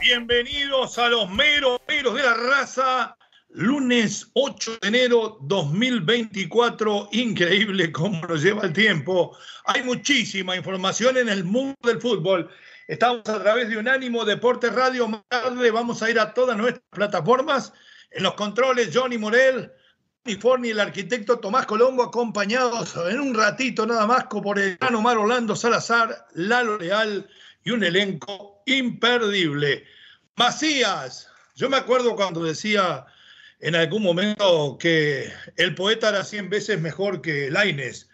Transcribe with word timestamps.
Bienvenidos 0.00 0.98
a 0.98 1.08
los 1.08 1.30
meros 1.30 1.80
meros 1.88 2.14
de 2.14 2.22
la 2.22 2.34
raza. 2.34 3.16
Lunes 3.48 4.30
8 4.34 4.78
de 4.82 4.88
enero 4.88 5.38
2024. 5.40 7.08
Increíble 7.12 7.90
cómo 7.90 8.20
nos 8.26 8.42
lleva 8.42 8.64
el 8.64 8.74
tiempo. 8.74 9.34
Hay 9.64 9.82
muchísima 9.82 10.54
información 10.56 11.16
en 11.16 11.30
el 11.30 11.44
mundo 11.44 11.74
del 11.82 12.02
fútbol. 12.02 12.50
Estamos 12.86 13.26
a 13.26 13.42
través 13.42 13.70
de 13.70 13.78
Unánimo 13.78 14.26
Deportes 14.26 14.74
Radio. 14.74 15.08
Más 15.08 15.22
tarde 15.28 15.70
vamos 15.70 16.02
a 16.02 16.10
ir 16.10 16.20
a 16.20 16.34
todas 16.34 16.54
nuestras 16.54 16.84
plataformas. 16.90 17.72
En 18.10 18.24
los 18.24 18.34
controles, 18.34 18.90
Johnny 18.92 19.16
Morel, 19.16 19.72
Forni, 20.38 20.68
el 20.68 20.80
arquitecto 20.80 21.38
Tomás 21.38 21.64
Colombo, 21.64 22.02
acompañados 22.02 22.94
en 23.08 23.20
un 23.20 23.34
ratito 23.34 23.86
nada 23.86 24.06
más 24.06 24.24
por 24.24 24.58
el 24.58 24.76
gran 24.76 24.94
Omar 24.96 25.16
Orlando 25.16 25.56
Salazar, 25.56 26.26
Lalo 26.34 26.76
Leal 26.76 27.26
y 27.68 27.70
un 27.70 27.84
elenco 27.84 28.62
imperdible. 28.64 29.84
Macías, 30.36 31.28
yo 31.54 31.68
me 31.68 31.76
acuerdo 31.76 32.16
cuando 32.16 32.42
decía 32.42 33.04
en 33.60 33.74
algún 33.74 34.02
momento 34.02 34.78
que 34.80 35.30
el 35.56 35.74
poeta 35.74 36.08
era 36.08 36.24
100 36.24 36.48
veces 36.48 36.80
mejor 36.80 37.20
que 37.20 37.50
Laines, 37.50 38.08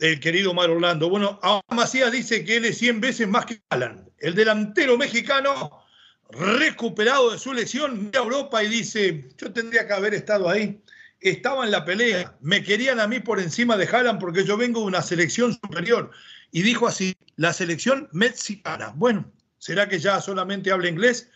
el 0.00 0.18
querido 0.18 0.52
Mar 0.52 0.70
Orlando. 0.70 1.08
Bueno, 1.08 1.38
ahora 1.44 1.64
Macías 1.70 2.10
dice 2.10 2.44
que 2.44 2.56
él 2.56 2.64
es 2.64 2.78
100 2.78 3.00
veces 3.00 3.28
más 3.28 3.46
que 3.46 3.62
Alan. 3.68 4.10
El 4.18 4.34
delantero 4.34 4.98
mexicano, 4.98 5.84
recuperado 6.30 7.30
de 7.30 7.38
su 7.38 7.52
lesión, 7.52 8.06
mira 8.06 8.18
a 8.18 8.24
Europa 8.24 8.64
y 8.64 8.68
dice, 8.68 9.28
yo 9.36 9.52
tendría 9.52 9.86
que 9.86 9.92
haber 9.92 10.14
estado 10.14 10.50
ahí. 10.50 10.82
Estaba 11.20 11.64
en 11.64 11.70
la 11.70 11.84
pelea, 11.84 12.36
me 12.40 12.64
querían 12.64 12.98
a 12.98 13.06
mí 13.06 13.20
por 13.20 13.38
encima 13.38 13.76
de 13.76 13.86
Haaland 13.86 14.18
porque 14.18 14.44
yo 14.44 14.56
vengo 14.56 14.80
de 14.80 14.86
una 14.86 15.02
selección 15.02 15.52
superior. 15.52 16.10
Y 16.50 16.62
dijo 16.62 16.86
así, 16.86 17.14
la 17.36 17.52
selección 17.52 18.08
mexicana. 18.12 18.92
Bueno, 18.96 19.30
¿será 19.58 19.88
que 19.88 19.98
ya 19.98 20.20
solamente 20.20 20.72
habla 20.72 20.88
inglés? 20.88 21.28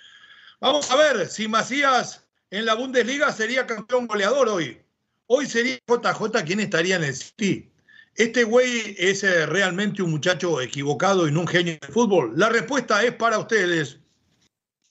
Vamos 0.61 0.91
a 0.91 0.97
ver 0.97 1.29
si 1.29 1.49
Macías 1.49 2.25
en 2.51 2.67
la 2.67 2.75
Bundesliga 2.75 3.33
sería 3.33 3.67
campeón 3.67 4.07
goleador 4.07 4.49
hoy. 4.49 4.81
Hoy 5.27 5.47
sería 5.47 5.79
JJ 5.87 6.45
quien 6.45 6.61
estaría 6.61 6.97
en 6.97 7.05
el 7.05 7.15
City. 7.15 7.73
¿Este 8.15 8.45
güey 8.45 8.95
es 8.99 9.25
eh, 9.25 9.47
realmente 9.47 10.03
un 10.03 10.11
muchacho 10.11 10.61
equivocado 10.61 11.27
y 11.27 11.33
no 11.33 11.41
un 11.41 11.49
genio 11.49 11.79
de 11.81 11.89
fútbol? 11.89 12.35
La 12.37 12.51
respuesta 12.51 13.03
es 13.03 13.15
para 13.15 13.39
ustedes. 13.39 13.99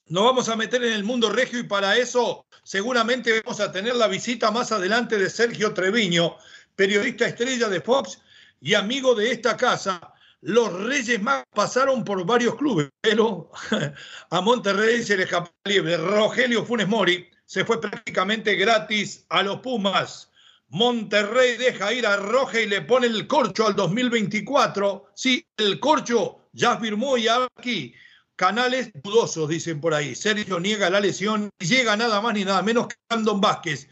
Nos 0.07 0.23
vamos 0.23 0.49
a 0.49 0.55
meter 0.55 0.83
en 0.83 0.93
el 0.93 1.03
mundo 1.03 1.29
regio 1.29 1.59
y 1.59 1.63
para 1.63 1.95
eso 1.95 2.45
seguramente 2.63 3.41
vamos 3.45 3.59
a 3.59 3.71
tener 3.71 3.95
la 3.95 4.07
visita 4.07 4.49
más 4.49 4.71
adelante 4.71 5.17
de 5.17 5.29
Sergio 5.29 5.73
Treviño, 5.73 6.35
periodista 6.75 7.27
estrella 7.27 7.69
de 7.69 7.79
Fox 7.79 8.19
y 8.59 8.73
amigo 8.73 9.13
de 9.13 9.31
esta 9.31 9.55
casa. 9.55 10.10
Los 10.41 10.73
Reyes 10.73 11.21
Magos 11.21 11.45
pasaron 11.53 12.03
por 12.03 12.25
varios 12.25 12.55
clubes, 12.55 12.89
pero 12.99 13.51
a 14.31 14.41
Monterrey 14.41 15.03
se 15.03 15.15
le 15.15 15.23
escapó 15.23 15.51
libre. 15.65 15.97
Rogelio 15.97 16.65
Funes 16.65 16.87
Mori 16.87 17.29
se 17.45 17.63
fue 17.63 17.79
prácticamente 17.79 18.55
gratis 18.55 19.25
a 19.29 19.43
los 19.43 19.59
Pumas. 19.59 20.31
Monterrey 20.69 21.57
deja 21.57 21.93
ir 21.93 22.07
a 22.07 22.15
Roja 22.15 22.59
y 22.59 22.65
le 22.65 22.81
pone 22.81 23.05
el 23.05 23.27
corcho 23.27 23.67
al 23.67 23.75
2024. 23.75 25.11
Sí, 25.13 25.45
el 25.57 25.79
corcho 25.79 26.47
ya 26.53 26.79
firmó 26.79 27.17
y 27.17 27.27
aquí. 27.27 27.93
Canales 28.35 28.89
dudosos, 29.03 29.47
dicen 29.47 29.79
por 29.79 29.93
ahí. 29.93 30.15
Sergio 30.15 30.59
niega 30.59 30.89
la 30.89 31.01
lesión 31.01 31.49
y 31.59 31.65
llega 31.65 31.95
nada 31.95 32.19
más 32.21 32.33
ni 32.33 32.45
nada 32.45 32.63
menos 32.63 32.87
que 32.87 32.95
Andon 33.09 33.39
Vázquez. 33.39 33.89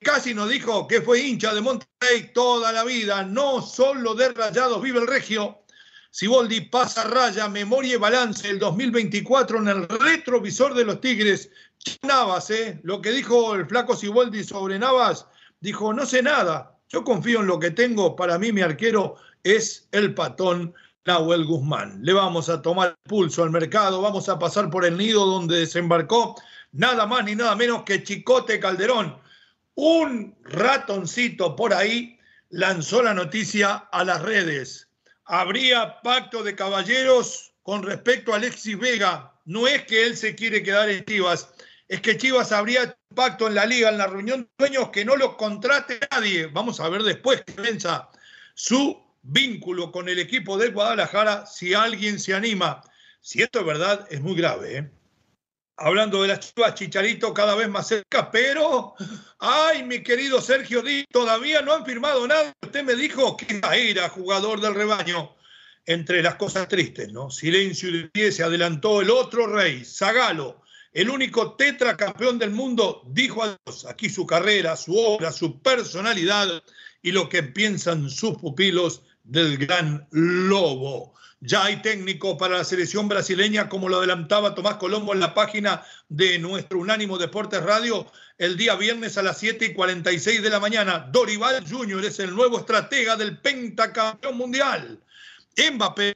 Casi 0.00 0.34
nos 0.34 0.48
dijo 0.48 0.86
que 0.86 1.00
fue 1.00 1.20
hincha 1.20 1.54
de 1.54 1.60
Monterrey 1.60 2.30
toda 2.32 2.72
la 2.72 2.84
vida, 2.84 3.24
no 3.24 3.62
solo 3.62 4.14
de 4.14 4.28
Rayados, 4.28 4.82
vive 4.82 5.00
el 5.00 5.06
Regio. 5.06 5.61
Siboldi 6.12 6.60
pasa 6.60 7.04
raya, 7.04 7.48
memoria 7.48 7.94
y 7.94 7.96
balance 7.96 8.46
el 8.46 8.58
2024 8.58 9.60
en 9.60 9.68
el 9.68 9.88
retrovisor 9.88 10.74
de 10.74 10.84
los 10.84 11.00
Tigres. 11.00 11.48
Navas, 12.02 12.50
¿eh? 12.50 12.78
Lo 12.82 13.00
que 13.00 13.12
dijo 13.12 13.54
el 13.54 13.66
flaco 13.66 13.96
Siboldi 13.96 14.44
sobre 14.44 14.78
Navas, 14.78 15.26
dijo, 15.60 15.94
no 15.94 16.04
sé 16.04 16.22
nada, 16.22 16.78
yo 16.90 17.02
confío 17.02 17.40
en 17.40 17.46
lo 17.46 17.58
que 17.58 17.70
tengo, 17.70 18.14
para 18.14 18.38
mí 18.38 18.52
mi 18.52 18.60
arquero 18.60 19.16
es 19.42 19.88
el 19.90 20.12
patón 20.12 20.74
Nahuel 21.06 21.46
Guzmán. 21.46 22.00
Le 22.02 22.12
vamos 22.12 22.50
a 22.50 22.60
tomar 22.60 22.94
pulso 23.04 23.42
al 23.42 23.50
mercado, 23.50 24.02
vamos 24.02 24.28
a 24.28 24.38
pasar 24.38 24.68
por 24.68 24.84
el 24.84 24.98
nido 24.98 25.24
donde 25.24 25.60
desembarcó 25.60 26.36
nada 26.72 27.06
más 27.06 27.24
ni 27.24 27.34
nada 27.34 27.56
menos 27.56 27.84
que 27.84 28.02
Chicote 28.02 28.60
Calderón. 28.60 29.16
Un 29.76 30.36
ratoncito 30.44 31.56
por 31.56 31.72
ahí 31.72 32.18
lanzó 32.50 33.02
la 33.02 33.14
noticia 33.14 33.88
a 33.90 34.04
las 34.04 34.20
redes. 34.20 34.91
Habría 35.34 36.02
pacto 36.02 36.42
de 36.42 36.54
caballeros 36.54 37.54
con 37.62 37.82
respecto 37.82 38.34
a 38.34 38.36
Alexis 38.36 38.78
Vega. 38.78 39.32
No 39.46 39.66
es 39.66 39.86
que 39.86 40.04
él 40.04 40.14
se 40.14 40.34
quiere 40.34 40.62
quedar 40.62 40.90
en 40.90 41.06
Chivas, 41.06 41.48
es 41.88 42.02
que 42.02 42.18
Chivas 42.18 42.52
habría 42.52 42.98
pacto 43.14 43.46
en 43.46 43.54
la 43.54 43.64
liga, 43.64 43.88
en 43.88 43.96
la 43.96 44.08
reunión 44.08 44.42
de 44.42 44.48
dueños, 44.58 44.90
que 44.90 45.06
no 45.06 45.16
lo 45.16 45.38
contrate 45.38 46.00
nadie. 46.10 46.48
Vamos 46.48 46.80
a 46.80 46.88
ver 46.90 47.02
después 47.02 47.42
qué 47.46 47.54
piensa 47.54 48.10
su 48.52 49.02
vínculo 49.22 49.90
con 49.90 50.10
el 50.10 50.18
equipo 50.18 50.58
de 50.58 50.68
Guadalajara, 50.68 51.46
si 51.46 51.72
alguien 51.72 52.20
se 52.20 52.34
anima. 52.34 52.82
Si 53.22 53.40
esto 53.40 53.60
es 53.60 53.64
verdad, 53.64 54.06
es 54.10 54.20
muy 54.20 54.34
grave. 54.34 54.76
¿eh? 54.76 54.90
Hablando 55.76 56.22
de 56.22 56.28
las 56.28 56.40
chivas, 56.40 56.74
Chicharito 56.74 57.32
cada 57.32 57.54
vez 57.54 57.68
más 57.68 57.88
cerca, 57.88 58.30
pero, 58.30 58.94
ay, 59.38 59.82
mi 59.84 60.02
querido 60.02 60.40
Sergio 60.40 60.82
Díaz, 60.82 61.06
todavía 61.10 61.62
no 61.62 61.72
han 61.72 61.84
firmado 61.84 62.26
nada. 62.26 62.52
Usted 62.62 62.84
me 62.84 62.94
dijo 62.94 63.36
que 63.36 63.60
era 63.72 64.08
jugador 64.08 64.60
del 64.60 64.74
rebaño. 64.74 65.34
Entre 65.84 66.22
las 66.22 66.36
cosas 66.36 66.68
tristes, 66.68 67.12
¿no? 67.12 67.30
Silencio 67.30 67.88
y 67.88 68.08
pie 68.08 68.30
se 68.30 68.44
adelantó 68.44 69.00
el 69.00 69.10
otro 69.10 69.48
rey, 69.48 69.84
Zagalo 69.84 70.62
el 70.92 71.08
único 71.08 71.54
tetracampeón 71.54 72.38
del 72.38 72.50
mundo, 72.50 73.02
dijo 73.06 73.42
adiós. 73.42 73.86
Aquí 73.86 74.10
su 74.10 74.26
carrera, 74.26 74.76
su 74.76 74.96
obra, 74.96 75.32
su 75.32 75.60
personalidad 75.60 76.62
y 77.00 77.12
lo 77.12 77.28
que 77.28 77.42
piensan 77.42 78.10
sus 78.10 78.36
pupilos 78.36 79.02
del 79.24 79.56
gran 79.56 80.06
lobo. 80.10 81.11
Ya 81.44 81.64
hay 81.64 81.82
técnico 81.82 82.38
para 82.38 82.58
la 82.58 82.62
selección 82.62 83.08
brasileña, 83.08 83.68
como 83.68 83.88
lo 83.88 83.98
adelantaba 83.98 84.54
Tomás 84.54 84.76
Colombo 84.76 85.12
en 85.12 85.18
la 85.18 85.34
página 85.34 85.82
de 86.08 86.38
nuestro 86.38 86.78
Unánimo 86.78 87.18
Deportes 87.18 87.60
Radio 87.64 88.06
el 88.38 88.56
día 88.56 88.76
viernes 88.76 89.18
a 89.18 89.24
las 89.24 89.38
7 89.38 89.64
y 89.64 89.72
46 89.74 90.40
de 90.40 90.50
la 90.50 90.60
mañana. 90.60 91.08
Dorival 91.10 91.68
Jr. 91.68 92.04
es 92.04 92.20
el 92.20 92.32
nuevo 92.32 92.60
estratega 92.60 93.16
del 93.16 93.40
pentacampeón 93.40 94.36
mundial. 94.36 95.02
Mbappé 95.56 96.14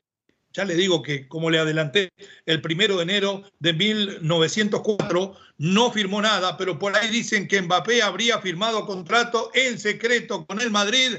ya 0.52 0.64
le 0.64 0.76
digo 0.76 1.02
que, 1.02 1.26
como 1.26 1.50
le 1.50 1.58
adelanté, 1.58 2.08
el 2.46 2.62
primero 2.62 2.96
de 2.96 3.02
enero 3.02 3.42
de 3.58 3.72
1904 3.72 5.36
no 5.58 5.90
firmó 5.90 6.22
nada, 6.22 6.56
pero 6.56 6.78
por 6.78 6.96
ahí 6.96 7.08
dicen 7.08 7.48
que 7.48 7.60
Mbappé 7.60 8.00
habría 8.00 8.38
firmado 8.38 8.86
contrato 8.86 9.50
en 9.54 9.76
secreto 9.80 10.46
con 10.46 10.60
el 10.60 10.70
Madrid. 10.70 11.16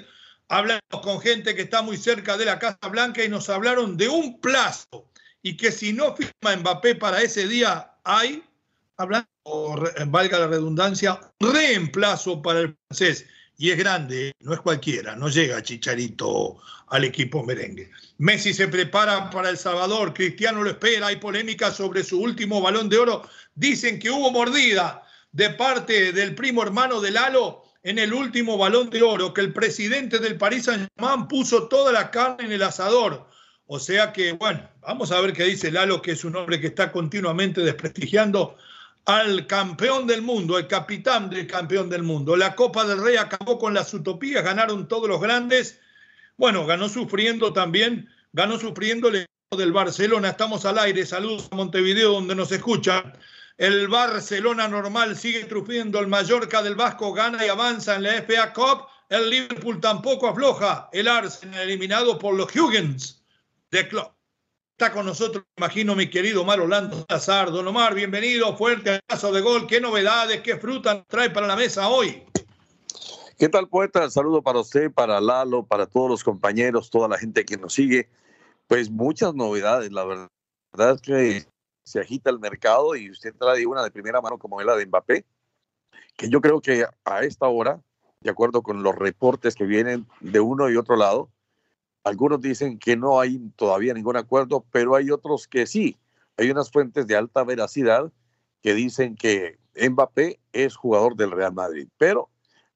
Hablamos 0.49 0.81
con 1.03 1.19
gente 1.19 1.55
que 1.55 1.63
está 1.63 1.81
muy 1.81 1.97
cerca 1.97 2.37
de 2.37 2.45
la 2.45 2.57
Casa 2.57 2.87
Blanca 2.89 3.23
y 3.23 3.29
nos 3.29 3.49
hablaron 3.49 3.97
de 3.97 4.07
un 4.07 4.39
plazo 4.39 5.11
y 5.41 5.57
que 5.57 5.71
si 5.71 5.91
no 5.91 6.15
firma 6.15 6.55
Mbappé 6.55 6.95
para 6.95 7.21
ese 7.21 7.47
día 7.47 7.91
hay, 8.05 8.43
hablando, 8.95 9.27
valga 10.07 10.39
la 10.39 10.47
redundancia, 10.47 11.19
reemplazo 11.39 12.41
para 12.41 12.61
el 12.61 12.77
francés 12.87 13.25
y 13.57 13.71
es 13.71 13.77
grande, 13.77 14.33
no 14.39 14.53
es 14.53 14.61
cualquiera, 14.61 15.15
no 15.15 15.27
llega 15.27 15.61
Chicharito 15.61 16.57
al 16.87 17.03
equipo 17.03 17.43
merengue. 17.43 17.91
Messi 18.19 18.53
se 18.53 18.69
prepara 18.69 19.29
para 19.29 19.49
El 19.49 19.57
Salvador, 19.57 20.13
Cristiano 20.13 20.63
lo 20.63 20.69
espera, 20.69 21.07
hay 21.07 21.17
polémica 21.17 21.71
sobre 21.71 22.03
su 22.03 22.21
último 22.21 22.61
balón 22.61 22.87
de 22.87 22.99
oro. 22.99 23.27
Dicen 23.55 23.99
que 23.99 24.09
hubo 24.09 24.31
mordida 24.31 25.03
de 25.33 25.49
parte 25.49 26.13
del 26.13 26.35
primo 26.35 26.63
hermano 26.63 27.01
de 27.01 27.11
Lalo 27.11 27.66
en 27.87 27.99
el 27.99 28.13
último 28.13 28.57
balón 28.57 28.89
de 28.89 29.01
oro, 29.01 29.33
que 29.33 29.39
el 29.39 29.53
presidente 29.53 30.19
del 30.19 30.35
Paris 30.35 30.65
Saint-Germain 30.65 31.29
puso 31.29 31.69
toda 31.69 31.93
la 31.93 32.11
carne 32.11 32.43
en 32.43 32.51
el 32.51 32.63
asador. 32.63 33.29
O 33.65 33.79
sea 33.79 34.11
que, 34.11 34.33
bueno, 34.33 34.69
vamos 34.81 35.13
a 35.13 35.21
ver 35.21 35.31
qué 35.31 35.45
dice 35.45 35.71
Lalo, 35.71 36.01
que 36.01 36.11
es 36.11 36.25
un 36.25 36.35
hombre 36.35 36.59
que 36.59 36.67
está 36.67 36.91
continuamente 36.91 37.61
desprestigiando 37.61 38.57
al 39.05 39.47
campeón 39.47 40.05
del 40.05 40.21
mundo, 40.21 40.57
el 40.57 40.67
capitán 40.67 41.29
del 41.29 41.47
campeón 41.47 41.89
del 41.89 42.03
mundo. 42.03 42.35
La 42.35 42.55
Copa 42.55 42.83
del 42.83 43.01
Rey 43.01 43.15
acabó 43.15 43.57
con 43.57 43.73
las 43.73 43.93
utopías, 43.93 44.43
ganaron 44.43 44.89
todos 44.89 45.07
los 45.07 45.21
grandes. 45.21 45.79
Bueno, 46.35 46.65
ganó 46.65 46.89
sufriendo 46.89 47.53
también, 47.53 48.09
ganó 48.33 48.59
sufriendo 48.59 49.07
el 49.07 49.25
del 49.55 49.71
Barcelona. 49.71 50.31
Estamos 50.31 50.65
al 50.65 50.77
aire. 50.79 51.05
Saludos 51.05 51.47
a 51.51 51.55
Montevideo, 51.55 52.11
donde 52.11 52.35
nos 52.35 52.51
escuchan. 52.51 53.13
El 53.57 53.87
Barcelona 53.87 54.67
normal 54.67 55.17
sigue 55.17 55.45
trufiendo. 55.45 55.99
El 55.99 56.07
Mallorca 56.07 56.61
del 56.61 56.75
Vasco 56.75 57.11
gana 57.11 57.43
y 57.43 57.49
avanza 57.49 57.95
en 57.95 58.03
la 58.03 58.21
FA 58.21 58.53
Cup. 58.53 58.85
El 59.09 59.31
Liverpool 59.31 59.81
tampoco 59.81 60.27
afloja. 60.27 60.89
El 60.93 61.07
Arsenal 61.07 61.61
eliminado 61.61 62.19
por 62.19 62.35
los 62.35 62.55
Hugens 62.55 63.25
de 63.71 63.87
Club. 63.87 64.11
Está 64.73 64.93
con 64.93 65.07
nosotros, 65.07 65.43
imagino, 65.57 65.95
mi 65.95 66.07
querido 66.07 66.43
Omar 66.43 66.59
Orlando 66.59 67.03
Salazar. 67.09 67.49
Don 67.49 67.67
Omar, 67.67 67.95
bienvenido, 67.95 68.55
fuerte 68.55 68.99
abrazo 69.09 69.31
de 69.31 69.41
gol. 69.41 69.65
¿Qué 69.65 69.81
novedades, 69.81 70.41
qué 70.41 70.57
fruta 70.57 71.03
trae 71.05 71.31
para 71.31 71.47
la 71.47 71.55
mesa 71.55 71.89
hoy? 71.89 72.23
¿Qué 73.39 73.49
tal, 73.49 73.67
poeta? 73.67 74.07
Saludo 74.11 74.43
para 74.43 74.59
usted, 74.59 74.91
para 74.91 75.19
Lalo, 75.19 75.65
para 75.65 75.87
todos 75.87 76.11
los 76.11 76.23
compañeros, 76.23 76.91
toda 76.91 77.07
la 77.07 77.17
gente 77.17 77.43
que 77.43 77.57
nos 77.57 77.73
sigue. 77.73 78.07
Pues 78.67 78.91
muchas 78.91 79.33
novedades, 79.33 79.91
la 79.91 80.05
verdad 80.05 80.29
es 80.93 81.01
que 81.01 81.47
se 81.87 82.01
agita 82.01 82.29
el 82.29 82.39
mercado 82.39 82.97
y 82.97 83.09
usted 83.09 83.33
trae 83.33 83.65
una 83.65 83.81
de 83.81 83.91
primera 83.91 84.19
mano 84.19 84.37
como 84.37 84.61
la 84.61 84.75
de 84.75 84.85
Mbappé, 84.85 85.25
que 86.17 86.29
yo 86.29 86.41
creo 86.41 86.59
que 86.59 86.85
a 87.05 87.23
esta 87.23 87.47
hora, 87.47 87.81
de 88.19 88.29
acuerdo 88.29 88.61
con 88.61 88.83
los 88.83 88.93
reportes 88.93 89.55
que 89.55 89.63
vienen 89.63 90.05
de 90.19 90.41
uno 90.41 90.69
y 90.69 90.75
otro 90.75 90.97
lado, 90.97 91.29
algunos 92.03 92.41
dicen 92.41 92.77
que 92.77 92.97
no 92.97 93.21
hay 93.21 93.39
todavía 93.55 93.93
ningún 93.93 94.17
acuerdo, 94.17 94.65
pero 94.69 94.95
hay 94.95 95.11
otros 95.11 95.47
que 95.47 95.65
sí. 95.65 95.97
Hay 96.35 96.51
unas 96.51 96.71
fuentes 96.71 97.07
de 97.07 97.15
alta 97.15 97.45
veracidad 97.45 98.11
que 98.61 98.73
dicen 98.73 99.15
que 99.15 99.57
Mbappé 99.73 100.41
es 100.51 100.75
jugador 100.75 101.15
del 101.15 101.31
Real 101.31 101.53
Madrid, 101.53 101.87
pero 101.97 102.29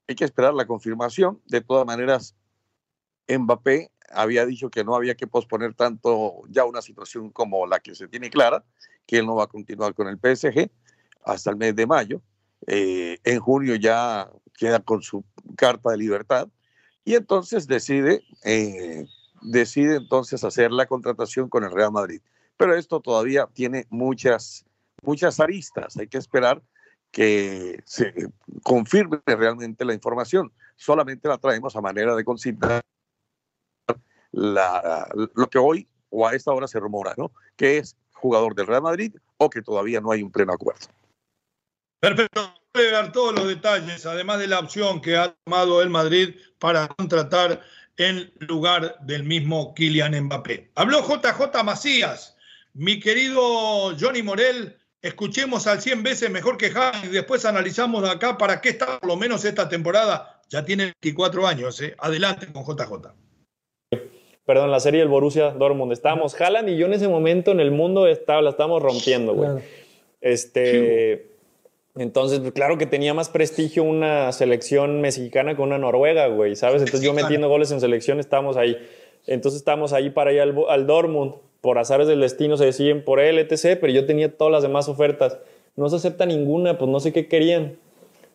hay 0.08 0.14
que 0.14 0.24
esperar 0.24 0.54
la 0.54 0.66
confirmación. 0.66 1.38
De 1.48 1.60
todas 1.60 1.84
maneras, 1.84 2.34
Mbappé 3.28 3.90
había 4.12 4.46
dicho 4.46 4.70
que 4.70 4.84
no 4.84 4.94
había 4.94 5.14
que 5.14 5.26
posponer 5.26 5.74
tanto 5.74 6.42
ya 6.48 6.64
una 6.64 6.82
situación 6.82 7.30
como 7.30 7.66
la 7.66 7.80
que 7.80 7.94
se 7.94 8.08
tiene 8.08 8.30
clara, 8.30 8.64
que 9.06 9.18
él 9.18 9.26
no 9.26 9.36
va 9.36 9.44
a 9.44 9.48
continuar 9.48 9.94
con 9.94 10.08
el 10.08 10.18
PSG 10.18 10.70
hasta 11.24 11.50
el 11.50 11.56
mes 11.56 11.74
de 11.74 11.86
mayo. 11.86 12.22
Eh, 12.66 13.18
en 13.24 13.40
junio 13.40 13.74
ya 13.74 14.30
queda 14.56 14.80
con 14.80 15.02
su 15.02 15.24
carta 15.56 15.90
de 15.90 15.96
libertad 15.96 16.48
y 17.04 17.14
entonces 17.16 17.66
decide 17.66 18.22
eh, 18.44 19.04
decide 19.42 19.96
entonces 19.96 20.44
hacer 20.44 20.70
la 20.70 20.86
contratación 20.86 21.48
con 21.48 21.64
el 21.64 21.72
Real 21.72 21.92
Madrid. 21.92 22.20
Pero 22.56 22.74
esto 22.74 23.00
todavía 23.00 23.48
tiene 23.52 23.86
muchas, 23.90 24.64
muchas 25.02 25.40
aristas. 25.40 25.96
Hay 25.96 26.06
que 26.06 26.18
esperar 26.18 26.62
que 27.10 27.82
se 27.84 28.12
confirme 28.62 29.20
realmente 29.26 29.84
la 29.84 29.94
información. 29.94 30.52
Solamente 30.76 31.28
la 31.28 31.38
traemos 31.38 31.76
a 31.76 31.80
manera 31.80 32.14
de 32.14 32.24
lo 34.32 35.48
que 35.50 35.58
hoy 35.58 35.86
o 36.10 36.26
a 36.26 36.34
esta 36.34 36.52
hora 36.52 36.68
se 36.68 36.80
rumora, 36.80 37.14
¿no? 37.16 37.32
Que 37.56 37.78
es 37.78 37.96
jugador 38.12 38.54
del 38.54 38.66
Real 38.66 38.82
Madrid 38.82 39.14
o 39.36 39.50
que 39.50 39.62
todavía 39.62 40.00
no 40.00 40.12
hay 40.12 40.22
un 40.22 40.30
pleno 40.30 40.52
acuerdo. 40.52 40.86
Perfecto. 42.00 42.54
Ver 42.74 43.12
todos 43.12 43.34
los 43.34 43.48
detalles, 43.48 44.06
además 44.06 44.38
de 44.38 44.46
la 44.46 44.58
opción 44.58 45.02
que 45.02 45.16
ha 45.16 45.34
tomado 45.44 45.82
el 45.82 45.90
Madrid 45.90 46.36
para 46.58 46.88
contratar 46.88 47.60
en 47.98 48.32
lugar 48.38 48.96
del 49.00 49.24
mismo 49.24 49.74
Kylian 49.74 50.18
Mbappé. 50.24 50.70
Habló 50.74 51.06
JJ 51.06 51.62
Macías, 51.64 52.36
mi 52.72 52.98
querido 52.98 53.94
Johnny 53.98 54.22
Morel. 54.22 54.78
Escuchemos 55.02 55.66
al 55.66 55.82
100 55.82 56.02
veces 56.02 56.30
mejor 56.30 56.56
que 56.56 56.72
Han 56.74 57.04
y 57.04 57.08
después 57.08 57.44
analizamos 57.44 58.08
acá 58.08 58.38
para 58.38 58.60
qué 58.60 58.70
está 58.70 58.98
por 59.00 59.08
lo 59.08 59.16
menos 59.16 59.44
esta 59.44 59.68
temporada. 59.68 60.40
Ya 60.48 60.64
tiene 60.64 60.94
24 61.02 61.46
años. 61.46 61.80
¿eh? 61.82 61.94
Adelante 61.98 62.50
con 62.52 62.64
JJ. 62.64 63.12
Perdón, 64.44 64.70
la 64.70 64.80
serie 64.80 65.00
del 65.00 65.08
Borussia 65.08 65.50
Dortmund. 65.50 65.92
Estábamos, 65.92 66.38
Haaland 66.40 66.68
y 66.68 66.76
yo 66.76 66.86
en 66.86 66.94
ese 66.94 67.08
momento 67.08 67.52
en 67.52 67.60
el 67.60 67.70
mundo 67.70 68.06
estaba, 68.06 68.42
la 68.42 68.50
estábamos 68.50 68.82
rompiendo, 68.82 69.34
güey. 69.34 69.50
Este. 70.20 71.32
Entonces, 71.94 72.40
pues, 72.40 72.52
claro 72.52 72.78
que 72.78 72.86
tenía 72.86 73.12
más 73.12 73.28
prestigio 73.28 73.84
una 73.84 74.32
selección 74.32 75.00
mexicana 75.00 75.54
que 75.54 75.62
una 75.62 75.78
noruega, 75.78 76.26
güey, 76.28 76.56
¿sabes? 76.56 76.80
Entonces 76.80 77.02
yo 77.02 77.12
metiendo 77.12 77.48
goles 77.48 77.70
en 77.70 77.80
selección 77.80 78.18
estábamos 78.18 78.56
ahí. 78.56 78.78
Entonces 79.26 79.60
estábamos 79.60 79.92
ahí 79.92 80.10
para 80.10 80.32
ir 80.32 80.40
al, 80.40 80.54
al 80.68 80.86
Dortmund. 80.86 81.34
Por 81.60 81.78
azares 81.78 82.08
del 82.08 82.20
destino 82.20 82.56
se 82.56 82.64
deciden 82.64 83.04
por 83.04 83.20
él, 83.20 83.38
etc. 83.38 83.78
Pero 83.80 83.92
yo 83.92 84.06
tenía 84.06 84.36
todas 84.36 84.50
las 84.50 84.62
demás 84.62 84.88
ofertas. 84.88 85.38
No 85.76 85.88
se 85.88 85.96
acepta 85.96 86.26
ninguna, 86.26 86.78
pues 86.78 86.90
no 86.90 86.98
sé 86.98 87.12
qué 87.12 87.28
querían. 87.28 87.76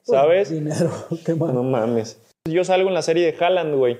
¿Sabes? 0.03 0.49
dinero, 0.49 0.89
qué 1.25 1.35
mal. 1.35 1.53
No 1.53 1.63
mames. 1.63 2.21
Yo 2.45 2.63
salgo 2.63 2.87
en 2.87 2.93
la 2.93 3.01
serie 3.01 3.29
de 3.29 3.37
Haaland, 3.37 3.75
güey. 3.75 3.97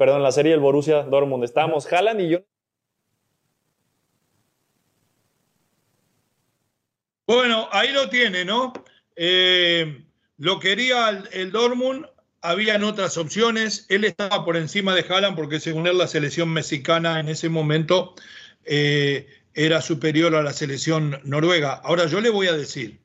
Perdón, 0.00 0.22
la 0.22 0.32
serie 0.32 0.52
del 0.52 0.60
Borussia 0.60 1.02
Dortmund. 1.02 1.44
Estábamos 1.44 1.86
Haaland 1.92 2.22
y 2.22 2.30
yo 2.30 2.38
Bueno, 7.26 7.68
ahí 7.70 7.92
lo 7.92 8.08
tiene, 8.08 8.46
¿no? 8.46 8.72
Eh, 9.14 10.02
lo 10.38 10.58
quería 10.58 11.10
el, 11.10 11.28
el, 11.32 11.52
Dortmund, 11.52 12.06
habían 12.40 12.82
otras 12.82 13.18
opciones. 13.18 13.84
Él 13.90 14.04
estaba 14.04 14.42
por 14.42 14.56
encima 14.56 14.94
de 14.94 15.04
Haaland 15.06 15.36
porque 15.36 15.60
según 15.60 15.86
él 15.86 15.98
la 15.98 16.06
selección 16.06 16.48
mexicana 16.48 17.20
en 17.20 17.28
ese 17.28 17.50
momento 17.50 18.14
eh, 18.64 19.28
era 19.52 19.82
superior 19.82 20.34
a 20.34 20.42
la 20.42 20.54
selección 20.54 21.20
noruega. 21.24 21.74
Ahora 21.74 22.06
yo 22.06 22.22
le 22.22 22.30
voy 22.30 22.46
a 22.46 22.54
decir, 22.54 23.02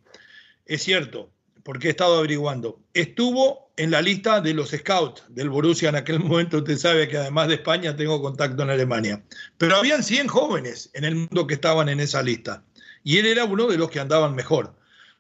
es 0.65 0.81
cierto, 0.81 1.30
porque 1.62 1.89
he 1.89 1.91
estado 1.91 2.19
averiguando, 2.19 2.80
estuvo 2.94 3.64
en 3.77 3.92
la 3.92 4.01
lista 4.01 4.42
de 4.42 4.54
los 4.54 4.69
scouts 4.69 5.24
del 5.30 5.50
Borussia 5.50 5.89
en 5.89 5.95
aquel 5.95 6.19
momento, 6.24 6.57
usted 6.57 6.77
sabe 6.77 7.07
que 7.07 7.18
además 7.18 7.48
de 7.48 7.56
España 7.56 7.95
tengo 7.95 8.22
contacto 8.22 8.63
en 8.63 8.69
Alemania, 8.69 9.24
pero 9.57 9.75
habían 9.75 10.04
100 10.04 10.27
jóvenes 10.27 10.89
en 10.94 11.06
el 11.06 11.16
mundo 11.16 11.48
que 11.48 11.56
estaban 11.56 11.89
en 11.89 12.00
esa 12.00 12.22
lista 12.22 12.63
y 13.04 13.19
él 13.19 13.27
era 13.27 13.45
uno 13.45 13.68
de 13.68 13.77
los 13.77 13.89
que 13.89 14.00
andaban 14.00 14.36
mejor. 14.36 14.74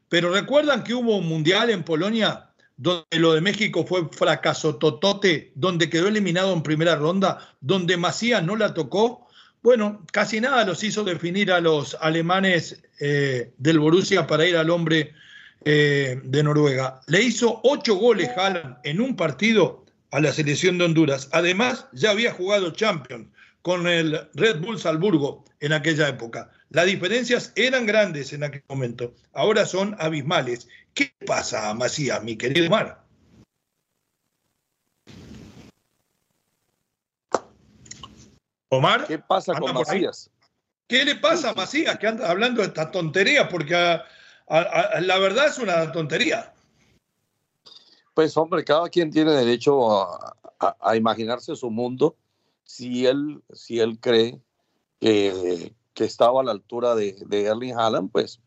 Pero 0.09 0.33
recuerdan 0.33 0.83
que 0.83 0.93
hubo 0.93 1.17
un 1.17 1.27
mundial 1.27 1.69
en 1.69 1.83
Polonia 1.83 2.49
donde 2.77 3.19
lo 3.19 3.33
de 3.33 3.41
México 3.41 3.85
fue 3.85 4.09
fracaso 4.09 4.75
totote, 4.75 5.51
donde 5.55 5.89
quedó 5.89 6.07
eliminado 6.07 6.51
en 6.51 6.63
primera 6.63 6.95
ronda, 6.95 7.55
donde 7.61 7.95
Macías 7.95 8.43
no 8.43 8.55
la 8.55 8.73
tocó. 8.73 9.27
Bueno, 9.61 10.03
casi 10.11 10.41
nada 10.41 10.65
los 10.65 10.83
hizo 10.83 11.03
definir 11.03 11.51
a 11.51 11.61
los 11.61 11.95
alemanes 12.01 12.83
eh, 12.99 13.51
del 13.57 13.79
Borussia 13.79 14.27
para 14.27 14.45
ir 14.45 14.57
al 14.57 14.69
hombre 14.69 15.13
eh, 15.65 16.21
de 16.23 16.43
Noruega. 16.43 17.01
Le 17.07 17.21
hizo 17.21 17.59
ocho 17.63 17.95
goles 17.95 18.29
Haaland 18.37 18.77
en 18.83 19.01
un 19.01 19.15
partido 19.15 19.83
a 20.11 20.19
la 20.19 20.31
selección 20.31 20.77
de 20.77 20.85
Honduras. 20.85 21.27
Además, 21.31 21.87
ya 21.91 22.11
había 22.11 22.31
jugado 22.31 22.71
Champions 22.71 23.27
con 23.63 23.87
el 23.87 24.29
Red 24.35 24.61
Bull 24.61 24.79
Salzburgo 24.79 25.43
en 25.59 25.73
aquella 25.73 26.07
época. 26.07 26.51
Las 26.69 26.85
diferencias 26.85 27.51
eran 27.55 27.87
grandes 27.87 28.31
en 28.31 28.43
aquel 28.43 28.63
momento, 28.69 29.15
ahora 29.33 29.65
son 29.65 29.95
abismales. 29.99 30.67
¿Qué 30.93 31.11
pasa, 31.25 31.73
Macías, 31.73 32.23
mi 32.23 32.37
querido 32.37 32.67
Omar? 32.67 33.03
Omar. 38.69 39.07
¿Qué 39.07 39.17
pasa 39.17 39.53
con 39.55 39.73
Macías? 39.73 40.29
¿Qué 40.87 41.03
le 41.03 41.15
pasa 41.15 41.49
a 41.49 41.53
Macías 41.55 41.97
que 41.97 42.05
anda 42.05 42.29
hablando 42.29 42.61
de 42.61 42.67
esta 42.67 42.91
tontería? 42.91 43.49
Porque 43.49 43.73
a, 43.75 44.05
la 44.47 45.19
verdad 45.19 45.47
es 45.47 45.57
una 45.57 45.91
tontería. 45.91 46.53
Pues 48.13 48.35
hombre, 48.37 48.63
cada 48.63 48.89
quien 48.89 49.11
tiene 49.11 49.31
derecho 49.31 50.01
a, 50.01 50.95
imaginarse 50.95 51.55
su 51.55 51.69
mundo 51.69 52.15
si 52.63 53.05
él, 53.05 53.43
si 53.53 53.79
él 53.79 53.99
cree 53.99 54.39
que, 54.99 55.73
que 55.93 56.05
estaba 56.05 56.41
a 56.41 56.43
la 56.43 56.51
altura 56.51 56.95
de, 56.95 57.13
de 57.27 57.45
Erling 57.45 57.77
Haaland, 57.77 58.11
pues 58.11 58.39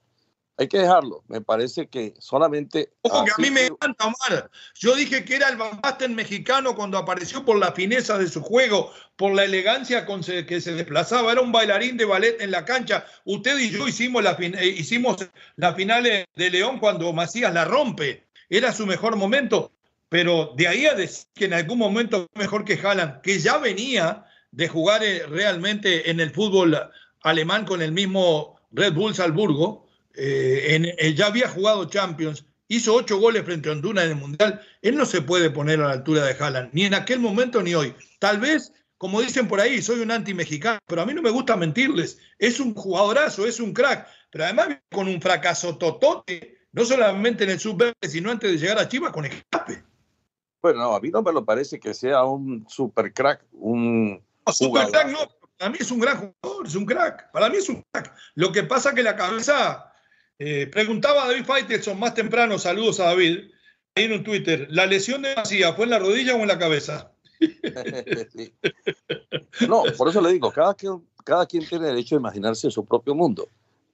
hay 0.58 0.66
que 0.66 0.78
dejarlo. 0.78 1.22
Me 1.28 1.40
parece 1.40 1.86
que 1.86 2.14
solamente. 2.18 2.92
Ojo, 3.02 3.24
que 3.24 3.30
a 3.30 3.36
mí 3.38 3.50
me 3.50 3.66
encanta, 3.66 4.06
Omar. 4.06 4.50
Yo 4.74 4.96
dije 4.96 5.24
que 5.24 5.36
era 5.36 5.48
el 5.48 5.56
Van 5.56 5.80
Basten 5.80 6.16
mexicano 6.16 6.74
cuando 6.74 6.98
apareció 6.98 7.44
por 7.44 7.58
la 7.58 7.72
fineza 7.72 8.18
de 8.18 8.28
su 8.28 8.42
juego, 8.42 8.92
por 9.16 9.34
la 9.34 9.44
elegancia 9.44 10.04
con 10.04 10.22
que 10.22 10.60
se 10.60 10.72
desplazaba. 10.72 11.30
Era 11.30 11.40
un 11.40 11.52
bailarín 11.52 11.96
de 11.96 12.04
ballet 12.04 12.40
en 12.40 12.50
la 12.50 12.64
cancha. 12.64 13.06
Usted 13.24 13.56
y 13.58 13.70
yo 13.70 13.86
hicimos 13.86 14.22
la, 14.24 14.32
eh, 14.32 14.66
hicimos 14.66 15.16
la 15.56 15.74
final 15.74 16.02
de 16.02 16.50
León 16.50 16.80
cuando 16.80 17.12
Macías 17.12 17.54
la 17.54 17.64
rompe. 17.64 18.26
Era 18.50 18.72
su 18.72 18.84
mejor 18.84 19.14
momento. 19.16 19.70
Pero 20.08 20.54
de 20.56 20.66
ahí 20.66 20.86
a 20.86 20.94
decir 20.94 21.26
que 21.34 21.44
en 21.44 21.54
algún 21.54 21.78
momento 21.78 22.26
mejor 22.34 22.64
que 22.64 22.80
Haaland, 22.82 23.20
que 23.20 23.38
ya 23.38 23.58
venía 23.58 24.24
de 24.50 24.66
jugar 24.66 25.04
eh, 25.04 25.24
realmente 25.26 26.10
en 26.10 26.18
el 26.18 26.30
fútbol 26.30 26.76
alemán 27.22 27.64
con 27.64 27.82
el 27.82 27.92
mismo 27.92 28.58
Red 28.72 28.94
Bull 28.94 29.14
Salzburgo, 29.14 29.87
eh, 30.14 30.74
en, 30.74 30.84
eh, 30.86 31.14
ya 31.14 31.26
había 31.26 31.48
jugado 31.48 31.84
Champions, 31.86 32.44
hizo 32.68 32.94
ocho 32.94 33.18
goles 33.18 33.44
frente 33.44 33.68
a 33.68 33.72
Honduras 33.72 34.04
en 34.04 34.10
el 34.10 34.16
Mundial, 34.16 34.60
él 34.82 34.96
no 34.96 35.06
se 35.06 35.22
puede 35.22 35.50
poner 35.50 35.80
a 35.80 35.88
la 35.88 35.92
altura 35.92 36.24
de 36.24 36.32
Haaland, 36.32 36.70
ni 36.72 36.84
en 36.84 36.94
aquel 36.94 37.20
momento 37.20 37.62
ni 37.62 37.74
hoy. 37.74 37.94
Tal 38.18 38.38
vez, 38.38 38.72
como 38.98 39.20
dicen 39.20 39.48
por 39.48 39.60
ahí, 39.60 39.80
soy 39.80 40.00
un 40.00 40.10
anti-mexicano, 40.10 40.78
pero 40.86 41.02
a 41.02 41.06
mí 41.06 41.14
no 41.14 41.22
me 41.22 41.30
gusta 41.30 41.56
mentirles, 41.56 42.18
es 42.38 42.60
un 42.60 42.74
jugadorazo, 42.74 43.46
es 43.46 43.60
un 43.60 43.72
crack, 43.72 44.06
pero 44.30 44.44
además 44.44 44.78
con 44.90 45.08
un 45.08 45.20
fracaso 45.20 45.76
totote, 45.76 46.58
no 46.72 46.84
solamente 46.84 47.44
en 47.44 47.50
el 47.50 47.60
sub-20, 47.60 47.94
sino 48.02 48.30
antes 48.30 48.50
de 48.50 48.58
llegar 48.58 48.78
a 48.78 48.88
Chivas 48.88 49.12
con 49.12 49.24
escape. 49.24 49.82
Bueno, 50.60 50.94
a 50.94 51.00
mí 51.00 51.10
no 51.10 51.22
me 51.22 51.32
lo 51.32 51.44
parece 51.44 51.78
que 51.78 51.94
sea 51.94 52.24
un 52.24 52.66
super 52.68 53.12
crack, 53.12 53.44
un 53.52 54.20
super 54.52 54.88
crack 54.88 55.08
no, 55.08 55.18
para 55.56 55.70
mí 55.70 55.78
es 55.80 55.90
un 55.90 56.00
gran 56.00 56.16
jugador, 56.16 56.66
es 56.66 56.74
un 56.74 56.86
crack, 56.86 57.30
para 57.32 57.48
mí 57.48 57.56
es 57.56 57.68
un 57.68 57.84
crack. 57.90 58.14
Lo 58.34 58.52
que 58.52 58.62
pasa 58.62 58.94
que 58.94 59.02
la 59.02 59.16
cabeza, 59.16 59.87
eh, 60.38 60.66
preguntaba 60.66 61.24
a 61.24 61.28
David 61.28 61.44
Faitelson 61.44 61.98
más 61.98 62.14
temprano, 62.14 62.58
saludos 62.58 63.00
a 63.00 63.06
David, 63.06 63.50
ahí 63.94 64.04
en 64.04 64.12
un 64.12 64.24
Twitter, 64.24 64.66
¿la 64.70 64.86
lesión 64.86 65.22
de 65.22 65.34
Macías 65.34 65.74
fue 65.74 65.84
en 65.84 65.90
la 65.90 65.98
rodilla 65.98 66.34
o 66.36 66.40
en 66.40 66.48
la 66.48 66.58
cabeza? 66.58 67.12
No, 69.68 69.82
por 69.96 70.08
eso 70.08 70.20
le 70.20 70.32
digo, 70.32 70.52
cada 70.52 70.74
quien, 70.74 71.04
cada 71.24 71.44
quien 71.46 71.66
tiene 71.66 71.86
derecho 71.86 72.14
a 72.14 72.20
imaginarse 72.20 72.70
su 72.70 72.84
propio 72.84 73.14
mundo. 73.14 73.48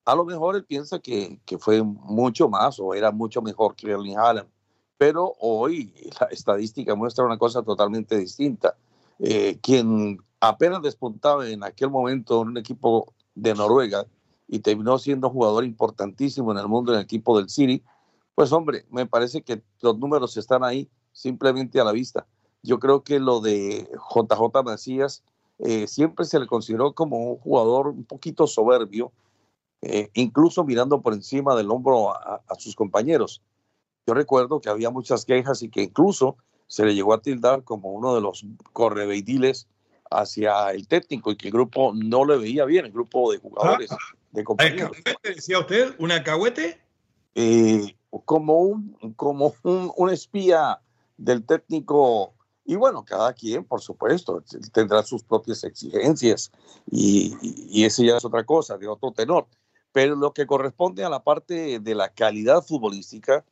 A 0.04 0.14
lo 0.14 0.24
mejor 0.24 0.56
él 0.56 0.64
piensa 0.64 0.98
que, 0.98 1.38
que 1.46 1.58
fue 1.58 1.82
mucho 1.82 2.48
más 2.48 2.78
o 2.78 2.94
era 2.94 3.10
mucho 3.10 3.40
mejor 3.40 3.74
que 3.74 3.90
Erling 3.90 4.18
Haaland, 4.18 4.48
pero 4.98 5.34
hoy 5.40 5.92
la 6.20 6.26
estadística 6.26 6.94
muestra 6.94 7.24
una 7.24 7.38
cosa 7.38 7.62
totalmente 7.62 8.18
distinta. 8.18 8.76
Eh, 9.18 9.58
quien 9.62 10.18
apenas 10.40 10.82
despuntaba 10.82 11.48
en 11.48 11.64
aquel 11.64 11.90
momento 11.90 12.42
en 12.42 12.48
un 12.48 12.58
equipo 12.58 13.12
de 13.34 13.54
Noruega 13.54 14.06
y 14.48 14.60
terminó 14.60 14.98
siendo 14.98 15.30
jugador 15.30 15.64
importantísimo 15.64 16.52
en 16.52 16.58
el 16.58 16.68
mundo 16.68 16.92
en 16.92 16.98
el 16.98 17.04
equipo 17.04 17.36
del 17.36 17.48
City, 17.48 17.82
pues 18.34 18.52
hombre, 18.52 18.84
me 18.90 19.06
parece 19.06 19.42
que 19.42 19.62
los 19.80 19.98
números 19.98 20.36
están 20.36 20.64
ahí 20.64 20.88
simplemente 21.12 21.80
a 21.80 21.84
la 21.84 21.92
vista. 21.92 22.26
Yo 22.62 22.78
creo 22.78 23.02
que 23.02 23.20
lo 23.20 23.40
de 23.40 23.88
JJ 24.14 24.62
Macías 24.64 25.22
eh, 25.58 25.86
siempre 25.86 26.24
se 26.24 26.40
le 26.40 26.46
consideró 26.46 26.94
como 26.94 27.30
un 27.30 27.38
jugador 27.38 27.88
un 27.88 28.04
poquito 28.04 28.46
soberbio, 28.46 29.12
eh, 29.82 30.10
incluso 30.14 30.64
mirando 30.64 31.00
por 31.00 31.12
encima 31.12 31.54
del 31.54 31.70
hombro 31.70 32.10
a, 32.10 32.42
sus 32.58 32.74
compañeros. 32.74 33.42
Yo 34.06 34.14
recuerdo 34.14 34.60
que 34.60 34.68
había 34.68 34.90
muchas 34.90 35.24
quejas 35.24 35.62
y 35.62 35.68
que 35.68 35.82
incluso 35.82 36.36
se 36.66 36.84
le 36.84 36.94
llegó 36.94 37.14
a 37.14 37.20
tildar 37.20 37.62
como 37.62 37.92
uno 37.92 38.14
de 38.14 38.20
los 38.20 38.44
correveidiles 38.72 39.68
hacia 40.10 40.70
el 40.70 40.88
técnico 40.88 41.30
y 41.30 41.36
que 41.36 41.48
el 41.48 41.52
grupo 41.52 41.92
no 41.94 42.24
le 42.24 42.36
veía 42.36 42.64
bien, 42.64 42.86
el 42.86 42.92
grupo 42.92 43.30
de 43.30 43.38
jugadores, 43.38 43.92
ah, 43.92 43.96
de 44.34 44.44
compañeros. 44.44 44.96
¿Decía 45.22 45.60
usted 45.60 45.94
un 45.98 46.10
alcahuete? 46.12 46.80
Eh, 47.34 47.96
como 48.24 48.60
un, 48.60 49.14
como 49.16 49.54
un, 49.62 49.92
un 49.96 50.10
espía 50.10 50.80
del 51.16 51.44
técnico 51.44 52.34
y 52.66 52.76
bueno, 52.76 53.04
cada 53.04 53.32
quien, 53.34 53.64
por 53.64 53.80
supuesto, 53.80 54.42
tendrá 54.72 55.02
sus 55.02 55.22
propias 55.22 55.64
exigencias 55.64 56.50
y, 56.90 57.36
y 57.42 57.84
ese 57.84 58.06
ya 58.06 58.16
es 58.16 58.24
otra 58.24 58.44
cosa, 58.44 58.78
de 58.78 58.88
otro 58.88 59.12
tenor. 59.12 59.46
Pero 59.92 60.16
lo 60.16 60.32
que 60.32 60.46
corresponde 60.46 61.04
a 61.04 61.10
la 61.10 61.22
parte 61.22 61.78
de 61.78 61.94
la 61.94 62.08
calidad 62.08 62.62
futbolística, 62.62 63.44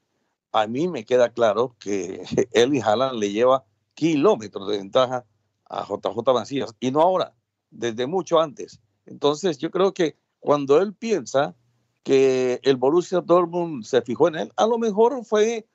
a 0.50 0.66
mí 0.66 0.88
me 0.88 1.04
queda 1.04 1.28
claro 1.28 1.76
que 1.78 2.22
y 2.54 2.80
Haaland 2.80 3.18
le 3.18 3.30
lleva 3.30 3.64
kilómetros 3.94 4.66
de 4.68 4.78
ventaja 4.78 5.26
a 5.68 5.84
JJ 5.84 6.32
Macías 6.32 6.74
y 6.80 6.90
no 6.90 7.02
ahora, 7.02 7.34
desde 7.70 8.06
mucho 8.06 8.40
antes. 8.40 8.80
Entonces 9.04 9.58
yo 9.58 9.70
creo 9.70 9.92
que 9.92 10.16
cuando 10.42 10.78
él 10.82 10.92
piensa 10.92 11.54
que 12.02 12.60
el 12.64 12.76
Borussia 12.76 13.22
Dortmund 13.22 13.84
se 13.84 14.02
fijó 14.02 14.28
en 14.28 14.34
él, 14.34 14.52
a 14.56 14.66
lo 14.66 14.76
mejor 14.76 15.24
fue 15.24 15.66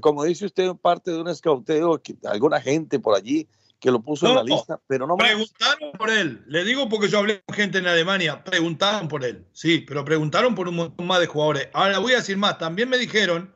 como 0.00 0.24
dice 0.24 0.46
usted, 0.46 0.70
parte 0.80 1.10
de 1.10 1.20
un 1.20 1.28
escauteo, 1.28 2.00
que 2.00 2.14
alguna 2.24 2.60
gente 2.60 2.98
por 2.98 3.16
allí 3.16 3.48
que 3.80 3.90
lo 3.90 4.00
puso 4.00 4.28
en 4.28 4.36
la 4.36 4.44
lista, 4.44 4.80
pero 4.86 5.08
no 5.08 5.16
Preguntaron 5.16 5.90
por 5.98 6.08
él, 6.08 6.44
le 6.46 6.64
digo 6.64 6.88
porque 6.88 7.08
yo 7.08 7.18
hablé 7.18 7.42
con 7.44 7.56
gente 7.56 7.78
en 7.78 7.88
Alemania, 7.88 8.44
preguntaron 8.44 9.08
por 9.08 9.24
él, 9.24 9.44
sí, 9.52 9.80
pero 9.80 10.04
preguntaron 10.04 10.54
por 10.54 10.68
un 10.68 10.76
montón 10.76 11.04
más 11.08 11.18
de 11.18 11.26
jugadores. 11.26 11.68
Ahora 11.72 11.98
voy 11.98 12.12
a 12.12 12.18
decir 12.18 12.36
más, 12.36 12.58
también 12.58 12.88
me 12.88 12.96
dijeron 12.96 13.52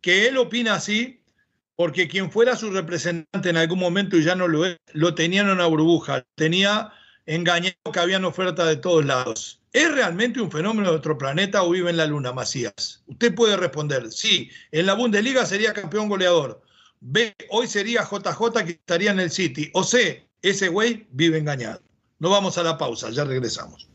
que 0.00 0.26
él 0.26 0.36
opina 0.36 0.74
así 0.74 1.22
porque 1.76 2.08
quien 2.08 2.32
fuera 2.32 2.56
su 2.56 2.72
representante 2.72 3.50
en 3.50 3.56
algún 3.56 3.78
momento 3.78 4.16
y 4.16 4.24
ya 4.24 4.34
no 4.34 4.48
lo 4.48 4.66
es, 4.66 4.78
lo 4.94 5.14
tenían 5.14 5.46
en 5.46 5.52
una 5.52 5.66
burbuja, 5.66 6.26
tenía 6.34 6.92
engañado 7.24 7.76
que 7.92 8.00
habían 8.00 8.24
ofertas 8.24 8.66
de 8.66 8.76
todos 8.76 9.04
lados. 9.04 9.61
¿Es 9.72 9.90
realmente 9.90 10.40
un 10.40 10.50
fenómeno 10.50 10.90
de 10.90 10.96
otro 10.96 11.16
planeta 11.16 11.62
o 11.62 11.70
vive 11.70 11.88
en 11.90 11.96
la 11.96 12.06
Luna, 12.06 12.32
Macías? 12.32 13.02
Usted 13.06 13.34
puede 13.34 13.56
responder, 13.56 14.12
sí, 14.12 14.50
en 14.70 14.84
la 14.84 14.94
Bundesliga 14.94 15.46
sería 15.46 15.72
campeón 15.72 16.10
goleador. 16.10 16.62
B, 17.00 17.34
hoy 17.48 17.66
sería 17.66 18.02
JJ 18.04 18.64
que 18.64 18.72
estaría 18.72 19.10
en 19.12 19.20
el 19.20 19.30
City. 19.30 19.70
O 19.72 19.82
C, 19.82 20.28
ese 20.42 20.68
güey 20.68 21.06
vive 21.10 21.38
engañado. 21.38 21.80
No 22.18 22.28
vamos 22.28 22.58
a 22.58 22.62
la 22.62 22.76
pausa, 22.76 23.10
ya 23.10 23.24
regresamos. 23.24 23.88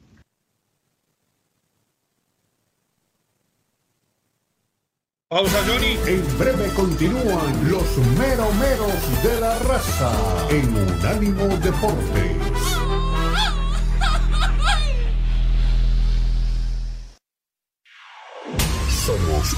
Pausa, 5.29 5.61
Johnny. 5.67 5.97
En 6.07 6.37
breve 6.39 6.69
continúan 6.73 7.69
los 7.69 7.97
meromeros 8.17 9.23
de 9.23 9.41
la 9.41 9.59
raza 9.59 10.11
en 10.49 10.73
Unánimo 10.73 11.47
Deportes. 11.57 12.46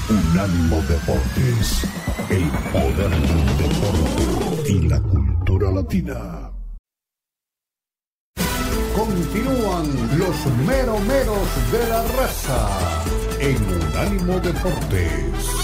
Unánimo 0.08 0.80
Deportes, 0.82 1.84
el 2.28 2.48
poder 2.72 3.10
del 3.10 3.58
deporte 3.58 4.72
y 4.72 4.88
la 4.88 5.00
cultura 5.00 5.70
latina. 5.72 6.50
Continúan 8.94 10.18
los 10.18 10.46
meromeros 10.66 11.72
de 11.72 11.88
la 11.88 12.02
raza 12.18 13.04
en 13.40 13.56
Unánimo 13.64 14.38
Deportes. 14.40 15.60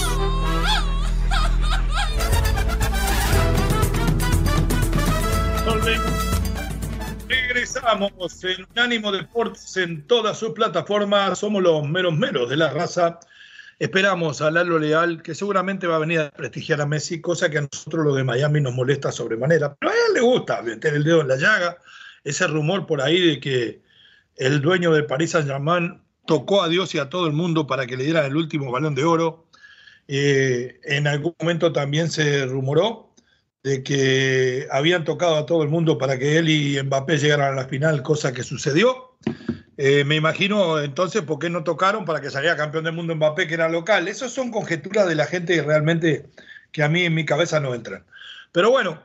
Regresamos 7.29 8.43
en 8.43 8.65
Unánimo 8.71 9.11
Deportes 9.11 9.77
en 9.77 10.05
todas 10.05 10.37
sus 10.37 10.51
plataformas. 10.51 11.39
Somos 11.39 11.63
los 11.63 11.87
meros 11.87 12.13
meros 12.13 12.49
de 12.49 12.57
la 12.57 12.71
raza 12.71 13.19
Esperamos 13.79 14.41
a 14.41 14.49
Lalo 14.49 14.79
Leal, 14.79 15.21
que 15.21 15.35
seguramente 15.35 15.85
va 15.85 15.97
a 15.97 15.99
venir 15.99 16.19
a 16.19 16.31
prestigiar 16.31 16.81
a 16.81 16.87
Messi, 16.87 17.21
cosa 17.21 17.49
que 17.49 17.59
a 17.59 17.61
nosotros 17.61 18.05
lo 18.05 18.15
de 18.15 18.23
Miami 18.23 18.59
nos 18.59 18.73
molesta 18.73 19.11
sobremanera. 19.11 19.75
Pero 19.75 19.91
a 19.91 19.93
él 19.93 20.13
le 20.15 20.21
gusta 20.21 20.63
meter 20.63 20.95
el 20.95 21.03
dedo 21.03 21.21
en 21.21 21.27
la 21.27 21.35
llaga. 21.35 21.77
Ese 22.23 22.47
rumor 22.47 22.87
por 22.87 23.01
ahí 23.01 23.19
de 23.19 23.39
que 23.39 23.81
el 24.35 24.61
dueño 24.61 24.91
de 24.91 25.03
París 25.03 25.31
Saint-Germain 25.31 26.01
tocó 26.25 26.63
a 26.63 26.69
Dios 26.69 26.95
y 26.95 26.99
a 26.99 27.09
todo 27.09 27.27
el 27.27 27.33
mundo 27.33 27.67
para 27.67 27.85
que 27.85 27.97
le 27.97 28.03
dieran 28.03 28.25
el 28.25 28.35
último 28.35 28.71
balón 28.71 28.95
de 28.95 29.03
oro. 29.03 29.47
Eh, 30.07 30.79
en 30.83 31.05
algún 31.05 31.35
momento 31.39 31.71
también 31.71 32.09
se 32.09 32.45
rumoró 32.45 33.13
de 33.61 33.83
que 33.83 34.67
habían 34.71 35.03
tocado 35.03 35.35
a 35.35 35.45
todo 35.45 35.61
el 35.61 35.69
mundo 35.69 35.97
para 35.97 36.17
que 36.17 36.37
él 36.37 36.49
y 36.49 36.81
Mbappé 36.81 37.17
llegaran 37.17 37.53
a 37.53 37.61
la 37.61 37.67
final, 37.67 38.01
cosa 38.01 38.33
que 38.33 38.41
sucedió. 38.41 39.17
Eh, 39.77 40.03
me 40.03 40.15
imagino 40.15 40.79
entonces 40.79 41.21
por 41.21 41.37
qué 41.37 41.51
no 41.51 41.63
tocaron 41.63 42.03
para 42.03 42.19
que 42.19 42.31
saliera 42.31 42.57
campeón 42.57 42.83
del 42.85 42.93
mundo 42.93 43.15
Mbappé, 43.15 43.47
que 43.47 43.53
era 43.53 43.69
local. 43.69 44.07
Esas 44.07 44.31
son 44.33 44.51
conjeturas 44.51 45.07
de 45.07 45.15
la 45.15 45.27
gente 45.27 45.61
realmente 45.61 46.29
que 46.71 46.83
a 46.83 46.89
mí 46.89 47.03
en 47.03 47.13
mi 47.13 47.25
cabeza 47.25 47.59
no 47.59 47.75
entran. 47.75 48.05
Pero 48.51 48.71
bueno, 48.71 49.03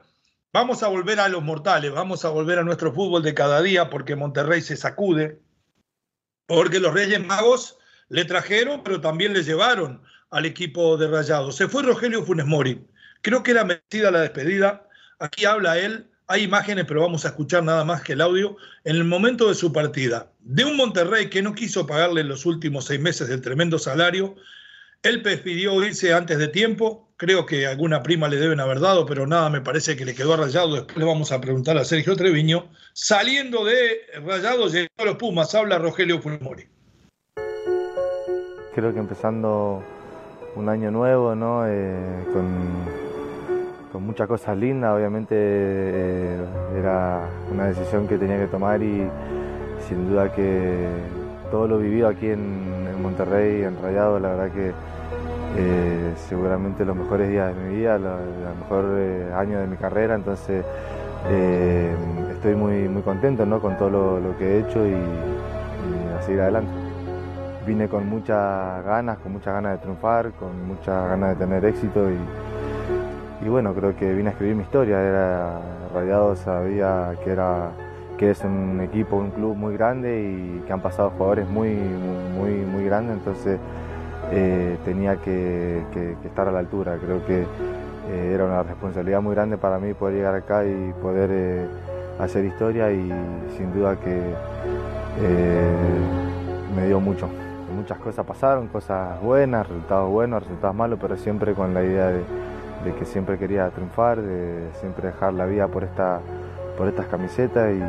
vamos 0.52 0.82
a 0.82 0.88
volver 0.88 1.20
a 1.20 1.28
los 1.28 1.42
mortales, 1.42 1.92
vamos 1.92 2.24
a 2.24 2.30
volver 2.30 2.58
a 2.58 2.64
nuestro 2.64 2.92
fútbol 2.92 3.22
de 3.22 3.34
cada 3.34 3.60
día 3.60 3.90
porque 3.90 4.16
Monterrey 4.16 4.62
se 4.62 4.76
sacude, 4.76 5.40
porque 6.46 6.80
los 6.80 6.94
Reyes 6.94 7.24
Magos 7.24 7.78
le 8.08 8.24
trajeron, 8.24 8.82
pero 8.82 9.00
también 9.00 9.34
le 9.34 9.42
llevaron 9.42 10.02
al 10.30 10.46
equipo 10.46 10.96
de 10.96 11.08
Rayados. 11.08 11.56
Se 11.56 11.68
fue 11.68 11.82
Rogelio 11.82 12.24
Funes 12.24 12.46
Mori. 12.46 12.86
Creo 13.20 13.42
que 13.42 13.50
era 13.50 13.64
merecida 13.64 14.10
la 14.10 14.20
despedida. 14.20 14.88
Aquí 15.18 15.44
habla 15.44 15.78
él 15.78 16.12
hay 16.32 16.44
imágenes, 16.44 16.86
pero 16.88 17.02
vamos 17.02 17.26
a 17.26 17.28
escuchar 17.28 17.62
nada 17.62 17.84
más 17.84 18.02
que 18.02 18.14
el 18.14 18.22
audio, 18.22 18.56
en 18.84 18.96
el 18.96 19.04
momento 19.04 19.48
de 19.48 19.54
su 19.54 19.70
partida, 19.70 20.32
de 20.40 20.64
un 20.64 20.78
Monterrey 20.78 21.28
que 21.28 21.42
no 21.42 21.54
quiso 21.54 21.86
pagarle 21.86 22.24
los 22.24 22.46
últimos 22.46 22.86
seis 22.86 23.00
meses 23.00 23.28
el 23.28 23.42
tremendo 23.42 23.78
salario. 23.78 24.34
Él 25.02 25.20
pidió 25.20 25.84
irse 25.84 26.14
antes 26.14 26.38
de 26.38 26.48
tiempo, 26.48 27.12
creo 27.18 27.44
que 27.44 27.66
alguna 27.66 28.02
prima 28.02 28.28
le 28.28 28.38
deben 28.38 28.60
haber 28.60 28.80
dado, 28.80 29.04
pero 29.04 29.26
nada, 29.26 29.50
me 29.50 29.60
parece 29.60 29.94
que 29.94 30.06
le 30.06 30.14
quedó 30.14 30.34
rayado. 30.36 30.74
Después 30.74 30.96
le 30.96 31.04
vamos 31.04 31.32
a 31.32 31.40
preguntar 31.40 31.76
a 31.76 31.84
Sergio 31.84 32.16
Treviño. 32.16 32.70
Saliendo 32.94 33.66
de 33.66 34.00
rayado, 34.24 34.68
llegó 34.68 34.88
a 34.98 35.04
los 35.04 35.16
Pumas, 35.16 35.54
habla 35.54 35.76
Rogelio 35.76 36.18
Fulmori. 36.22 36.64
Creo 38.74 38.94
que 38.94 39.00
empezando 39.00 39.84
un 40.56 40.68
año 40.70 40.90
nuevo, 40.90 41.34
¿no? 41.34 41.66
Eh, 41.66 42.24
con 42.32 43.12
con 43.92 44.06
muchas 44.06 44.26
cosas 44.26 44.56
lindas, 44.56 44.96
obviamente 44.96 45.34
eh, 45.37 46.44
era 46.78 47.28
una 47.52 47.66
decisión 47.66 48.08
que 48.08 48.16
tenía 48.16 48.38
que 48.38 48.46
tomar 48.46 48.82
y 48.82 49.06
sin 49.87 50.08
duda 50.08 50.32
que 50.32 50.88
todo 51.50 51.68
lo 51.68 51.78
vivido 51.78 52.08
aquí 52.08 52.28
en, 52.28 52.72
Monterrey, 53.02 53.64
en 53.64 53.76
Rayado, 53.82 54.20
la 54.20 54.28
verdad 54.28 54.50
que 54.52 54.68
eh, 55.58 56.14
seguramente 56.28 56.84
los 56.84 56.94
mejores 56.94 57.28
días 57.28 57.54
de 57.54 57.62
mi 57.64 57.76
vida, 57.76 57.99
los, 57.99 58.20
mejores 58.61 58.90
eh, 58.96 59.32
años 59.34 59.61
de 59.61 59.66
mi 59.66 59.76
carrera, 59.76 60.14
entonces 60.14 60.64
estoy 62.32 62.54
muy, 62.54 62.88
muy 62.88 63.02
contento 63.02 63.44
con 63.61 63.76
todo 63.76 64.20
lo, 64.20 64.38
que 64.38 64.44
he 64.44 64.61
hecho 64.61 64.87
y, 64.87 64.94
a 66.16 66.22
seguir 66.22 66.42
adelante. 66.42 66.70
vine 67.66 67.88
con 67.88 68.08
muchas 68.08 68.84
ganas, 68.84 69.18
con 69.18 69.32
muchas 69.32 69.52
ganas 69.52 69.72
de 69.72 69.78
triunfar, 69.78 70.30
con 70.32 70.66
muchas 70.68 71.08
ganas 71.08 71.30
de 71.30 71.44
tener 71.44 71.64
éxito 71.64 72.08
y, 72.08 72.16
y 73.44 73.49
bueno, 73.49 73.75
creo 73.75 73.96
que 73.96 74.12
vine 74.12 74.28
a 74.28 74.32
escribir 74.32 74.54
mi 74.54 74.62
historia. 74.62 75.00
Era 75.00 75.61
Rayado 75.92 76.37
sabía 76.37 77.14
que 77.25 77.30
era 77.30 77.70
que 78.16 78.30
es 78.30 78.44
un 78.44 78.80
equipo, 78.80 79.16
un 79.16 79.30
club 79.30 79.56
muy 79.56 79.75
grande 79.75 80.22
y 80.22 80.62
que 80.64 80.72
han 80.72 80.80
pasado 80.80 81.11
jugadores 81.11 81.49
muy, 81.49 81.70
muy, 81.70 82.50
muy 82.52 82.84
grandes, 82.84 83.16
entonces 83.16 83.58
eh, 84.30 84.78
tenía 84.84 85.16
que, 85.16 85.82
estar 86.25 86.46
a 86.46 86.52
la 86.52 86.61
altura. 86.61 86.99
Creo 87.04 87.26
que 87.26 87.40
eh, 87.40 88.32
era 88.32 88.44
una 88.44 88.62
responsabilidad 88.62 89.20
muy 89.20 89.34
grande 89.34 89.56
para 89.56 89.78
mí 89.80 89.92
poder 89.94 90.16
llegar 90.16 90.34
acá 90.37 90.64
y 90.64 90.92
poder 91.02 91.30
eh, 91.32 91.66
hacer 92.20 92.44
historia 92.44 92.92
y 92.92 93.12
sin 93.56 93.72
duda 93.72 93.96
que 93.96 94.20
me 96.76 96.87
dio 96.87 97.00
mucho. 97.00 97.28
Muchas 97.75 97.99
cosas 97.99 98.25
pasaron, 98.25 98.68
cosas 98.68 99.20
buenas, 99.20 99.66
resultados 99.66 100.11
buenos, 100.11 100.42
resultados 100.44 100.76
malos, 100.76 100.99
pero 101.02 101.16
siempre 101.16 101.54
con 101.54 101.75
la 101.75 101.82
idea 101.82 102.08
de, 102.08 102.22
que 102.90 103.04
siempre 103.04 103.38
quería 103.38 103.68
triunfar, 103.70 104.20
de 104.20 104.68
siempre 104.80 105.08
dejar 105.08 105.34
la 105.34 105.46
vida 105.46 105.68
por, 105.68 105.84
esta, 105.84 106.20
por 106.76 106.88
estas 106.88 107.06
camisetas 107.06 107.72
y, 107.72 107.80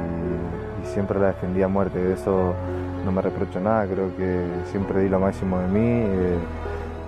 siempre 0.84 1.18
la 1.18 1.28
defendía 1.28 1.66
a 1.66 1.70
muerte. 1.70 1.98
De 1.98 2.14
eso 2.14 2.54
no 3.06 3.12
me 3.14 3.22
reprocho 3.22 3.60
nada, 3.62 3.86
creo 3.86 4.16
que 4.18 4.46
siempre 4.70 5.02
di 5.02 5.08
lo 5.08 5.18
máximo 5.18 5.58
de 5.60 5.68
mí, 5.70 5.80
eh, 5.80 6.38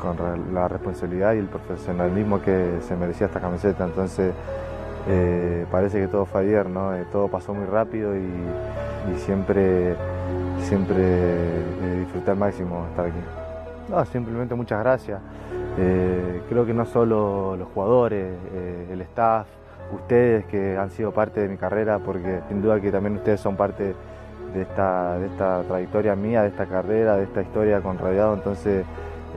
con 0.01 0.15
la 0.53 0.69
responsabilidad 0.69 1.33
y 1.33 1.39
el 1.39 1.47
profesionalismo 1.47 2.41
que 2.41 2.77
se 2.87 2.95
merecía 2.95 3.27
esta 3.27 3.41
camiseta. 3.41 3.83
Entonces, 3.83 4.31
eh, 5.09 5.65
parece 5.69 5.99
que 5.99 6.07
todo 6.07 6.25
fue 6.25 6.41
ayer, 6.41 6.69
¿no? 6.69 6.95
Eh, 6.95 7.05
todo 7.11 7.27
pasó 7.27 7.53
muy 7.53 7.65
rápido 7.65 8.15
y, 8.15 8.29
siempre, 9.25 9.95
siempre 10.61 11.03
disfruté 11.99 12.31
al 12.31 12.37
máximo 12.37 12.85
estar 12.89 13.05
aquí. 13.07 13.19
No, 13.89 14.03
simplemente 14.05 14.55
muchas 14.55 14.79
gracias. 14.79 15.19
Creo 15.75 16.65
que 16.65 16.73
no 16.73 16.85
solo 16.85 17.55
los 17.57 17.67
jugadores, 17.69 18.33
el 18.91 19.01
staff, 19.01 19.47
ustedes 19.93 20.45
que 20.45 20.77
han 20.77 20.89
sido 20.91 21.11
parte 21.11 21.41
de 21.41 21.49
mi 21.49 21.57
carrera, 21.57 21.99
porque 21.99 22.41
sin 22.47 22.61
duda 22.61 22.79
que 22.79 22.91
también 22.91 23.15
ustedes 23.15 23.39
son 23.39 23.55
parte 23.55 23.93
de 24.53 24.61
esta, 24.61 25.17
de 25.19 25.27
esta 25.27 25.63
trayectoria 25.63 26.15
mía, 26.15 26.43
de 26.43 26.49
esta 26.49 26.65
carrera, 26.65 27.17
de 27.17 27.23
esta 27.23 27.41
historia 27.41 27.81
con 27.81 27.97
Radiado. 27.97 28.33
Entonces, 28.33 28.85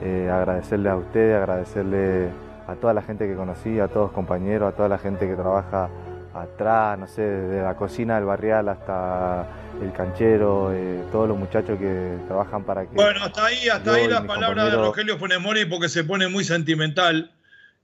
eh, 0.01 0.29
agradecerles 0.31 0.91
a 0.91 0.95
ustedes, 0.95 1.37
agradecerle 1.37 2.29
a 2.67 2.75
toda 2.75 2.93
la 2.93 3.01
gente 3.01 3.27
que 3.27 3.35
conocí, 3.35 3.79
a 3.79 3.87
todos 3.87 4.07
los 4.07 4.11
compañeros, 4.11 4.73
a 4.73 4.75
toda 4.75 4.87
la 4.89 4.97
gente 4.97 5.27
que 5.27 5.35
trabaja 5.35 5.89
atrás, 6.33 6.97
no 6.97 7.07
sé, 7.07 7.21
desde 7.21 7.63
la 7.63 7.75
cocina 7.75 8.15
del 8.15 8.25
barrial 8.25 8.69
hasta 8.69 9.45
el 9.81 9.93
canchero, 9.93 10.73
eh, 10.73 11.03
todos 11.11 11.27
los 11.27 11.37
muchachos 11.37 11.79
que 11.79 12.17
trabajan 12.27 12.65
para 12.65 12.87
que... 12.87 12.95
Bueno, 12.95 13.23
hasta 13.23 13.45
ahí, 13.45 13.69
hasta 13.69 13.93
ahí 13.93 14.07
la 14.07 14.25
palabra 14.25 14.65
de 14.65 14.71
Rogelio 14.71 15.17
Funemori 15.17 15.65
porque 15.65 15.89
se 15.89 16.03
pone 16.03 16.27
muy 16.27 16.43
sentimental. 16.43 17.31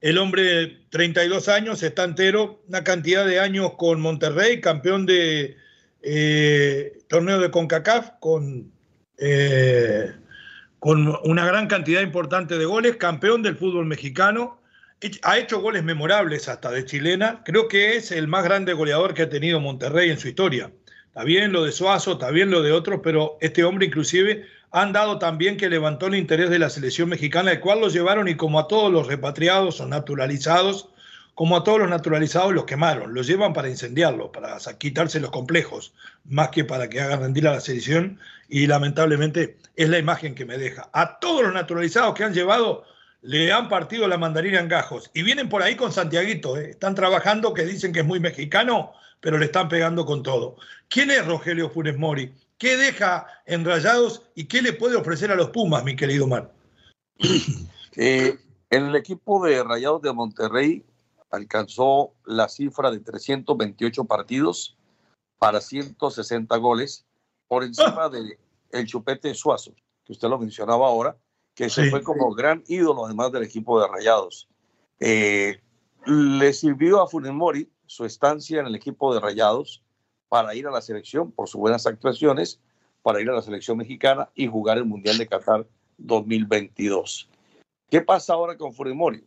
El 0.02 0.18
hombre, 0.18 0.86
32 0.90 1.48
años, 1.50 1.82
está 1.84 2.04
entero, 2.04 2.62
una 2.68 2.84
cantidad 2.84 3.26
de 3.26 3.40
años 3.40 3.72
con 3.78 4.02
Monterrey, 4.02 4.62
campeón 4.62 5.06
de 5.06 5.58
eh, 6.02 7.00
torneo 7.08 7.40
de 7.40 7.50
CONCACAF, 7.50 8.12
con, 8.20 8.72
eh, 9.18 10.14
con 10.80 11.16
una 11.24 11.46
gran 11.46 11.68
cantidad 11.68 12.02
importante 12.02 12.58
de 12.58 12.66
goles, 12.66 12.98
campeón 12.98 13.42
del 13.42 13.56
fútbol 13.56 13.86
mexicano, 13.86 14.60
ha 15.24 15.38
hecho 15.38 15.60
goles 15.60 15.84
memorables 15.84 16.48
hasta 16.48 16.72
de 16.72 16.86
chilena, 16.86 17.42
creo 17.44 17.68
que 17.68 17.96
es 17.96 18.12
el 18.12 18.28
más 18.28 18.44
grande 18.44 18.74
goleador 18.74 19.14
que 19.14 19.24
ha 19.24 19.30
tenido 19.30 19.60
Monterrey 19.60 20.10
en 20.10 20.18
su 20.18 20.28
historia. 20.28 20.72
Está 21.16 21.24
bien 21.24 21.54
lo 21.54 21.64
de 21.64 21.72
Suazo, 21.72 22.12
está 22.12 22.30
bien 22.30 22.52
lo 22.52 22.62
de 22.62 22.74
otros, 22.74 23.00
pero 23.02 23.38
este 23.40 23.64
hombre 23.64 23.86
inclusive 23.86 24.48
han 24.72 24.92
dado 24.92 25.18
también 25.18 25.56
que 25.56 25.70
levantó 25.70 26.08
el 26.08 26.16
interés 26.16 26.50
de 26.50 26.60
la 26.60 26.70
selección 26.70 27.08
mexicana, 27.08 27.54
el 27.54 27.62
cual 27.62 27.80
los 27.80 27.94
llevaron 27.94 28.28
y 28.28 28.36
como 28.36 28.60
a 28.60 28.68
todos 28.68 28.92
los 28.92 29.08
repatriados 29.08 29.80
o 29.80 29.88
naturalizados, 29.88 30.90
como 31.34 31.56
a 31.56 31.64
todos 31.64 31.80
los 31.80 31.90
naturalizados 31.90 32.54
los 32.54 32.66
quemaron, 32.66 33.14
los 33.14 33.28
llevan 33.28 33.54
para 33.54 33.70
incendiarlos, 33.70 34.32
para 34.34 34.58
quitarse 34.78 35.22
los 35.22 35.32
complejos, 35.32 35.94
más 36.26 36.50
que 36.50 36.66
para 36.66 36.90
que 36.90 37.00
hagan 37.00 37.22
rendir 37.22 37.48
a 37.48 37.54
la 37.54 37.62
selección 37.62 38.20
y 38.50 38.68
lamentablemente 38.68 39.56
es 39.78 39.88
la 39.88 40.00
imagen 40.00 40.36
que 40.36 40.44
me 40.44 40.58
deja. 40.58 40.90
A 40.92 41.18
todos 41.20 41.44
los 41.44 41.54
naturalizados 41.54 42.14
que 42.14 42.26
han 42.26 42.34
llevado 42.34 42.84
le 43.22 43.54
han 43.54 43.70
partido 43.70 44.06
la 44.10 44.18
mandarina 44.18 44.60
en 44.60 44.68
gajos 44.68 45.10
y 45.14 45.24
vienen 45.24 45.48
por 45.48 45.64
ahí 45.64 45.78
con 45.78 45.94
Santiaguito, 45.94 46.58
¿eh? 46.58 46.72
están 46.72 46.94
trabajando 46.94 47.54
que 47.54 47.64
dicen 47.64 47.94
que 47.94 48.02
es 48.02 48.06
muy 48.06 48.20
mexicano, 48.20 48.92
pero 49.26 49.40
le 49.40 49.46
están 49.46 49.68
pegando 49.68 50.06
con 50.06 50.22
todo. 50.22 50.56
¿Quién 50.88 51.10
es 51.10 51.26
Rogelio 51.26 51.72
Funes 51.72 51.98
Mori? 51.98 52.32
¿Qué 52.60 52.78
deja 52.78 53.26
en 53.48 53.66
Rayados 53.66 54.22
y 54.36 54.46
qué 54.46 54.62
le 54.62 54.72
puede 54.72 54.98
ofrecer 54.98 55.32
a 55.32 55.36
los 55.36 55.50
Pumas, 55.50 55.84
mi 55.84 55.96
querido 55.96 56.28
Mar? 56.28 56.54
Eh, 57.98 58.38
en 58.72 58.88
el 58.88 58.96
equipo 58.98 59.44
de 59.46 59.64
Rayados 59.64 60.02
de 60.02 60.12
Monterrey 60.12 60.84
alcanzó 61.32 62.12
la 62.26 62.50
cifra 62.50 62.92
de 62.92 63.00
328 63.00 64.04
partidos 64.04 64.78
para 65.40 65.62
160 65.62 66.58
goles 66.58 67.06
por 67.48 67.64
encima 67.64 68.04
ah. 68.04 68.10
del 68.10 68.38
el 68.72 68.86
Chupete 68.86 69.34
Suazo, 69.34 69.74
que 70.04 70.12
usted 70.12 70.28
lo 70.28 70.38
mencionaba 70.38 70.88
ahora, 70.88 71.16
que 71.56 71.70
se 71.70 71.90
fue 71.90 72.04
como 72.04 72.36
gran 72.36 72.66
ídolo 72.68 73.06
además 73.06 73.32
del 73.32 73.44
equipo 73.44 73.80
de 73.80 73.88
Rayados. 73.88 74.50
Eh, 75.00 75.62
le 76.06 76.52
sirvió 76.52 77.02
a 77.02 77.08
Funemori 77.08 77.72
su 77.88 78.06
estancia 78.06 78.60
en 78.60 78.68
el 78.68 78.76
equipo 78.76 79.14
de 79.14 79.20
Rayados 79.20 79.84
para 80.30 80.56
ir 80.56 80.68
a 80.68 80.72
la 80.72 80.82
selección 80.82 81.32
por 81.32 81.48
sus 81.48 81.60
buenas 81.60 81.86
actuaciones, 81.86 82.60
para 83.02 83.22
ir 83.22 83.30
a 83.30 83.34
la 83.34 83.42
selección 83.42 83.78
mexicana 83.78 84.30
y 84.36 84.48
jugar 84.48 84.78
el 84.78 84.86
Mundial 84.86 85.18
de 85.18 85.28
Qatar 85.28 85.68
2022. 85.98 87.30
¿Qué 87.90 88.02
pasa 88.02 88.34
ahora 88.34 88.58
con 88.58 88.74
Funemori? 88.74 89.24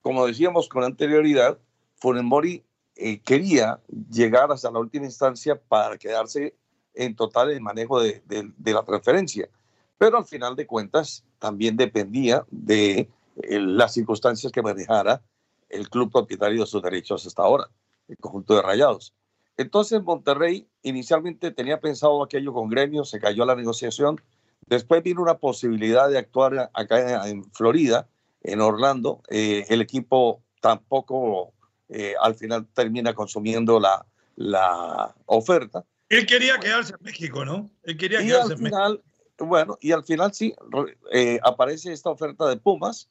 Como 0.00 0.26
decíamos 0.26 0.68
con 0.68 0.84
anterioridad, 0.84 1.58
Funemori 1.96 2.64
eh, 2.96 3.20
quería 3.20 3.80
llegar 4.10 4.50
hasta 4.50 4.70
la 4.70 4.80
última 4.80 5.06
instancia 5.06 5.58
para 5.58 5.96
quedarse 5.96 6.54
en 6.94 7.16
total 7.16 7.50
el 7.50 7.60
manejo 7.60 8.00
de, 8.02 8.22
la 8.64 8.82
transferencia, 8.82 9.48
pero 9.96 10.18
al 10.18 10.24
final 10.24 10.56
de 10.56 10.66
cuentas 10.66 11.24
también 11.38 11.76
dependía 11.76 12.44
de 12.50 13.08
eh, 13.42 13.60
las 13.60 13.94
circunstancias 13.94 14.52
que 14.52 14.60
manejara 14.60 15.22
el 15.70 15.88
club 15.88 16.12
propietario 16.12 16.60
de 16.60 16.66
sus 16.66 16.82
derechos 16.82 17.26
hasta 17.26 17.42
ahora, 17.42 17.70
el 18.12 18.18
conjunto 18.18 18.54
de 18.54 18.62
Rayados. 18.62 19.14
Entonces 19.56 20.02
Monterrey 20.02 20.66
inicialmente 20.82 21.50
tenía 21.50 21.80
pensado 21.80 22.22
aquello 22.22 22.52
con 22.52 22.68
Gremio, 22.68 23.04
se 23.04 23.20
cayó 23.20 23.44
la 23.44 23.54
negociación. 23.56 24.20
Después 24.66 25.02
vino 25.02 25.22
una 25.22 25.38
posibilidad 25.38 26.08
de 26.08 26.18
actuar 26.18 26.70
acá 26.72 27.28
en 27.28 27.44
Florida, 27.52 28.08
en 28.42 28.60
Orlando. 28.60 29.22
Eh, 29.28 29.66
el 29.68 29.82
equipo 29.82 30.42
tampoco 30.60 31.52
eh, 31.88 32.14
al 32.20 32.34
final 32.34 32.66
termina 32.72 33.14
consumiendo 33.14 33.78
la, 33.78 34.06
la 34.36 35.14
oferta. 35.26 35.84
Él 36.08 36.26
quería 36.26 36.58
quedarse 36.58 36.94
en 36.98 37.04
México, 37.04 37.44
¿no? 37.44 37.70
Él 37.82 37.96
quería 37.96 38.20
quedarse 38.20 38.54
en 38.54 38.62
México. 38.62 39.02
Bueno, 39.38 39.76
y 39.80 39.92
al 39.92 40.04
final 40.04 40.32
sí, 40.32 40.54
eh, 41.10 41.40
aparece 41.42 41.92
esta 41.92 42.10
oferta 42.10 42.48
de 42.48 42.56
Pumas. 42.56 43.08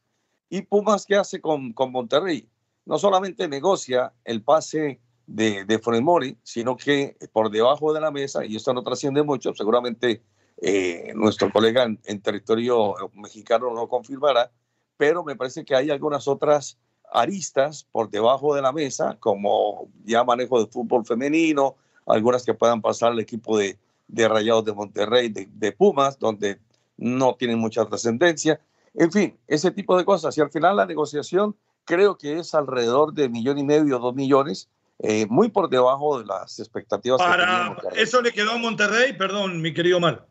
¿Y 0.50 0.62
Pumas 0.62 1.06
qué 1.06 1.16
hace 1.16 1.42
con, 1.42 1.74
con 1.74 1.92
Monterrey? 1.92 2.48
No 2.92 3.00
solamente 3.00 3.48
negocia 3.48 4.12
el 4.26 4.44
pase 4.44 5.00
de, 5.26 5.64
de 5.64 6.36
sino 6.44 6.76
que 6.76 7.16
por 7.32 7.50
debajo 7.50 7.94
de 7.94 8.02
la 8.02 8.12
mesa, 8.12 8.44
y 8.46 8.58
esto 8.58 8.74
no 8.74 8.84
trasciende 8.84 9.24
mucho, 9.24 9.54
seguramente 9.54 10.22
eh, 10.58 11.14
nuestro 11.16 11.54
colega 11.54 11.86
en, 11.86 12.22
territorio 12.22 12.96
mexicano 13.14 13.74
no 13.74 13.88
confirmará, 13.88 14.52
pero 14.98 15.24
me 15.24 15.38
parece 15.38 15.64
que 15.64 15.74
hay 15.74 15.90
algunas 15.90 16.28
otras 16.28 16.78
aristas 17.14 17.88
por 17.94 18.10
debajo 18.10 18.56
de 18.56 18.62
la 18.62 18.74
mesa, 18.74 19.16
como 19.22 19.88
ya 20.04 20.26
manejo 20.26 20.60
de 20.60 20.70
fútbol 20.70 21.06
femenino, 21.06 21.78
algunas 22.06 22.44
que 22.44 22.54
puedan 22.54 22.82
pasar 22.82 23.14
al 23.14 23.22
equipo 23.22 23.58
de, 23.58 23.80
de 24.10 24.28
Rayados 24.28 24.66
de 24.66 24.74
Monterrey, 24.74 25.30
de, 25.30 25.48
de, 25.50 25.72
Pumas, 25.72 26.20
donde 26.20 26.60
no 26.98 27.36
tienen 27.36 27.58
mucha 27.58 27.86
trascendencia. 27.86 28.60
En 28.94 29.14
fin, 29.14 29.38
ese 29.48 29.72
tipo 29.72 29.98
de 29.98 30.04
cosas. 30.04 30.38
Y 30.38 30.42
al 30.42 30.52
final 30.52 30.76
la 30.76 30.86
negociación 30.86 31.56
creo 31.86 32.18
que 32.18 32.40
es 32.40 32.54
alrededor 32.54 33.14
de 33.14 33.30
millón 33.30 33.58
y 33.58 33.64
medio, 33.64 34.00
dos 34.00 34.16
millones, 34.16 34.70
eh, 35.00 35.26
muy 35.28 35.50
por 35.50 35.70
debajo 35.70 36.20
de 36.20 36.26
las 36.26 36.60
expectativas. 36.60 37.20
Para, 37.20 37.76
¿Eso 37.96 38.22
le 38.22 38.32
quedó 38.32 38.52
a 38.52 38.58
Monterrey? 38.58 39.14
Perdón, 39.14 39.62
mi 39.62 39.74
querido 39.74 40.00
Mar. 40.00 40.28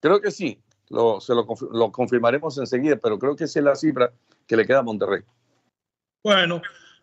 Creo 0.00 0.20
que 0.20 0.30
sí, 0.30 0.62
lo, 0.88 1.20
se 1.20 1.34
lo, 1.34 1.46
lo, 1.72 1.92
confirmaremos 1.92 2.56
enseguida, 2.58 2.96
pero 2.96 3.18
creo 3.18 3.36
que 3.36 3.44
esa 3.44 3.58
es 3.58 3.64
la 3.64 3.74
cifra 3.74 4.12
que 4.46 4.56
le 4.56 4.66
queda 4.66 4.78
a 4.78 4.82
Monterrey. 4.82 5.22
Bueno, 6.22 6.62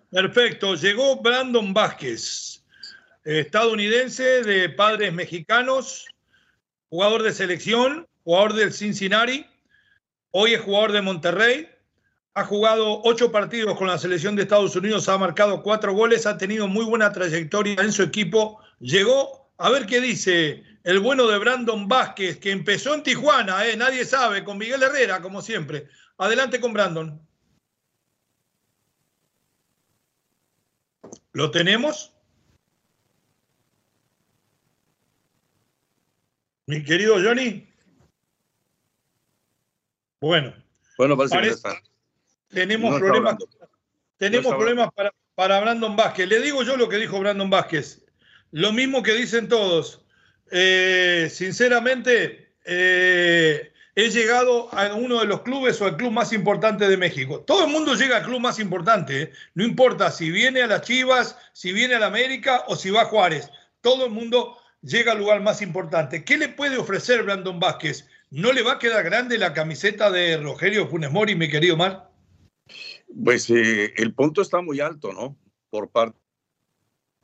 perfecto. 0.09 0.75
Llegó 0.75 1.21
Brandon 1.21 1.73
Vázquez, 1.73 2.63
estadounidense 3.23 4.43
de 4.43 4.69
padres 4.69 5.13
mexicanos, 5.13 6.07
jugador 6.89 7.23
de 7.23 7.33
selección, 7.33 8.07
jugador 8.23 8.53
del 8.53 8.73
Cincinnati, 8.73 9.45
hoy 10.31 10.53
es 10.53 10.61
jugador 10.61 10.91
de 10.91 11.01
Monterrey, 11.01 11.69
ha 12.35 12.45
jugado 12.45 13.01
ocho 13.03 13.31
partidos 13.31 13.77
con 13.77 13.87
la 13.87 13.97
selección 13.97 14.35
de 14.35 14.43
Estados 14.43 14.75
Unidos, 14.75 15.07
ha 15.07 15.17
marcado 15.17 15.61
cuatro 15.61 15.93
goles, 15.93 16.25
ha 16.25 16.37
tenido 16.37 16.67
muy 16.67 16.83
buena 16.85 17.11
trayectoria 17.11 17.75
en 17.79 17.91
su 17.91 18.03
equipo. 18.03 18.59
Llegó, 18.79 19.51
a 19.57 19.69
ver 19.69 19.85
qué 19.85 20.01
dice 20.01 20.63
el 20.83 20.99
bueno 20.99 21.27
de 21.27 21.37
Brandon 21.37 21.87
Vázquez, 21.87 22.39
que 22.39 22.51
empezó 22.51 22.93
en 22.95 23.03
Tijuana, 23.03 23.65
eh, 23.67 23.77
nadie 23.77 24.03
sabe, 24.03 24.43
con 24.43 24.57
Miguel 24.57 24.81
Herrera, 24.81 25.21
como 25.21 25.41
siempre. 25.41 25.87
Adelante 26.17 26.59
con 26.59 26.73
Brandon. 26.73 27.21
¿Lo 31.33 31.51
tenemos? 31.51 32.13
Mi 36.65 36.83
querido 36.83 37.15
Johnny. 37.15 37.67
Bueno. 40.21 40.53
Bueno, 40.97 41.17
parece, 41.17 41.59
Tenemos 42.53 42.99
problemas. 42.99 43.35
Tenemos 44.17 44.55
problemas 44.55 44.89
para, 44.93 45.11
para 45.35 45.59
Brandon 45.59 45.95
Vázquez. 45.95 46.27
Le 46.27 46.39
digo 46.39 46.63
yo 46.63 46.77
lo 46.77 46.87
que 46.87 46.97
dijo 46.97 47.19
Brandon 47.19 47.49
Vázquez. 47.49 48.05
Lo 48.51 48.71
mismo 48.71 49.01
que 49.01 49.13
dicen 49.13 49.47
todos. 49.47 50.05
Eh, 50.51 51.29
sinceramente, 51.31 52.53
eh, 52.65 53.73
he 53.95 54.09
llegado 54.09 54.73
a 54.73 54.93
uno 54.93 55.19
de 55.19 55.25
los 55.25 55.41
clubes 55.41 55.81
o 55.81 55.85
al 55.85 55.97
club 55.97 56.11
más 56.11 56.33
importante 56.33 56.87
de 56.87 56.97
México. 56.97 57.41
Todo 57.41 57.65
el 57.65 57.71
mundo 57.71 57.95
llega 57.95 58.17
al 58.17 58.23
club 58.23 58.39
más 58.39 58.59
importante, 58.59 59.21
¿eh? 59.21 59.31
no 59.55 59.63
importa 59.63 60.11
si 60.11 60.29
viene 60.31 60.61
a 60.61 60.67
las 60.67 60.81
Chivas, 60.81 61.37
si 61.53 61.73
viene 61.73 61.95
a 61.95 61.99
la 61.99 62.07
América 62.07 62.63
o 62.67 62.75
si 62.75 62.91
va 62.91 63.01
a 63.01 63.05
Juárez. 63.05 63.49
Todo 63.81 64.05
el 64.05 64.11
mundo 64.11 64.57
llega 64.81 65.13
al 65.13 65.19
lugar 65.19 65.41
más 65.41 65.61
importante. 65.61 66.23
¿Qué 66.23 66.37
le 66.37 66.49
puede 66.49 66.77
ofrecer 66.77 67.23
Brandon 67.23 67.59
Vázquez? 67.59 68.07
¿No 68.29 68.51
le 68.51 68.63
va 68.63 68.73
a 68.73 68.79
quedar 68.79 69.03
grande 69.03 69.37
la 69.37 69.53
camiseta 69.53 70.09
de 70.09 70.37
Rogelio 70.37 70.87
Funes 70.87 71.11
Mori, 71.11 71.35
mi 71.35 71.49
querido 71.49 71.77
Mar? 71.77 72.12
Pues 73.23 73.49
eh, 73.49 73.93
el 73.97 74.13
punto 74.13 74.41
está 74.41 74.61
muy 74.61 74.79
alto, 74.79 75.13
¿no? 75.13 75.37
Por 75.69 75.89
parte 75.89 76.17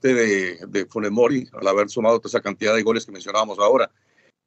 de, 0.01 0.59
de 0.67 0.85
Funes 0.85 1.11
Mori, 1.11 1.47
al 1.53 1.67
haber 1.67 1.89
sumado 1.89 2.19
toda 2.19 2.29
esa 2.29 2.41
cantidad 2.41 2.75
de 2.75 2.83
goles 2.83 3.05
que 3.05 3.11
mencionábamos 3.11 3.59
ahora. 3.59 3.91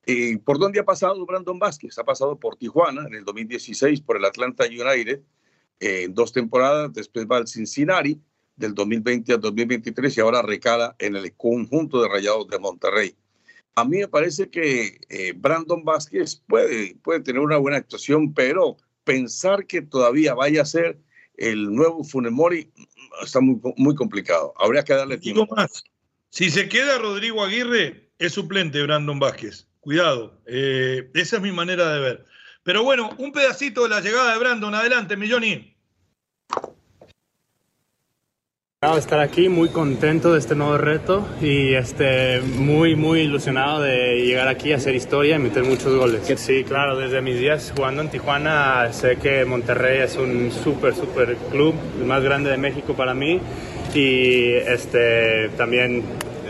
Eh, 0.04 0.38
¿Por 0.38 0.58
dónde 0.58 0.80
ha 0.80 0.84
pasado 0.84 1.24
Brandon 1.24 1.58
Vázquez? 1.58 1.98
Ha 1.98 2.04
pasado 2.04 2.38
por 2.38 2.56
Tijuana 2.56 3.06
en 3.06 3.14
el 3.14 3.24
2016, 3.24 4.00
por 4.00 4.16
el 4.16 4.24
Atlanta 4.24 4.64
United, 4.64 5.20
en 5.80 6.14
dos 6.14 6.32
temporadas, 6.32 6.92
después 6.92 7.26
va 7.26 7.38
al 7.38 7.48
Cincinnati 7.48 8.20
del 8.56 8.74
2020 8.74 9.32
al 9.32 9.40
2023 9.40 10.16
y 10.16 10.20
ahora 10.20 10.42
recala 10.42 10.94
en 10.98 11.16
el 11.16 11.32
conjunto 11.34 12.02
de 12.02 12.08
Rayados 12.08 12.48
de 12.48 12.58
Monterrey. 12.58 13.16
A 13.74 13.84
mí 13.84 13.98
me 13.98 14.08
parece 14.08 14.50
que 14.50 15.00
eh, 15.08 15.32
Brandon 15.34 15.84
Vázquez 15.84 16.42
puede, 16.46 16.96
puede 16.96 17.20
tener 17.20 17.40
una 17.40 17.56
buena 17.56 17.78
actuación, 17.78 18.34
pero 18.34 18.76
pensar 19.04 19.66
que 19.66 19.82
todavía 19.82 20.34
vaya 20.34 20.62
a 20.62 20.66
ser 20.66 20.98
el 21.36 21.74
nuevo 21.74 22.04
Funemori 22.04 22.72
está 23.22 23.40
muy, 23.40 23.60
muy 23.76 23.94
complicado. 23.94 24.54
Habría 24.58 24.84
que 24.84 24.94
darle 24.94 25.18
tiempo. 25.18 25.46
más. 25.54 25.84
Si 26.30 26.50
se 26.50 26.68
queda 26.68 26.98
Rodrigo 26.98 27.44
Aguirre, 27.44 28.10
es 28.18 28.32
suplente 28.32 28.82
Brandon 28.82 29.18
Vázquez. 29.18 29.68
Cuidado, 29.80 30.40
eh, 30.46 31.10
esa 31.14 31.36
es 31.36 31.42
mi 31.42 31.52
manera 31.52 31.92
de 31.92 32.00
ver. 32.00 32.26
Pero 32.62 32.84
bueno, 32.84 33.10
un 33.18 33.32
pedacito 33.32 33.82
de 33.82 33.88
la 33.88 34.00
llegada 34.00 34.32
de 34.32 34.38
Brandon. 34.38 34.74
Adelante, 34.74 35.16
Milloni. 35.16 35.71
Estar 38.82 39.20
aquí 39.20 39.48
muy 39.48 39.68
contento 39.68 40.32
de 40.32 40.40
este 40.40 40.56
nuevo 40.56 40.76
reto 40.76 41.24
y 41.40 41.72
este, 41.74 42.40
muy, 42.40 42.96
muy 42.96 43.20
ilusionado 43.20 43.80
de 43.80 44.16
llegar 44.16 44.48
aquí 44.48 44.72
a 44.72 44.76
hacer 44.76 44.96
historia 44.96 45.36
y 45.36 45.38
meter 45.38 45.62
muchos 45.62 45.96
goles. 45.96 46.22
Sí, 46.34 46.64
claro, 46.64 46.98
desde 46.98 47.22
mis 47.22 47.38
días 47.38 47.72
jugando 47.76 48.02
en 48.02 48.08
Tijuana 48.08 48.92
sé 48.92 49.18
que 49.18 49.44
Monterrey 49.44 50.00
es 50.00 50.16
un 50.16 50.50
súper, 50.50 50.96
súper 50.96 51.36
club, 51.52 51.76
el 52.00 52.06
más 52.06 52.24
grande 52.24 52.50
de 52.50 52.56
México 52.56 52.94
para 52.94 53.14
mí 53.14 53.40
y 53.94 54.54
este, 54.54 55.50
también 55.50 56.02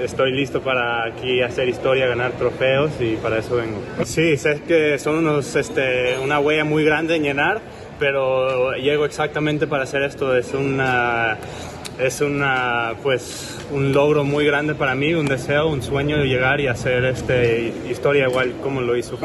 estoy 0.03 0.33
listo 0.33 0.62
para 0.62 1.05
aquí 1.05 1.42
hacer 1.42 1.68
historia, 1.68 2.07
ganar 2.07 2.33
trofeos 2.33 2.92
y 2.99 3.16
para 3.16 3.40
eso 3.40 3.57
vengo. 3.57 3.79
Sí, 4.07 4.38
sé 4.38 4.62
que 4.66 4.99
son 4.99 5.16
unos, 5.16 5.55
este, 5.55 6.16
una 6.18 6.40
huella 6.40 6.64
muy 6.64 6.83
grande 6.83 7.16
en 7.16 7.25
llenar, 7.25 7.61
pero 7.99 8.73
llego 8.77 9.05
exactamente 9.05 9.66
para 9.66 9.83
hacer 9.85 10.03
esto. 10.03 10.35
Es 10.35 10.55
una 10.55 11.37
es 11.98 12.20
una 12.20 12.94
pues 13.02 13.59
un 13.70 13.92
logro 13.92 14.24
muy 14.24 14.44
grande 14.46 14.74
para 14.74 14.94
mí, 14.94 15.14
un 15.14 15.26
deseo, 15.26 15.68
un 15.68 15.83
sueño 15.83 16.18
de 16.18 16.26
llegar 16.26 16.61
y 16.61 16.66
hacer 16.66 17.05
este 17.05 17.72
historia 17.88 18.28
igual 18.28 18.52
como 18.62 18.81
lo 18.81 18.96
hizo. 18.96 19.18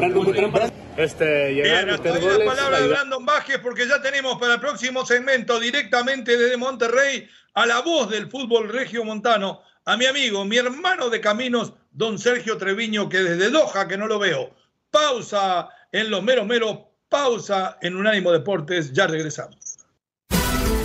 Este, 0.96 1.54
llegar 1.54 1.84
Bien, 1.86 2.38
la 2.38 2.44
palabra 2.44 2.80
de 2.80 2.88
Brandon 2.88 3.24
Vázquez 3.24 3.58
porque 3.58 3.86
ya 3.86 4.02
tenemos 4.02 4.38
para 4.38 4.54
el 4.54 4.60
próximo 4.60 5.06
segmento 5.06 5.60
directamente 5.60 6.36
desde 6.36 6.56
Monterrey 6.56 7.28
a 7.54 7.66
la 7.66 7.80
voz 7.80 8.10
del 8.10 8.30
fútbol 8.30 8.68
regio 8.68 9.04
montano, 9.04 9.62
a 9.84 9.96
mi 9.96 10.06
amigo, 10.06 10.44
mi 10.44 10.58
hermano 10.58 11.08
de 11.08 11.20
caminos, 11.20 11.72
don 11.90 12.18
Sergio 12.18 12.58
Treviño, 12.58 13.08
que 13.08 13.18
desde 13.18 13.50
Doha, 13.50 13.88
que 13.88 13.96
no 13.96 14.06
lo 14.06 14.18
veo. 14.18 14.54
Pausa 14.90 15.68
en 15.90 16.10
los 16.10 16.22
meros 16.22 16.46
meros, 16.46 16.78
pausa 17.08 17.78
en 17.80 17.96
Unánimo 17.96 18.30
Deportes, 18.30 18.92
ya 18.92 19.06
regresamos. 19.06 19.67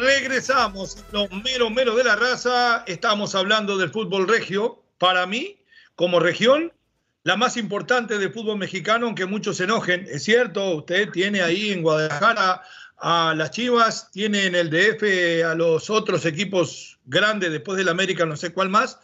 regresamos, 0.00 1.04
los 1.12 1.30
mero 1.30 1.70
mero 1.70 1.94
de 1.96 2.04
la 2.04 2.16
raza. 2.16 2.84
Estamos 2.86 3.34
hablando 3.34 3.76
del 3.76 3.90
fútbol 3.90 4.28
regio. 4.28 4.82
Para 4.98 5.26
mí, 5.26 5.58
como 5.96 6.20
región, 6.20 6.72
la 7.24 7.36
más 7.36 7.56
importante 7.56 8.18
del 8.18 8.32
fútbol 8.32 8.58
mexicano, 8.58 9.06
aunque 9.06 9.26
muchos 9.26 9.56
se 9.56 9.64
enojen. 9.64 10.06
Es 10.10 10.24
cierto, 10.24 10.76
usted 10.76 11.10
tiene 11.10 11.42
ahí 11.42 11.72
en 11.72 11.82
Guadalajara 11.82 12.62
a 12.98 13.34
las 13.36 13.50
Chivas, 13.50 14.10
tiene 14.12 14.46
en 14.46 14.54
el 14.54 14.70
DF 14.70 15.44
a 15.44 15.54
los 15.54 15.90
otros 15.90 16.24
equipos 16.26 16.98
grandes 17.04 17.50
después 17.50 17.76
del 17.76 17.88
América, 17.88 18.24
no 18.24 18.36
sé 18.36 18.52
cuál 18.52 18.70
más, 18.70 18.98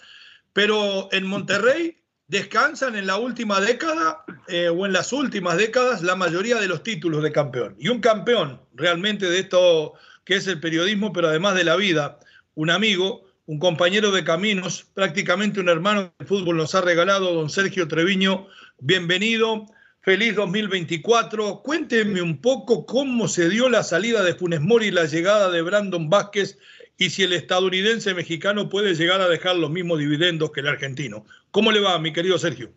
pero 0.53 1.09
en 1.13 1.27
Monterrey 1.27 1.99
descansan 2.29 2.95
en 2.95 3.07
la 3.09 3.17
última 3.17 3.61
década 3.61 4.25
eh, 4.47 4.69
o 4.69 4.87
en 4.87 4.93
las 4.93 5.13
últimas 5.13 5.57
décadas 5.57 6.03
la 6.03 6.15
mayoría 6.15 6.61
de 6.61 6.69
los 6.69 6.83
títulos 6.83 7.23
de 7.23 7.33
campeón. 7.33 7.75
Y 7.79 7.89
un 7.89 8.01
campeón 8.01 8.61
realmente 8.75 9.29
de 9.29 9.41
esto 9.41 9.95
que 10.31 10.37
es 10.37 10.47
el 10.47 10.61
periodismo, 10.61 11.13
pero 11.13 11.27
además 11.27 11.57
de 11.57 11.65
la 11.65 11.75
vida, 11.75 12.21
un 12.55 12.71
amigo, 12.71 13.25
un 13.47 13.59
compañero 13.59 14.13
de 14.13 14.23
caminos, 14.23 14.89
prácticamente 14.95 15.59
un 15.59 15.69
hermano 15.69 16.13
del 16.21 16.29
fútbol 16.29 16.57
nos 16.57 16.73
ha 16.77 16.83
regalado, 16.83 17.35
don 17.35 17.51
Sergio 17.51 17.89
Treviño, 17.89 18.47
bienvenido, 18.79 19.67
feliz 20.03 20.37
2024. 20.37 21.63
Cuénteme 21.65 22.23
un 22.23 22.41
poco 22.41 22.87
cómo 22.87 23.27
se 23.27 23.49
dio 23.49 23.69
la 23.69 23.83
salida 23.83 24.23
de 24.23 24.37
Funes 24.37 24.61
Mori 24.61 24.87
y 24.87 24.91
la 24.93 25.07
llegada 25.07 25.51
de 25.51 25.63
Brandon 25.63 26.09
Vázquez 26.09 26.61
y 26.97 27.11
si 27.11 27.25
el 27.25 27.33
estadounidense 27.33 28.15
mexicano 28.15 28.69
puede 28.69 28.95
llegar 28.95 29.21
a 29.21 29.29
dejar 29.29 29.57
los 29.57 29.71
mismos 29.73 29.99
dividendos 29.99 30.53
que 30.53 30.61
el 30.61 30.69
argentino. 30.69 31.25
¿Cómo 31.51 31.73
le 31.73 31.81
va, 31.81 31.99
mi 31.99 32.13
querido 32.13 32.39
Sergio? 32.39 32.71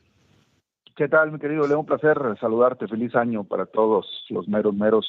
¿Qué 0.95 1.07
tal, 1.07 1.31
mi 1.31 1.37
querido 1.37 1.67
Leo? 1.67 1.81
Un 1.81 1.85
placer 1.85 2.17
saludarte. 2.39 2.87
Feliz 2.87 3.13
año 3.13 3.43
para 3.43 3.67
todos 3.67 4.07
los 4.29 4.47
meros 4.47 4.73
meros. 4.73 5.05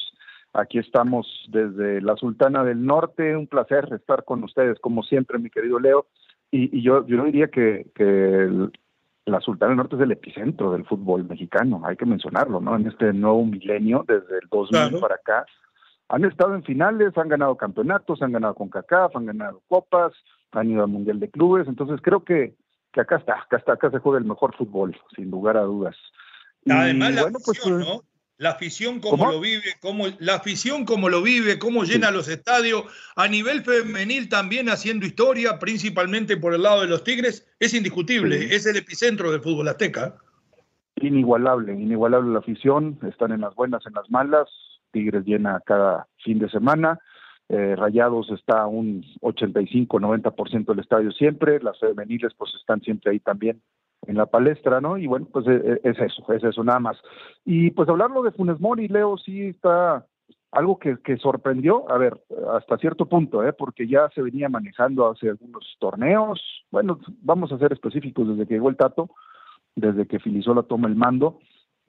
Aquí 0.55 0.79
estamos 0.79 1.27
desde 1.49 2.01
la 2.01 2.15
Sultana 2.15 2.63
del 2.63 2.85
Norte. 2.85 3.35
Un 3.35 3.47
placer 3.47 3.89
estar 3.91 4.23
con 4.23 4.41
ustedes, 4.43 4.79
como 4.79 5.03
siempre, 5.03 5.37
mi 5.37 5.49
querido 5.49 5.79
Leo. 5.79 6.07
Y, 6.49 6.81
yo, 6.81 7.05
yo 7.05 7.25
diría 7.25 7.49
que, 7.49 7.85
la 9.25 9.41
Sultana 9.41 9.69
del 9.69 9.77
Norte 9.77 9.97
es 9.97 10.01
el 10.01 10.11
epicentro 10.11 10.71
del 10.71 10.85
fútbol 10.85 11.25
mexicano, 11.25 11.81
hay 11.83 11.97
que 11.97 12.05
mencionarlo, 12.05 12.61
¿no? 12.61 12.75
En 12.75 12.87
este 12.87 13.11
nuevo 13.11 13.43
milenio, 13.43 14.05
desde 14.07 14.37
el 14.41 14.47
2000 14.49 14.99
para 14.99 15.15
acá, 15.15 15.45
han 16.07 16.23
estado 16.23 16.53
en 16.55 16.63
finales, 16.63 17.17
han 17.17 17.27
ganado 17.27 17.57
campeonatos, 17.57 18.21
han 18.21 18.31
ganado 18.31 18.53
con 18.53 18.69
CACAF, 18.69 19.15
han 19.15 19.25
ganado 19.25 19.61
copas, 19.67 20.13
han 20.51 20.69
ido 20.69 20.83
al 20.83 20.89
Mundial 20.89 21.19
de 21.19 21.31
Clubes, 21.31 21.67
entonces 21.67 21.99
creo 22.01 22.23
que, 22.23 22.55
que 22.93 23.01
acá 23.01 23.17
está, 23.17 23.41
acá 23.41 23.57
está, 23.57 23.73
acá 23.73 23.89
se 23.89 23.99
juega 23.99 24.19
el 24.19 24.25
mejor 24.25 24.55
fútbol, 24.55 24.95
sin 25.15 25.31
lugar 25.31 25.57
a 25.57 25.63
dudas. 25.63 25.97
Además, 26.69 27.15
la 27.15 27.23
pues, 27.23 27.49
afición, 27.49 27.79
¿no? 27.79 28.01
La 28.37 28.51
afición 28.51 28.99
como 28.99 29.31
lo 29.31 29.39
vive, 29.39 29.63
como 29.79 30.07
la 30.19 30.35
afición 30.35 30.83
como 30.83 31.07
lo 31.07 31.21
vive, 31.21 31.57
cómo 31.57 31.85
llena 31.85 32.11
los 32.11 32.27
estadios, 32.27 32.83
a 33.15 33.29
nivel 33.29 33.63
femenil 33.63 34.27
también 34.27 34.67
haciendo 34.67 35.05
historia, 35.05 35.57
principalmente 35.57 36.35
por 36.35 36.53
el 36.53 36.63
lado 36.63 36.81
de 36.81 36.87
los 36.87 37.05
Tigres, 37.05 37.47
es 37.59 37.73
indiscutible, 37.73 38.53
es 38.53 38.65
el 38.65 38.75
epicentro 38.75 39.31
del 39.31 39.41
fútbol 39.41 39.69
azteca. 39.69 40.17
Inigualable, 40.97 41.73
inigualable 41.73 42.33
la 42.33 42.39
afición, 42.39 42.99
están 43.07 43.31
en 43.31 43.41
las 43.41 43.55
buenas, 43.55 43.85
en 43.85 43.93
las 43.93 44.09
malas, 44.09 44.49
Tigres 44.91 45.23
llena 45.25 45.61
cada 45.65 46.07
fin 46.21 46.39
de 46.39 46.49
semana. 46.49 46.99
Eh, 47.47 47.75
Rayados 47.77 48.29
está 48.31 48.65
un 48.65 49.05
85-90% 49.21 50.65
del 50.65 50.79
estadio 50.79 51.11
siempre, 51.11 51.61
las 51.61 51.79
femeniles 51.79 52.33
pues 52.37 52.51
están 52.59 52.81
siempre 52.81 53.11
ahí 53.11 53.19
también 53.19 53.61
en 54.07 54.17
la 54.17 54.25
palestra, 54.25 54.81
¿no? 54.81 54.97
Y 54.97 55.07
bueno, 55.07 55.27
pues 55.31 55.47
es, 55.47 55.79
es 55.83 55.99
eso, 55.99 56.33
es 56.33 56.43
eso, 56.43 56.63
nada 56.63 56.79
más. 56.79 56.97
Y 57.43 57.71
pues 57.71 57.89
hablarlo 57.89 58.23
de 58.23 58.31
Funes 58.31 58.59
Mori, 58.59 58.87
Leo, 58.87 59.17
sí 59.17 59.47
está 59.47 60.05
algo 60.55 60.79
que, 60.79 61.17
sorprendió, 61.17 61.89
a 61.91 61.97
ver, 61.97 62.17
hasta 62.53 62.77
cierto 62.77 63.07
punto, 63.07 63.45
¿eh? 63.45 63.51
porque 63.51 63.87
ya 63.87 64.09
se 64.15 64.21
venía 64.21 64.47
manejando 64.47 65.11
hace 65.11 65.29
algunos 65.29 65.75
torneos, 65.79 66.41
bueno, 66.71 66.99
vamos 67.21 67.51
a 67.51 67.57
ser 67.57 67.73
específicos, 67.73 68.29
desde 68.29 68.47
que 68.47 68.53
llegó 68.53 68.69
el 68.69 68.77
Tato, 68.77 69.09
desde 69.75 70.07
que 70.07 70.19
Filisola 70.19 70.63
toma 70.63 70.87
el 70.87 70.95
mando, 70.95 71.39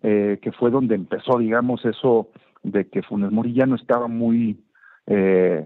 eh, 0.02 0.40
que 0.42 0.50
fue 0.50 0.72
donde 0.72 0.96
empezó, 0.96 1.38
digamos, 1.38 1.84
eso 1.84 2.30
de 2.64 2.88
que 2.88 3.02
Funes 3.02 3.30
Mori 3.30 3.52
ya 3.52 3.66
no 3.66 3.76
estaba 3.76 4.08
muy, 4.08 4.64
eh, 5.06 5.64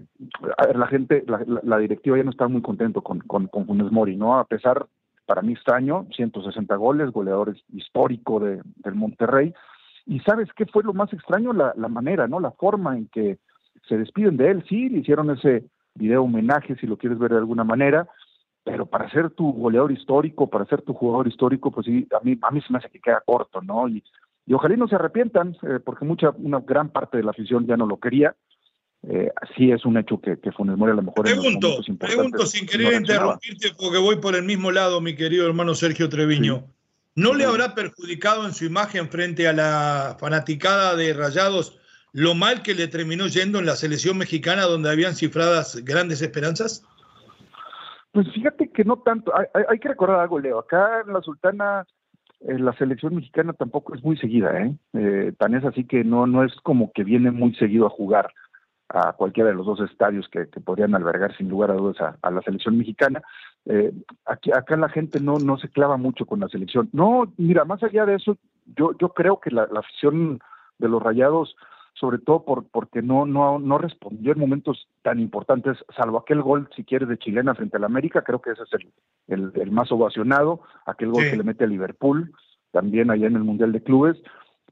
a 0.57 0.67
ver, 0.67 0.75
la 0.77 0.85
gente, 0.85 1.25
la, 1.63 1.77
directiva 1.79 2.17
ya 2.17 2.23
no 2.23 2.29
estaba 2.29 2.49
muy 2.49 2.61
contento 2.61 3.01
con, 3.01 3.19
con, 3.21 3.47
con, 3.47 3.65
Funes 3.65 3.91
Mori, 3.91 4.15
¿no? 4.15 4.37
A 4.37 4.45
pesar, 4.45 4.85
para 5.31 5.43
mí 5.43 5.53
extraño, 5.53 6.07
160 6.13 6.75
goles, 6.75 7.09
goleador 7.09 7.55
histórico 7.71 8.41
de, 8.41 8.61
del 8.83 8.95
Monterrey, 8.95 9.53
y 10.05 10.19
¿sabes 10.19 10.49
qué 10.57 10.65
fue 10.65 10.83
lo 10.83 10.91
más 10.91 11.13
extraño? 11.13 11.53
La, 11.53 11.73
la 11.77 11.87
manera, 11.87 12.27
¿no? 12.27 12.41
La 12.41 12.51
forma 12.51 12.97
en 12.97 13.07
que 13.07 13.37
se 13.87 13.97
despiden 13.97 14.35
de 14.35 14.51
él, 14.51 14.65
sí, 14.67 14.89
le 14.89 14.99
hicieron 14.99 15.29
ese 15.29 15.63
video 15.95 16.23
homenaje, 16.23 16.75
si 16.75 16.85
lo 16.85 16.97
quieres 16.97 17.17
ver 17.17 17.31
de 17.31 17.37
alguna 17.37 17.63
manera, 17.63 18.09
pero 18.65 18.87
para 18.87 19.09
ser 19.09 19.29
tu 19.29 19.53
goleador 19.53 19.93
histórico, 19.93 20.49
para 20.49 20.65
ser 20.65 20.81
tu 20.81 20.93
jugador 20.93 21.29
histórico, 21.29 21.71
pues 21.71 21.85
sí, 21.85 22.05
a 22.11 22.21
mí, 22.25 22.37
a 22.41 22.51
mí 22.51 22.59
se 22.59 22.73
me 22.73 22.79
hace 22.79 22.89
que 22.89 22.99
queda 22.99 23.23
corto, 23.25 23.61
¿no? 23.61 23.87
Y, 23.87 24.03
y 24.45 24.53
ojalá 24.53 24.75
no 24.75 24.89
se 24.89 24.95
arrepientan, 24.95 25.55
eh, 25.61 25.79
porque 25.81 26.03
mucha, 26.03 26.31
una 26.39 26.59
gran 26.59 26.89
parte 26.89 27.15
de 27.15 27.23
la 27.23 27.31
afición 27.31 27.65
ya 27.67 27.77
no 27.77 27.85
lo 27.85 28.01
quería. 28.01 28.35
Eh, 29.09 29.31
sí 29.57 29.71
es 29.71 29.83
un 29.83 29.97
hecho 29.97 30.19
que, 30.21 30.39
que 30.39 30.51
Funes 30.51 30.77
Mori 30.77 30.91
a 30.91 30.95
lo 30.95 31.01
mejor 31.01 31.25
pregunto, 31.25 31.79
pregunto 31.99 32.45
sin 32.45 32.67
querer 32.67 32.93
interrumpirte 32.93 33.71
porque 33.75 33.97
voy 33.97 34.17
por 34.17 34.35
el 34.35 34.43
mismo 34.43 34.71
lado, 34.71 35.01
mi 35.01 35.15
querido 35.15 35.47
hermano 35.47 35.73
Sergio 35.73 36.07
Treviño. 36.07 36.65
¿No 37.15 37.33
le 37.33 37.45
habrá 37.45 37.73
perjudicado 37.73 38.45
en 38.45 38.53
su 38.53 38.65
imagen 38.65 39.09
frente 39.09 39.47
a 39.47 39.53
la 39.53 40.17
fanaticada 40.19 40.95
de 40.95 41.13
Rayados 41.13 41.79
lo 42.13 42.35
mal 42.35 42.61
que 42.61 42.75
le 42.75 42.87
terminó 42.87 43.27
yendo 43.27 43.59
en 43.59 43.65
la 43.65 43.75
selección 43.75 44.17
mexicana 44.17 44.63
donde 44.63 44.91
habían 44.91 45.15
cifradas 45.15 45.83
grandes 45.83 46.21
esperanzas? 46.21 46.85
Pues 48.11 48.31
fíjate 48.33 48.69
que 48.69 48.83
no 48.83 48.97
tanto. 48.97 49.33
Hay, 49.35 49.63
hay, 49.67 49.79
que 49.79 49.89
recordar 49.89 50.19
algo, 50.19 50.39
Leo. 50.39 50.59
Acá 50.59 51.03
en 51.05 51.13
la 51.13 51.21
Sultana, 51.21 51.85
eh, 52.41 52.59
la 52.59 52.73
selección 52.73 53.15
mexicana 53.15 53.53
tampoco 53.53 53.95
es 53.95 54.03
muy 54.03 54.17
seguida, 54.17 54.61
¿eh? 54.61 54.75
¿eh? 54.93 55.33
Tan 55.37 55.55
es 55.55 55.63
así 55.63 55.85
que 55.85 56.03
no, 56.03 56.27
no 56.27 56.43
es 56.43 56.53
como 56.63 56.91
que 56.91 57.03
viene 57.03 57.31
muy 57.31 57.55
seguido 57.55 57.87
a 57.87 57.89
jugar 57.89 58.31
a 58.93 59.13
cualquiera 59.13 59.49
de 59.49 59.55
los 59.55 59.65
dos 59.65 59.79
estadios 59.79 60.27
que, 60.29 60.47
que 60.49 60.59
podrían 60.59 60.95
albergar 60.95 61.35
sin 61.37 61.49
lugar 61.49 61.71
a 61.71 61.75
dudas 61.75 61.99
a, 62.01 62.17
a 62.21 62.31
la 62.31 62.41
selección 62.41 62.77
mexicana. 62.77 63.21
Eh, 63.65 63.93
aquí, 64.25 64.51
acá 64.51 64.75
la 64.75 64.89
gente 64.89 65.19
no, 65.19 65.37
no 65.37 65.57
se 65.57 65.69
clava 65.69 65.97
mucho 65.97 66.25
con 66.25 66.39
la 66.39 66.49
selección. 66.49 66.89
No, 66.91 67.31
mira, 67.37 67.65
más 67.65 67.81
allá 67.83 68.05
de 68.05 68.15
eso, 68.15 68.37
yo, 68.75 68.91
yo 68.99 69.09
creo 69.09 69.39
que 69.39 69.51
la, 69.51 69.67
la 69.71 69.79
afición 69.79 70.39
de 70.77 70.89
los 70.89 71.01
rayados 71.01 71.55
sobre 71.93 72.19
todo 72.19 72.45
por, 72.45 72.65
porque 72.69 73.01
no, 73.01 73.25
no, 73.25 73.59
no 73.59 73.77
respondió 73.77 74.33
en 74.33 74.39
momentos 74.39 74.87
tan 75.03 75.19
importantes, 75.19 75.77
salvo 75.95 76.17
aquel 76.17 76.41
gol, 76.41 76.69
si 76.75 76.83
quieres, 76.83 77.09
de 77.09 77.17
chilena 77.17 77.53
frente 77.53 77.77
al 77.77 77.83
América, 77.83 78.23
creo 78.23 78.41
que 78.41 78.51
ese 78.51 78.63
es 78.63 78.73
el, 78.73 78.91
el, 79.27 79.51
el 79.61 79.71
más 79.71 79.91
ovacionado, 79.91 80.61
aquel 80.85 81.11
gol 81.11 81.23
sí. 81.23 81.31
que 81.31 81.37
le 81.37 81.43
mete 81.43 81.65
a 81.65 81.67
Liverpool, 81.67 82.33
también 82.71 83.11
allá 83.11 83.27
en 83.27 83.35
el 83.35 83.43
Mundial 83.43 83.71
de 83.71 83.83
Clubes, 83.83 84.17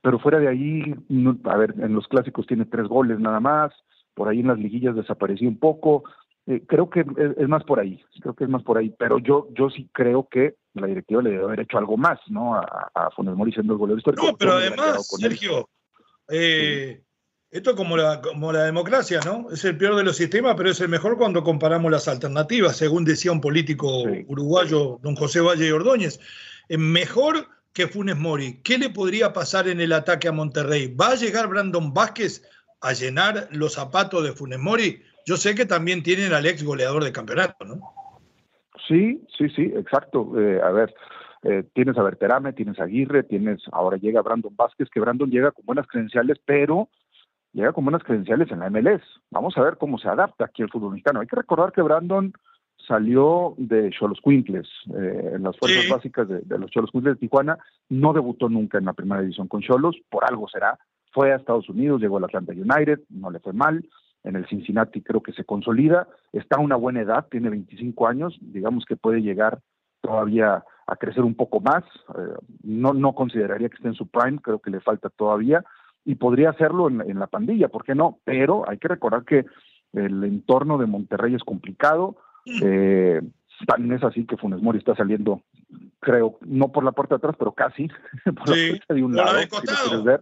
pero 0.02 0.18
fuera 0.18 0.40
de 0.40 0.48
ahí, 0.48 0.96
no, 1.10 1.38
a 1.44 1.58
ver, 1.58 1.76
en 1.78 1.94
los 1.94 2.08
clásicos 2.08 2.48
tiene 2.48 2.66
tres 2.66 2.88
goles 2.88 3.20
nada 3.20 3.40
más, 3.40 3.74
por 4.14 4.28
ahí 4.28 4.40
en 4.40 4.48
las 4.48 4.60
liguillas 4.60 4.96
desapareció 4.96 5.48
un 5.48 5.60
poco, 5.60 6.04
eh, 6.48 6.64
creo 6.68 6.90
que 6.90 7.02
es, 7.02 7.08
es, 7.38 7.48
más 7.48 7.64
por 7.64 7.80
ahí, 7.80 8.02
creo 8.22 8.34
que 8.34 8.44
es 8.44 8.50
más 8.50 8.64
por 8.64 8.78
ahí, 8.78 8.94
pero 8.98 9.20
yo, 9.20 9.48
yo 9.52 9.70
sí 9.70 9.90
creo 9.92 10.28
que 10.30 10.56
la 10.74 10.88
directiva 10.88 11.22
le 11.22 11.32
debe 11.32 11.44
haber 11.44 11.62
hecho 11.62 11.78
algo 11.78 11.98
más, 11.98 12.20
¿no? 12.28 12.56
A, 12.56 12.92
a 12.94 13.12
Funes 13.12 13.36
Mori 13.36 13.52
siendo 13.52 13.74
el 13.74 13.80
goleador 13.80 14.00
histórico. 14.00 14.26
No, 14.26 14.38
pero 14.38 14.54
además, 14.54 15.08
Sergio, 15.20 15.70
eh, 16.30 16.98
sí 16.98 17.04
esto 17.52 17.76
como 17.76 17.98
la, 17.98 18.22
como 18.22 18.52
la 18.52 18.64
democracia, 18.66 19.22
¿no? 19.26 19.48
Es 19.52 19.66
el 19.66 19.76
peor 19.76 19.96
de 19.96 20.04
los 20.04 20.18
sistemas, 20.18 20.54
pero 20.56 20.70
es 20.70 20.80
el 20.82 20.90
mejor 20.90 21.18
cuando 21.18 21.44
comparamos 21.44 21.92
las 21.92 22.08
alternativas, 22.08 22.78
según 22.78 23.06
decía 23.06 23.32
un 23.32 23.42
político 23.42 24.04
sí. 24.04 24.24
uruguayo, 24.28 25.00
don 25.02 25.16
José 25.16 25.42
Valle 25.42 25.74
Ordóñez. 25.74 26.20
Mejor 26.70 27.48
que 27.74 27.88
Funes 27.88 28.18
Mori. 28.18 28.62
¿Qué 28.64 28.78
le 28.78 28.92
podría 28.92 29.34
pasar 29.34 29.68
en 29.68 29.82
el 29.82 29.94
ataque 29.94 30.28
a 30.28 30.32
Monterrey? 30.32 30.94
¿Va 30.94 31.10
a 31.10 31.16
llegar 31.16 31.48
Brandon 31.48 31.92
Vázquez 31.92 32.44
a 32.82 32.94
llenar 32.94 33.48
los 33.52 33.74
zapatos 33.74 34.24
de 34.24 34.34
Funes 34.34 34.60
Mori? 34.60 35.02
Yo 35.26 35.38
sé 35.38 35.56
que 35.56 35.66
también 35.66 36.04
tienen 36.04 36.34
al 36.34 36.46
ex 36.46 36.64
goleador 36.64 37.04
de 37.04 37.12
campeonato, 37.12 37.66
¿no? 37.66 37.80
Sí, 38.88 39.22
sí, 39.38 39.50
sí, 39.50 39.72
exacto. 39.76 40.32
Eh, 40.40 40.60
a 40.62 40.72
ver, 40.72 40.94
eh, 41.44 41.64
tienes 41.74 41.98
a 41.98 42.04
Berterame, 42.04 42.54
tienes 42.54 42.80
a 42.80 42.84
Aguirre, 42.84 43.24
tienes, 43.24 43.62
ahora 43.72 43.98
llega 43.98 44.22
Brandon 44.22 44.56
Vázquez, 44.56 44.90
que 44.90 45.00
Brandon 45.00 45.30
llega 45.30 45.52
con 45.52 45.66
buenas 45.66 45.88
credenciales, 45.88 46.38
pero 46.46 46.90
llega 47.54 47.72
con 47.72 47.86
buenas 47.86 48.04
credenciales 48.04 48.52
en 48.52 48.60
la 48.60 48.70
MLS. 48.70 49.04
Vamos 49.30 49.58
a 49.58 49.62
ver 49.62 49.78
cómo 49.78 49.98
se 50.00 50.10
adapta 50.10 50.46
aquí 50.46 50.64
el 50.64 50.70
fútbol 50.70 50.92
mexicano. 50.92 51.20
Hay 51.20 51.28
que 51.28 51.36
recordar 51.36 51.72
que 51.72 51.82
Brandon 51.82 52.34
salió 52.88 53.54
de 53.58 53.92
Cholos 53.92 54.20
Quintles, 54.24 54.68
eh, 54.96 55.34
en 55.36 55.44
las 55.44 55.56
fuerzas 55.58 55.84
sí. 55.84 55.92
básicas 55.92 56.28
de, 56.28 56.42
de 56.42 56.58
los 56.58 56.72
Cholos 56.72 56.90
Quintles 56.92 57.16
de 57.16 57.20
Tijuana, 57.20 57.58
no 57.90 58.14
debutó 58.14 58.50
nunca 58.50 58.80
en 58.80 58.86
la 58.86 58.94
primera 58.94 59.22
división 59.22 59.48
con 59.48 59.62
Cholos, 59.62 59.96
por 60.10 60.26
algo 60.26 60.50
será, 60.50 60.80
fue 61.12 61.32
a 61.32 61.38
Estados 61.38 61.70
Unidos, 61.70 62.02
llegó 62.02 62.18
al 62.18 62.26
Atlanta 62.26 62.54
United, 62.54 63.00
no 63.10 63.32
le 63.32 63.40
fue 63.40 63.54
mal, 63.54 63.88
en 64.24 64.36
el 64.36 64.48
Cincinnati 64.48 65.02
creo 65.02 65.24
que 65.24 65.34
se 65.34 65.46
consolida, 65.46 66.08
está 66.34 66.58
a 66.58 66.62
una 66.62 66.76
buena 66.76 67.02
edad, 67.02 67.28
tiene 67.30 67.50
25 67.50 68.08
años, 68.08 68.38
digamos 68.42 68.86
que 68.86 68.98
puede 68.98 69.22
llegar 69.22 69.60
todavía 70.02 70.64
a 70.88 70.96
crecer 70.96 71.24
un 71.24 71.36
poco 71.36 71.60
más, 71.60 71.84
eh, 72.18 72.34
no, 72.64 72.94
no 72.94 73.14
consideraría 73.14 73.70
que 73.70 73.76
esté 73.76 73.88
en 73.88 73.94
su 73.94 74.08
prime, 74.08 74.40
creo 74.42 74.60
que 74.60 74.72
le 74.72 74.80
falta 74.80 75.10
todavía, 75.10 75.64
y 76.06 76.16
podría 76.16 76.50
hacerlo 76.50 76.90
en, 76.90 77.02
en, 77.02 77.20
la 77.20 77.28
pandilla, 77.28 77.68
¿por 77.68 77.84
qué 77.84 77.94
no? 77.94 78.20
Pero 78.24 78.68
hay 78.68 78.78
que 78.78 78.88
recordar 78.88 79.24
que 79.24 79.46
el 79.94 80.24
entorno 80.24 80.78
de 80.78 80.86
Monterrey 80.86 81.36
es 81.36 81.44
complicado, 81.44 82.18
eh, 82.62 83.22
también 83.68 83.94
es 83.94 84.04
así 84.04 84.26
que 84.26 84.38
Funes 84.38 84.62
Mori 84.62 84.80
está 84.80 84.96
saliendo, 84.96 85.42
creo, 86.00 86.38
no 86.42 86.72
por 86.72 86.84
la 86.84 86.92
puerta 86.92 87.16
de 87.16 87.18
atrás, 87.18 87.36
pero 87.38 87.52
casi 87.52 87.88
por 88.36 88.50
sí, 88.50 88.66
la 88.66 88.70
puerta 88.72 88.94
de 88.94 89.04
un 89.04 89.16
lado, 89.16 89.40
si 89.40 89.96
lo 89.96 90.04
ver. 90.04 90.20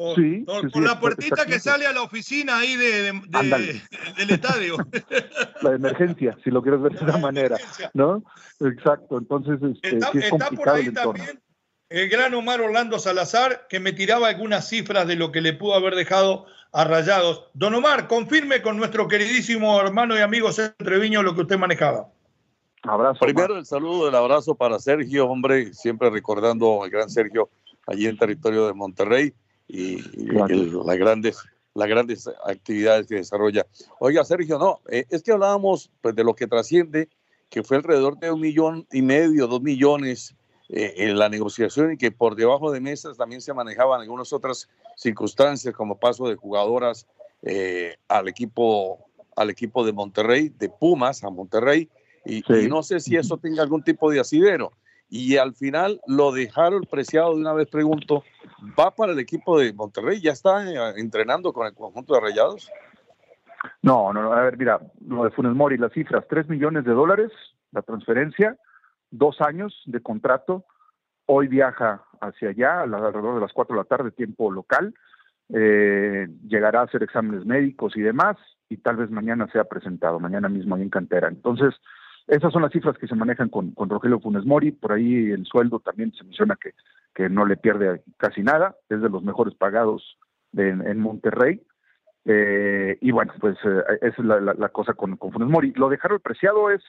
Por, 0.00 0.16
sí, 0.16 0.44
por, 0.46 0.62
sí, 0.62 0.68
por 0.68 0.72
sí, 0.72 0.80
la 0.80 0.98
puertita 0.98 1.44
que 1.44 1.60
sale 1.60 1.86
a 1.86 1.92
la 1.92 2.00
oficina 2.00 2.56
ahí 2.56 2.74
de, 2.74 3.02
de, 3.02 3.12
de 3.12 3.82
del 4.16 4.30
estadio. 4.30 4.78
La 5.60 5.70
de 5.70 5.76
emergencia, 5.76 6.38
si 6.42 6.50
lo 6.50 6.62
quieres 6.62 6.80
ver 6.80 6.92
de 6.92 7.04
esa 7.06 7.18
manera, 7.18 7.58
¿no? 7.92 8.24
Exacto, 8.60 9.18
entonces 9.18 9.58
este, 9.62 9.96
está, 9.96 10.10
sí 10.12 10.18
es 10.20 10.32
está 10.32 10.48
por 10.48 10.70
ahí 10.70 10.86
el 10.86 10.94
también 10.94 11.38
el 11.90 12.08
gran 12.08 12.32
Omar 12.32 12.62
Orlando 12.62 12.98
Salazar, 12.98 13.66
que 13.68 13.78
me 13.78 13.92
tiraba 13.92 14.28
algunas 14.28 14.66
cifras 14.66 15.06
de 15.06 15.16
lo 15.16 15.32
que 15.32 15.42
le 15.42 15.52
pudo 15.52 15.74
haber 15.74 15.94
dejado 15.96 16.46
a 16.72 16.84
Rayados. 16.84 17.50
Don 17.52 17.74
Omar, 17.74 18.08
confirme 18.08 18.62
con 18.62 18.78
nuestro 18.78 19.06
queridísimo 19.06 19.78
hermano 19.78 20.16
y 20.16 20.20
amigo 20.20 20.50
Sergio 20.50 20.76
Treviño 20.78 21.22
lo 21.22 21.34
que 21.34 21.42
usted 21.42 21.58
manejaba. 21.58 22.08
Abrazo. 22.84 23.18
Primero 23.20 23.58
el 23.58 23.66
saludo, 23.66 24.08
el 24.08 24.14
abrazo 24.14 24.54
para 24.54 24.78
Sergio, 24.78 25.28
hombre, 25.28 25.74
siempre 25.74 26.08
recordando 26.08 26.82
al 26.82 26.88
gran 26.88 27.10
Sergio 27.10 27.50
allí 27.86 28.06
en 28.06 28.16
territorio 28.16 28.66
de 28.66 28.72
Monterrey 28.72 29.34
y, 29.72 29.98
el, 30.48 30.78
las 30.84 30.98
grandes 30.98 31.38
las 31.74 31.88
grandes 31.88 32.28
actividades 32.44 33.06
que 33.06 33.16
desarrolla. 33.16 33.66
Oiga, 34.00 34.24
Sergio, 34.24 34.58
no, 34.58 34.80
eh, 34.88 35.04
es 35.08 35.22
que 35.22 35.32
hablábamos 35.32 35.90
pues, 36.00 36.14
de 36.16 36.24
lo 36.24 36.34
que 36.34 36.46
trasciende, 36.46 37.08
que 37.48 37.62
fue 37.62 37.76
alrededor 37.76 38.18
de 38.18 38.30
un 38.30 38.40
millón 38.40 38.86
y 38.92 39.02
medio, 39.02 39.46
dos 39.46 39.62
millones 39.62 40.34
eh, 40.68 40.94
en 40.96 41.18
la 41.18 41.28
negociación 41.28 41.92
y 41.92 41.96
que 41.96 42.10
por 42.10 42.34
debajo 42.34 42.70
de 42.70 42.80
mesas 42.80 43.16
también 43.16 43.40
se 43.40 43.54
manejaban 43.54 44.00
algunas 44.00 44.32
otras 44.32 44.68
circunstancias 44.96 45.74
como 45.74 45.98
paso 45.98 46.28
de 46.28 46.36
jugadoras 46.36 47.06
eh, 47.42 47.96
al 48.08 48.28
equipo 48.28 49.06
al 49.36 49.48
equipo 49.48 49.86
de 49.86 49.92
Monterrey, 49.92 50.52
de 50.58 50.68
Pumas 50.68 51.24
a 51.24 51.30
Monterrey, 51.30 51.88
y, 52.26 52.42
sí. 52.42 52.52
y, 52.64 52.68
no 52.68 52.82
sé 52.82 53.00
si 53.00 53.16
eso 53.16 53.38
tenga 53.38 53.62
algún 53.62 53.82
tipo 53.82 54.10
de 54.10 54.20
asidero. 54.20 54.72
Y 55.10 55.36
al 55.38 55.54
final 55.54 56.00
lo 56.06 56.30
dejaron 56.30 56.82
preciado 56.84 57.34
de 57.34 57.40
una 57.40 57.52
vez, 57.52 57.68
pregunto, 57.68 58.22
¿va 58.78 58.94
para 58.94 59.12
el 59.12 59.18
equipo 59.18 59.58
de 59.58 59.72
Monterrey? 59.72 60.20
¿Ya 60.20 60.30
está 60.30 60.64
eh, 60.70 60.94
entrenando 60.98 61.52
con 61.52 61.66
el 61.66 61.74
conjunto 61.74 62.14
de 62.14 62.20
Rayados? 62.20 62.70
No, 63.82 64.12
no, 64.12 64.32
a 64.32 64.42
ver, 64.42 64.56
mira, 64.56 64.80
lo 65.04 65.24
de 65.24 65.30
Funes 65.30 65.54
Mori, 65.54 65.76
las 65.78 65.92
cifras, 65.92 66.24
3 66.28 66.48
millones 66.48 66.84
de 66.84 66.92
dólares, 66.92 67.32
la 67.72 67.82
transferencia, 67.82 68.56
dos 69.10 69.40
años 69.40 69.82
de 69.86 70.00
contrato. 70.00 70.64
Hoy 71.26 71.48
viaja 71.48 72.04
hacia 72.20 72.50
allá, 72.50 72.82
alrededor 72.82 73.34
de 73.34 73.40
las 73.40 73.52
4 73.52 73.74
de 73.74 73.82
la 73.82 73.88
tarde, 73.88 74.12
tiempo 74.12 74.50
local. 74.50 74.94
Eh, 75.52 76.28
llegará 76.46 76.80
a 76.80 76.84
hacer 76.84 77.02
exámenes 77.02 77.44
médicos 77.44 77.96
y 77.96 78.00
demás, 78.00 78.36
y 78.68 78.76
tal 78.76 78.96
vez 78.96 79.10
mañana 79.10 79.48
sea 79.50 79.64
presentado, 79.64 80.20
mañana 80.20 80.48
mismo 80.48 80.76
ahí 80.76 80.82
en 80.82 80.90
cantera. 80.90 81.26
Entonces, 81.26 81.74
esas 82.30 82.52
son 82.52 82.62
las 82.62 82.72
cifras 82.72 82.96
que 82.96 83.08
se 83.08 83.16
manejan 83.16 83.48
con, 83.48 83.74
Rogelio 83.76 84.20
Funes 84.20 84.46
Mori. 84.46 84.70
Por 84.70 84.92
ahí 84.92 85.30
el 85.30 85.44
sueldo 85.46 85.80
también 85.80 86.12
se 86.12 86.24
menciona 86.24 86.56
que, 86.56 86.72
no 87.28 87.44
le 87.44 87.58
pierde 87.58 88.02
casi 88.16 88.42
nada, 88.42 88.76
es 88.88 89.02
de 89.02 89.10
los 89.10 89.22
mejores 89.22 89.54
pagados 89.54 90.16
de, 90.52 90.70
en 90.70 91.00
Monterrey. 91.00 91.60
Eh, 92.24 92.96
y 93.00 93.10
bueno, 93.10 93.34
pues 93.40 93.58
eh, 93.64 93.82
esa 94.00 94.22
es 94.22 94.24
la, 94.24 94.68
cosa 94.70 94.94
con, 94.94 95.16
con 95.16 95.32
Funes 95.32 95.48
Mori. 95.48 95.72
Lo 95.72 95.90
de 95.90 95.98
Harold 96.02 96.22
Preciado 96.22 96.70
es, 96.70 96.82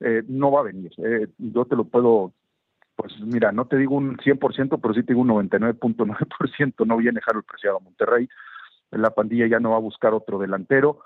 eh, 0.00 0.24
no 0.28 0.50
va 0.50 0.60
a 0.60 0.64
venir. 0.64 0.92
Eh, 0.98 1.28
yo 1.38 1.64
te 1.64 1.76
lo 1.76 1.84
puedo 1.84 2.32
pues 2.96 3.12
mira, 3.20 3.52
no 3.52 3.66
te 3.66 3.76
digo 3.76 3.94
un 3.94 4.16
100%, 4.16 4.80
pero 4.82 4.92
sí 4.92 5.04
te 5.04 5.14
digo 5.14 5.20
un 5.20 5.28
99.9%, 5.28 6.84
no 6.84 6.96
viene 6.96 7.20
Harold 7.24 7.46
Preciado 7.46 7.76
a 7.76 7.80
Monterrey, 7.80 8.28
la 8.90 9.10
pandilla 9.10 9.46
ya 9.46 9.60
no 9.60 9.70
va 9.70 9.76
a 9.76 9.80
buscar 9.80 10.14
otro 10.14 10.40
delantero, 10.40 10.98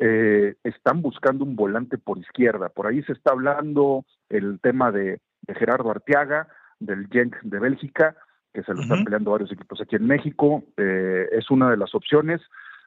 eh, 0.00 0.54
están 0.64 1.02
buscando 1.02 1.44
un 1.44 1.54
volante 1.54 1.98
por 1.98 2.18
izquierda, 2.18 2.68
por 2.68 2.86
ahí 2.86 3.02
se 3.02 3.12
está 3.12 3.32
hablando 3.32 4.04
el 4.28 4.58
tema 4.60 4.90
de, 4.90 5.20
Gerardo 5.46 5.90
Arteaga, 5.90 6.48
del 6.78 7.08
Genk 7.08 7.40
de 7.42 7.58
Bélgica, 7.58 8.16
que 8.52 8.62
se 8.62 8.72
lo 8.72 8.82
están 8.82 9.04
peleando 9.04 9.30
varios 9.30 9.52
equipos 9.52 9.80
aquí 9.80 9.96
en 9.96 10.06
México, 10.06 10.64
eh, 10.76 11.28
es 11.32 11.50
una 11.50 11.70
de 11.70 11.76
las 11.76 11.94
opciones, 11.94 12.40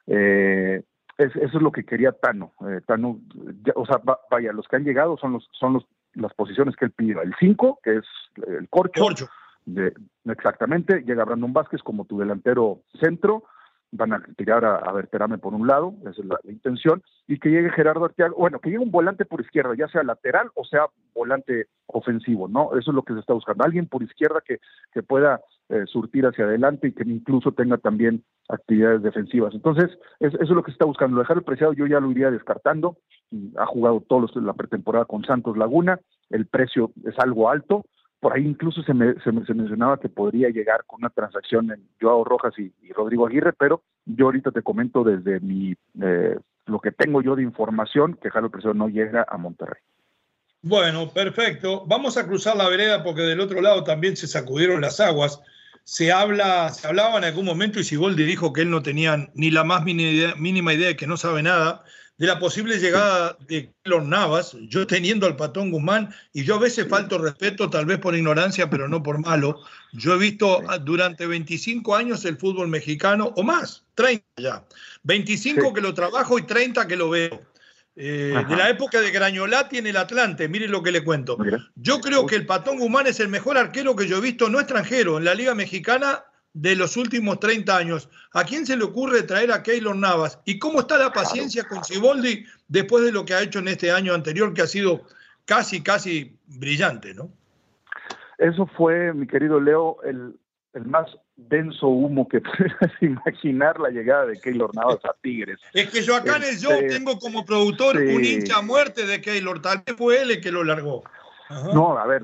eh, 0.06 0.82
eso 1.16 1.38
es 1.40 1.54
lo 1.54 1.70
que 1.70 1.84
quería 1.84 2.12
Tano. 2.12 2.52
Eh, 2.68 2.80
Tano, 2.86 3.20
o 3.74 3.86
sea, 3.86 4.00
vaya, 4.30 4.52
los 4.52 4.66
que 4.66 4.76
han 4.76 4.84
llegado 4.84 5.16
son 5.16 5.32
los 5.32 5.48
son 5.52 5.74
los 5.74 5.86
las 6.14 6.34
posiciones 6.34 6.76
que 6.76 6.84
él 6.84 6.92
pidió. 6.92 7.22
El 7.22 7.34
5, 7.38 7.80
que 7.82 7.96
es 7.96 8.04
el 8.46 8.68
corcho. 8.68 9.28
De, 9.66 9.94
exactamente, 10.26 11.02
llega 11.06 11.24
Brandon 11.24 11.52
Vázquez 11.52 11.82
como 11.82 12.04
tu 12.04 12.18
delantero 12.18 12.82
centro, 13.00 13.44
van 13.94 14.12
a 14.12 14.22
tirar 14.36 14.64
a, 14.64 14.76
a 14.76 15.38
por 15.38 15.54
un 15.54 15.66
lado, 15.66 15.94
esa 16.00 16.10
es 16.10 16.24
la, 16.24 16.38
intención, 16.44 17.02
y 17.28 17.38
que 17.38 17.50
llegue 17.50 17.70
Gerardo 17.70 18.04
Arteaga, 18.04 18.34
bueno, 18.36 18.58
que 18.58 18.70
llegue 18.70 18.82
un 18.82 18.90
volante 18.90 19.24
por 19.24 19.40
izquierda, 19.40 19.74
ya 19.76 19.88
sea 19.88 20.02
lateral 20.02 20.50
o 20.54 20.64
sea 20.64 20.86
volante 21.14 21.66
ofensivo, 21.86 22.48
¿no? 22.48 22.70
Eso 22.76 22.90
es 22.90 22.94
lo 22.94 23.02
que 23.02 23.14
se 23.14 23.20
está 23.20 23.34
buscando, 23.34 23.64
alguien 23.64 23.86
por 23.86 24.02
izquierda 24.02 24.42
que, 24.44 24.58
que 24.92 25.02
pueda 25.02 25.40
eh, 25.68 25.84
surtir 25.86 26.26
hacia 26.26 26.44
adelante 26.44 26.88
y 26.88 26.92
que 26.92 27.04
incluso 27.04 27.52
tenga 27.52 27.78
también 27.78 28.24
actividades 28.48 29.02
defensivas. 29.02 29.54
Entonces, 29.54 29.90
eso 30.20 30.36
es 30.40 30.50
lo 30.50 30.62
que 30.62 30.72
se 30.72 30.74
está 30.74 30.84
buscando. 30.84 31.18
Dejar 31.18 31.38
el 31.38 31.44
preciado 31.44 31.72
yo 31.72 31.86
ya 31.86 32.00
lo 32.00 32.10
iría 32.10 32.30
descartando, 32.30 32.98
ha 33.56 33.66
jugado 33.66 34.04
todos 34.06 34.34
la 34.36 34.52
pretemporada 34.54 35.04
con 35.04 35.24
Santos 35.24 35.56
Laguna, 35.56 36.00
el 36.30 36.46
precio 36.46 36.90
es 37.04 37.14
algo 37.18 37.48
alto, 37.48 37.84
por 38.24 38.34
ahí 38.34 38.46
incluso 38.46 38.82
se, 38.82 38.94
me, 38.94 39.20
se, 39.20 39.32
mencionaba 39.32 40.00
que 40.00 40.08
podría 40.08 40.48
llegar 40.48 40.84
con 40.86 41.00
una 41.00 41.10
transacción 41.10 41.70
en 41.70 41.86
Joao 42.00 42.24
Rojas 42.24 42.54
y, 42.58 42.72
Rodrigo 42.94 43.26
Aguirre, 43.26 43.52
pero 43.52 43.82
yo 44.06 44.24
ahorita 44.24 44.50
te 44.50 44.62
comento 44.62 45.04
desde 45.04 45.40
mi 45.40 45.74
eh, 46.00 46.38
lo 46.64 46.80
que 46.80 46.90
tengo 46.90 47.20
yo 47.20 47.36
de 47.36 47.42
información 47.42 48.14
que 48.14 48.30
Jalo 48.30 48.48
Preciado 48.48 48.72
no 48.72 48.88
llega 48.88 49.26
a 49.28 49.36
Monterrey. 49.36 49.82
Bueno, 50.62 51.10
perfecto. 51.10 51.84
Vamos 51.86 52.16
a 52.16 52.26
cruzar 52.26 52.56
la 52.56 52.66
vereda 52.66 53.04
porque 53.04 53.20
del 53.20 53.40
otro 53.40 53.60
lado 53.60 53.84
también 53.84 54.16
se 54.16 54.26
sacudieron 54.26 54.80
las 54.80 55.00
aguas. 55.00 55.42
Se 55.82 56.10
habla, 56.10 56.70
se 56.70 56.88
hablaba 56.88 57.18
en 57.18 57.24
algún 57.24 57.44
momento 57.44 57.78
y 57.78 57.84
Siboldi 57.84 58.24
dijo 58.24 58.54
que 58.54 58.62
él 58.62 58.70
no 58.70 58.82
tenía 58.82 59.28
ni 59.34 59.50
la 59.50 59.64
más 59.64 59.84
mínima 59.84 60.72
idea 60.72 60.88
de 60.88 60.96
que 60.96 61.06
no 61.06 61.18
sabe 61.18 61.42
nada 61.42 61.84
de 62.16 62.26
la 62.26 62.38
posible 62.38 62.78
llegada 62.78 63.36
de 63.48 63.72
los 63.84 64.06
Navas, 64.06 64.56
yo 64.68 64.86
teniendo 64.86 65.26
al 65.26 65.36
Patón 65.36 65.70
Guzmán, 65.70 66.14
y 66.32 66.44
yo 66.44 66.56
a 66.56 66.60
veces 66.60 66.86
falto 66.88 67.18
respeto, 67.18 67.68
tal 67.68 67.86
vez 67.86 67.98
por 67.98 68.14
ignorancia, 68.14 68.70
pero 68.70 68.88
no 68.88 69.02
por 69.02 69.18
malo. 69.18 69.60
Yo 69.92 70.14
he 70.14 70.18
visto 70.18 70.62
durante 70.82 71.26
25 71.26 71.96
años 71.96 72.24
el 72.24 72.36
fútbol 72.36 72.68
mexicano, 72.68 73.32
o 73.36 73.42
más, 73.42 73.84
30 73.94 74.24
ya. 74.36 74.64
25 75.02 75.74
que 75.74 75.80
lo 75.80 75.92
trabajo 75.92 76.38
y 76.38 76.42
30 76.42 76.86
que 76.86 76.96
lo 76.96 77.10
veo. 77.10 77.42
Eh, 77.96 78.34
de 78.48 78.56
la 78.56 78.70
época 78.70 79.00
de 79.00 79.12
Grañolati 79.12 79.78
en 79.78 79.86
el 79.86 79.96
Atlante, 79.96 80.48
miren 80.48 80.72
lo 80.72 80.82
que 80.82 80.90
le 80.90 81.04
cuento. 81.04 81.36
Yo 81.76 82.00
creo 82.00 82.26
que 82.26 82.34
el 82.36 82.46
Patón 82.46 82.78
Guzmán 82.78 83.06
es 83.06 83.20
el 83.20 83.28
mejor 83.28 83.56
arquero 83.56 83.94
que 83.94 84.08
yo 84.08 84.18
he 84.18 84.20
visto, 84.20 84.48
no 84.48 84.58
extranjero, 84.58 85.18
en 85.18 85.24
la 85.24 85.34
Liga 85.34 85.54
Mexicana 85.54 86.24
de 86.54 86.76
los 86.76 86.96
últimos 86.96 87.40
30 87.40 87.76
años. 87.76 88.08
¿A 88.32 88.44
quién 88.44 88.64
se 88.64 88.76
le 88.76 88.84
ocurre 88.84 89.24
traer 89.24 89.52
a 89.52 89.62
Keylor 89.62 89.96
Navas? 89.96 90.40
¿Y 90.46 90.58
cómo 90.58 90.80
está 90.80 90.96
la 90.96 91.12
paciencia 91.12 91.64
con 91.64 91.84
Ciboldi 91.84 92.46
después 92.68 93.04
de 93.04 93.12
lo 93.12 93.24
que 93.24 93.34
ha 93.34 93.42
hecho 93.42 93.58
en 93.58 93.68
este 93.68 93.90
año 93.90 94.14
anterior, 94.14 94.54
que 94.54 94.62
ha 94.62 94.66
sido 94.66 95.02
casi, 95.44 95.82
casi 95.82 96.36
brillante, 96.46 97.12
¿no? 97.12 97.30
Eso 98.38 98.66
fue, 98.76 99.12
mi 99.12 99.26
querido 99.26 99.60
Leo, 99.60 99.98
el, 100.04 100.34
más 100.86 101.06
denso 101.36 101.88
humo 101.88 102.28
que 102.28 102.40
puedas 102.40 102.92
imaginar 103.00 103.78
la 103.78 103.90
llegada 103.90 104.26
de 104.26 104.40
Keylor 104.40 104.74
Navas 104.74 105.04
a 105.04 105.14
Tigres. 105.20 105.58
Es 105.72 105.90
que 105.90 106.02
yo 106.02 106.16
acá 106.16 106.36
en 106.36 106.44
el 106.44 106.56
show 106.56 106.72
este, 106.72 106.88
tengo 106.88 107.18
como 107.18 107.44
productor 107.44 107.96
un 107.96 108.24
hincha 108.24 108.58
a 108.58 108.62
muerte 108.62 109.06
de 109.06 109.20
Keylor, 109.20 109.60
tal 109.60 109.82
vez 109.84 109.96
fue 109.96 110.22
él 110.22 110.30
el 110.30 110.40
que 110.40 110.52
lo 110.52 110.64
largó. 110.64 111.04
No, 111.74 111.98
a 111.98 112.06
ver, 112.06 112.22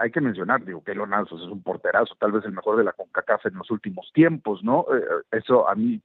hay, 0.00 0.10
que 0.10 0.20
mencionar, 0.20 0.64
digo, 0.64 0.82
que 0.84 0.94
Nalsos 0.94 1.42
es 1.42 1.48
un 1.48 1.62
porterazo, 1.62 2.14
tal 2.18 2.32
vez 2.32 2.44
el 2.44 2.52
mejor 2.52 2.76
de 2.76 2.84
la 2.84 2.92
CONCACAF 2.92 3.46
en 3.46 3.54
los 3.54 3.70
últimos 3.70 4.10
tiempos, 4.12 4.62
¿no? 4.62 4.86
Eh, 4.94 5.02
eso 5.32 5.68
a 5.68 5.74
mí 5.74 6.00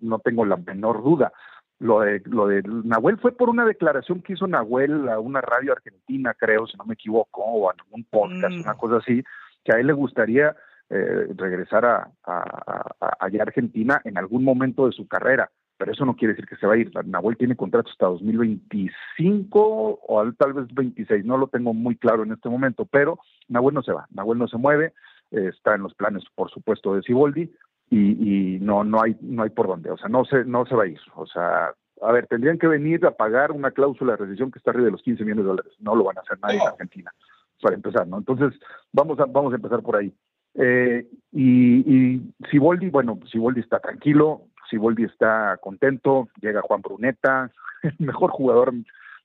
no 0.00 0.18
tengo 0.20 0.44
la 0.44 0.56
menor 0.56 1.02
duda. 1.02 1.32
Lo 1.80 2.00
de, 2.00 2.22
lo 2.24 2.48
de 2.48 2.62
Nahuel 2.64 3.18
fue 3.18 3.32
por 3.32 3.50
una 3.50 3.64
declaración 3.64 4.22
que 4.22 4.32
hizo 4.32 4.46
Nahuel 4.46 5.08
a 5.08 5.20
una 5.20 5.40
radio 5.40 5.72
argentina, 5.72 6.34
creo, 6.34 6.66
si 6.66 6.76
no 6.76 6.84
me 6.84 6.94
equivoco, 6.94 7.42
o 7.42 7.70
a 7.70 7.74
un 7.90 8.04
podcast, 8.04 8.54
mm. 8.54 8.60
una 8.62 8.74
cosa 8.74 8.96
así, 8.96 9.22
que 9.62 9.72
a 9.72 9.78
él 9.78 9.86
le 9.86 9.92
gustaría 9.92 10.56
eh, 10.90 11.28
regresar 11.36 11.84
a, 11.84 12.10
a, 12.24 12.84
a, 13.00 13.16
allá 13.20 13.40
a 13.40 13.42
Argentina 13.42 14.00
en 14.04 14.16
algún 14.16 14.42
momento 14.42 14.86
de 14.86 14.92
su 14.92 15.06
carrera 15.06 15.50
pero 15.78 15.92
eso 15.92 16.04
no 16.04 16.16
quiere 16.16 16.34
decir 16.34 16.46
que 16.46 16.56
se 16.56 16.66
va 16.66 16.74
a 16.74 16.76
ir. 16.76 16.90
Nahuel 17.06 17.36
tiene 17.36 17.56
contrato 17.56 17.88
hasta 17.90 18.06
2025 18.06 20.00
o 20.06 20.32
tal 20.32 20.52
vez 20.52 20.66
26, 20.74 21.24
no 21.24 21.38
lo 21.38 21.46
tengo 21.46 21.72
muy 21.72 21.96
claro 21.96 22.24
en 22.24 22.32
este 22.32 22.48
momento, 22.48 22.84
pero 22.84 23.20
Nahuel 23.48 23.74
no 23.74 23.82
se 23.82 23.92
va, 23.92 24.06
Nahuel 24.10 24.38
no 24.38 24.48
se 24.48 24.58
mueve, 24.58 24.92
eh, 25.30 25.50
está 25.54 25.76
en 25.76 25.82
los 25.82 25.94
planes, 25.94 26.24
por 26.34 26.50
supuesto, 26.50 26.94
de 26.94 27.02
Ciboldi 27.02 27.50
y, 27.90 28.56
y, 28.56 28.58
no 28.60 28.84
no 28.84 29.00
hay 29.00 29.16
no 29.20 29.44
hay 29.44 29.50
por 29.50 29.68
dónde, 29.68 29.90
o 29.90 29.96
sea, 29.96 30.08
no 30.08 30.24
se 30.24 30.44
no 30.44 30.66
se 30.66 30.74
va 30.74 30.82
a 30.82 30.88
ir, 30.88 31.00
o 31.14 31.26
sea, 31.26 31.72
a 32.02 32.12
ver, 32.12 32.26
tendrían 32.26 32.58
que 32.58 32.66
venir 32.66 33.06
a 33.06 33.12
pagar 33.12 33.52
una 33.52 33.70
cláusula 33.70 34.12
de 34.12 34.18
rescisión 34.18 34.50
que 34.50 34.58
está 34.58 34.72
arriba 34.72 34.86
de 34.86 34.92
los 34.92 35.02
15 35.02 35.22
millones 35.22 35.44
de 35.44 35.48
dólares, 35.48 35.72
no 35.78 35.94
lo 35.94 36.04
van 36.04 36.18
a 36.18 36.20
hacer 36.20 36.38
nadie 36.40 36.56
en 36.56 36.68
Argentina, 36.68 37.12
para 37.62 37.76
empezar, 37.76 38.06
¿no? 38.06 38.18
Entonces, 38.18 38.52
vamos 38.92 39.18
a 39.20 39.24
vamos 39.26 39.52
a 39.52 39.56
empezar 39.56 39.82
por 39.82 39.96
ahí. 39.96 40.12
Eh, 40.54 41.06
y, 41.32 42.16
y 42.16 42.34
Siboldi, 42.50 42.90
bueno, 42.90 43.18
Siboldi 43.30 43.60
está 43.60 43.78
tranquilo, 43.78 44.42
Siboldi 44.68 45.04
está 45.04 45.56
contento, 45.60 46.28
llega 46.40 46.62
Juan 46.62 46.82
Bruneta, 46.82 47.50
el 47.82 47.94
mejor 47.98 48.30
jugador 48.30 48.72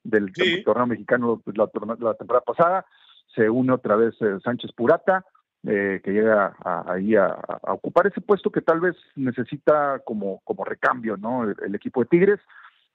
del, 0.03 0.32
torneo 0.63 0.88
mexicano 0.88 1.41
la, 1.53 1.69
la, 1.99 2.13
temporada 2.13 2.43
pasada, 2.45 2.86
se 3.34 3.49
une 3.49 3.71
otra 3.71 3.95
vez 3.95 4.15
eh, 4.21 4.39
Sánchez 4.43 4.71
Purata, 4.73 5.25
eh, 5.65 6.01
que 6.03 6.12
llega 6.12 6.56
ahí 6.86 7.15
a, 7.15 7.38
ocupar 7.62 8.08
ese 8.08 8.19
puesto 8.19 8.51
que 8.51 8.62
tal 8.62 8.82
vez 8.82 8.95
necesita 9.15 9.99
como, 9.99 10.41
como 10.43 10.65
recambio, 10.65 11.15
¿no? 11.15 11.43
El, 11.43 11.73
equipo 11.75 12.01
de 12.01 12.08
Tigres. 12.08 12.39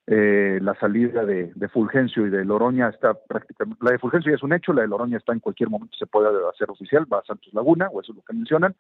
Eh, 0.07 0.59
la 0.63 0.75
salida 0.75 1.25
de, 1.25 1.69
Fulgencio 1.69 2.27
y 2.27 2.31
de 2.31 2.45
Loroña 2.45 2.89
está 2.89 3.13
prácticamente, 3.13 3.85
la 3.85 3.93
de 3.93 3.99
Fulgencio 3.99 4.31
ya 4.31 4.37
es 4.37 4.43
un 4.43 4.55
hecho, 4.55 4.73
la 4.73 4.81
de 4.83 4.89
Loroña 4.89 5.19
está 5.19 5.35
en 5.35 5.41
cualquier 5.41 5.69
momento, 5.69 5.97
se 5.99 6.07
puede 6.07 6.29
hacer 6.49 6.71
oficial, 6.71 7.07
va 7.13 7.19
a 7.19 7.25
Santos 7.25 7.53
Laguna, 7.53 7.89
o 7.89 8.01
eso 8.01 8.13
es 8.13 8.17
lo 8.17 8.23
que 8.23 8.33
mencionan, 8.33 8.75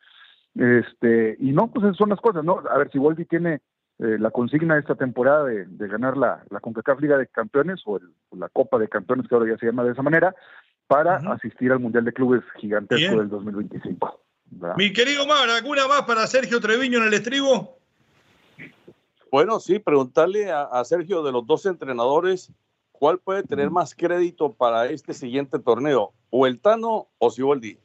este, 0.55 1.37
y 1.39 1.53
no, 1.53 1.71
pues 1.71 1.85
esas 1.85 1.97
son 1.97 2.11
las 2.11 2.21
cosas, 2.21 2.45
¿no? 2.45 2.63
A 2.71 2.79
ver, 2.79 2.91
si 2.91 2.99
Volvi 2.99 3.25
tiene 3.25 3.61
eh, 3.99 4.17
la 4.19 4.31
consigna 4.31 4.75
de 4.75 4.81
esta 4.81 4.95
temporada 4.95 5.45
de, 5.45 5.67
ganar 5.89 6.17
la, 6.17 6.45
la 6.51 6.61
CONCACAF 6.61 7.01
Liga 7.01 7.19
de 7.19 7.27
Campeones 7.27 7.83
o, 7.85 7.99
la 8.37 8.49
Copa 8.49 8.79
de 8.79 8.89
Campeones, 8.89 9.27
que 9.29 9.35
ahora 9.35 9.51
ya 9.51 9.59
se 9.59 9.67
llama 9.67 9.85
de 9.85 9.93
esa 9.93 10.03
manera, 10.03 10.35
para 10.87 11.17
asistir 11.17 11.73
al 11.73 11.81
Mundial 11.81 12.05
de 12.05 12.13
Clubes 12.13 12.43
gigantesco 12.61 13.19
del 13.19 13.29
2025. 13.29 14.21
Mi 14.77 14.93
querido 14.93 15.27
Mar, 15.27 15.51
¿alguna 15.51 15.87
más 15.89 16.03
para 16.03 16.27
Sergio 16.27 16.61
Treviño 16.61 16.99
en 16.99 17.09
el 17.09 17.15
estribo? 17.15 17.77
Bueno, 19.31 19.61
sí, 19.61 19.79
preguntarle 19.79 20.51
a, 20.51 20.63
a 20.63 20.85
Sergio 20.85 21.23
de 21.23 21.33
los 21.33 21.47
dos 21.47 21.67
entrenadores, 21.67 22.51
¿cuál 22.93 23.19
puede 23.19 23.43
tener 23.43 23.71
más 23.71 23.95
crédito 23.95 24.53
para 24.55 24.87
este 24.87 25.13
siguiente 25.13 25.59
torneo? 25.59 26.13
¿O 26.31 26.47
el 26.47 26.61
Tano 26.61 27.09
o 27.19 27.31
Siboldi? 27.31 27.79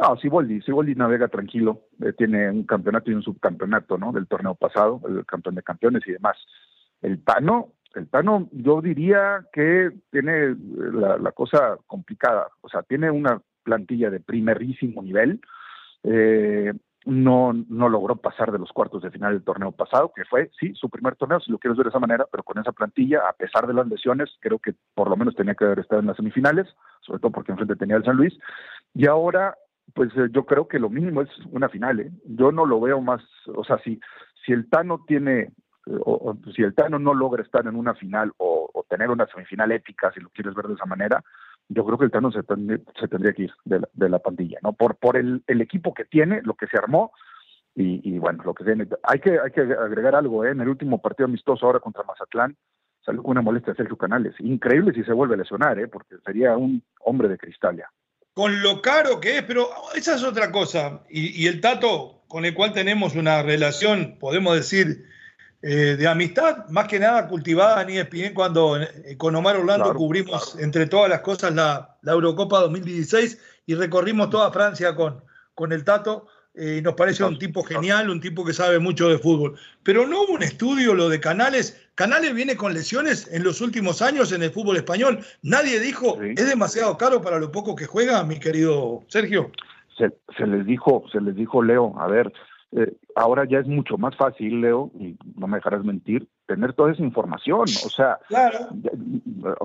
No, 0.00 0.16
Siboldi, 0.16 0.62
Siboldi 0.62 0.94
navega 0.94 1.28
tranquilo, 1.28 1.82
eh, 2.02 2.14
tiene 2.16 2.50
un 2.50 2.64
campeonato 2.64 3.10
y 3.10 3.14
un 3.14 3.22
subcampeonato, 3.22 3.98
¿no? 3.98 4.12
Del 4.12 4.26
torneo 4.26 4.54
pasado, 4.54 5.02
el 5.06 5.26
campeón 5.26 5.56
de 5.56 5.62
campeones 5.62 6.02
y 6.06 6.12
demás. 6.12 6.38
El 7.02 7.22
Tano, 7.22 7.74
el 7.94 8.08
Tano, 8.08 8.48
yo 8.52 8.80
diría 8.80 9.44
que 9.52 9.90
tiene 10.10 10.56
la, 10.74 11.32
cosa 11.32 11.76
complicada, 11.86 12.48
o 12.62 12.68
sea, 12.70 12.82
tiene 12.82 13.10
una 13.10 13.42
plantilla 13.62 14.08
de 14.08 14.20
primerísimo 14.20 15.02
nivel, 15.02 15.42
eh, 16.04 16.72
no, 17.04 17.52
no 17.52 17.88
logró 17.90 18.16
pasar 18.16 18.52
de 18.52 18.58
los 18.58 18.72
cuartos 18.72 19.02
de 19.02 19.10
final 19.10 19.34
del 19.34 19.44
torneo 19.44 19.72
pasado, 19.72 20.12
que 20.16 20.24
fue, 20.24 20.50
sí, 20.58 20.72
su 20.74 20.88
primer 20.88 21.16
torneo, 21.16 21.40
si 21.40 21.52
lo 21.52 21.58
quieres 21.58 21.76
ver 21.76 21.84
de 21.84 21.90
esa 21.90 21.98
manera, 21.98 22.26
pero 22.30 22.42
con 22.42 22.58
esa 22.58 22.72
plantilla, 22.72 23.28
a 23.28 23.34
pesar 23.34 23.66
de 23.66 23.74
las 23.74 23.86
lesiones, 23.86 24.30
creo 24.40 24.58
que 24.58 24.74
por 24.94 25.10
lo 25.10 25.16
menos 25.16 25.34
tenía 25.34 25.54
que 25.54 25.64
haber 25.66 25.80
estado 25.80 26.00
en 26.00 26.06
las 26.06 26.16
semifinales, 26.16 26.66
sobre 27.00 27.20
todo 27.20 27.32
porque 27.32 27.52
enfrente 27.52 27.76
tenía 27.76 27.96
el 27.96 28.04
San 28.04 28.16
Luis, 28.16 28.38
y 28.94 29.06
ahora 29.06 29.54
pues 29.94 30.10
eh, 30.16 30.28
yo 30.30 30.44
creo 30.44 30.68
que 30.68 30.78
lo 30.78 30.90
mínimo 30.90 31.22
es 31.22 31.30
una 31.50 31.68
final. 31.68 32.00
¿eh? 32.00 32.10
Yo 32.24 32.52
no 32.52 32.66
lo 32.66 32.80
veo 32.80 33.00
más, 33.00 33.22
o 33.54 33.64
sea, 33.64 33.78
si, 33.78 34.00
si 34.44 34.52
el 34.52 34.68
Tano 34.68 35.04
tiene, 35.06 35.40
eh, 35.86 36.00
o, 36.04 36.36
si 36.54 36.62
el 36.62 36.74
Tano 36.74 36.98
no 36.98 37.14
logra 37.14 37.42
estar 37.42 37.66
en 37.66 37.76
una 37.76 37.94
final 37.94 38.32
o, 38.38 38.58
tener 38.88 39.08
una 39.08 39.26
semifinal 39.26 39.70
épica, 39.70 40.10
si 40.12 40.18
lo 40.18 40.30
quieres 40.30 40.52
ver 40.52 40.66
de 40.66 40.74
esa 40.74 40.84
manera, 40.84 41.22
yo 41.68 41.84
creo 41.84 41.96
que 41.96 42.06
el 42.06 42.10
Tano 42.10 42.32
se, 42.32 42.40
se 42.98 43.08
tendría 43.08 43.32
que 43.32 43.44
ir 43.44 43.52
de 43.64 43.78
la, 43.78 43.88
de 43.92 44.08
la, 44.08 44.18
pandilla, 44.18 44.58
¿no? 44.64 44.72
Por, 44.72 44.96
por 44.96 45.16
el, 45.16 45.44
equipo 45.46 45.94
que 45.94 46.04
tiene, 46.04 46.42
lo 46.42 46.54
que 46.54 46.66
se 46.66 46.76
armó, 46.76 47.12
y, 47.76 48.00
y, 48.02 48.18
bueno, 48.18 48.42
lo 48.42 48.52
que 48.52 48.64
tiene. 48.64 48.88
Hay 49.04 49.20
que, 49.20 49.38
hay 49.38 49.52
que 49.52 49.60
agregar 49.60 50.16
algo, 50.16 50.44
¿eh? 50.44 50.50
En 50.50 50.60
el 50.60 50.68
último 50.68 51.00
partido 51.00 51.26
amistoso 51.26 51.66
ahora 51.66 51.78
contra 51.78 52.02
Mazatlán, 52.02 52.56
salió 53.00 53.22
una 53.22 53.42
molestia 53.42 53.74
de 53.74 53.76
Sergio 53.76 53.96
Canales. 53.96 54.34
Increíble 54.40 54.92
si 54.92 55.04
se 55.04 55.12
vuelve 55.12 55.34
a 55.34 55.38
lesionar, 55.38 55.78
¿eh? 55.78 55.86
Porque 55.86 56.16
sería 56.24 56.56
un 56.56 56.82
hombre 56.98 57.28
de 57.28 57.38
cristal 57.38 57.76
ya. 57.76 57.88
Con 58.34 58.62
lo 58.62 58.80
caro 58.80 59.20
que 59.20 59.38
es, 59.38 59.42
pero 59.42 59.70
esa 59.94 60.14
es 60.14 60.22
otra 60.22 60.50
cosa. 60.50 61.02
Y, 61.10 61.46
el 61.46 61.60
Tato, 61.60 62.22
con 62.28 62.44
el 62.44 62.54
cual 62.54 62.72
tenemos 62.72 63.14
una 63.14 63.42
relación, 63.42 64.16
podemos 64.18 64.54
decir, 64.54 65.06
eh, 65.62 65.96
de 65.98 66.08
amistad, 66.08 66.68
más 66.68 66.88
que 66.88 66.98
nada 66.98 67.28
cultivada 67.28 67.82
en 67.82 67.90
ESPN, 67.90 68.32
cuando 68.32 68.80
eh, 68.80 69.16
con 69.18 69.34
Omar 69.34 69.56
Orlando 69.56 69.94
cubrimos, 69.94 70.56
entre 70.58 70.86
todas 70.86 71.10
las 71.10 71.20
cosas, 71.20 71.54
la, 71.54 71.98
la, 72.02 72.12
Eurocopa 72.12 72.60
2016 72.60 73.38
y 73.66 73.74
recorrimos 73.74 74.30
toda 74.30 74.50
Francia 74.50 74.94
con, 74.94 75.22
con 75.54 75.72
el 75.72 75.84
Tato. 75.84 76.28
Eh, 76.62 76.82
nos 76.82 76.92
parece 76.92 77.24
un 77.24 77.38
tipo 77.38 77.62
genial, 77.62 78.10
un 78.10 78.20
tipo 78.20 78.44
que 78.44 78.52
sabe 78.52 78.78
mucho 78.78 79.08
de 79.08 79.16
fútbol. 79.16 79.54
Pero 79.82 80.06
no 80.06 80.24
hubo 80.24 80.34
un 80.34 80.42
estudio, 80.42 80.92
lo 80.92 81.08
de 81.08 81.18
Canales. 81.18 81.88
Canales 81.94 82.34
viene 82.34 82.54
con 82.54 82.74
lesiones 82.74 83.32
en 83.32 83.44
los 83.44 83.62
últimos 83.62 84.02
años 84.02 84.30
en 84.30 84.42
el 84.42 84.50
fútbol 84.50 84.76
español. 84.76 85.20
Nadie 85.40 85.80
dijo, 85.80 86.20
es 86.20 86.46
demasiado 86.46 86.98
caro 86.98 87.22
para 87.22 87.38
lo 87.38 87.50
poco 87.50 87.74
que 87.74 87.86
juega, 87.86 88.22
mi 88.24 88.38
querido 88.38 89.02
Sergio. 89.08 89.50
Se, 89.96 90.46
les 90.46 90.66
dijo, 90.66 91.02
se 91.10 91.22
les 91.22 91.34
dijo, 91.34 91.62
Leo, 91.62 91.98
a 91.98 92.06
ver, 92.08 92.30
eh, 92.72 92.96
ahora 93.16 93.44
ya 93.46 93.58
es 93.58 93.66
mucho 93.66 93.98
más 93.98 94.16
fácil, 94.16 94.60
Leo, 94.60 94.92
y 94.98 95.16
no 95.36 95.48
me 95.48 95.56
dejarás 95.56 95.84
mentir, 95.84 96.28
tener 96.46 96.72
toda 96.72 96.92
esa 96.92 97.02
información. 97.02 97.62
O 97.62 97.88
sea, 97.90 98.18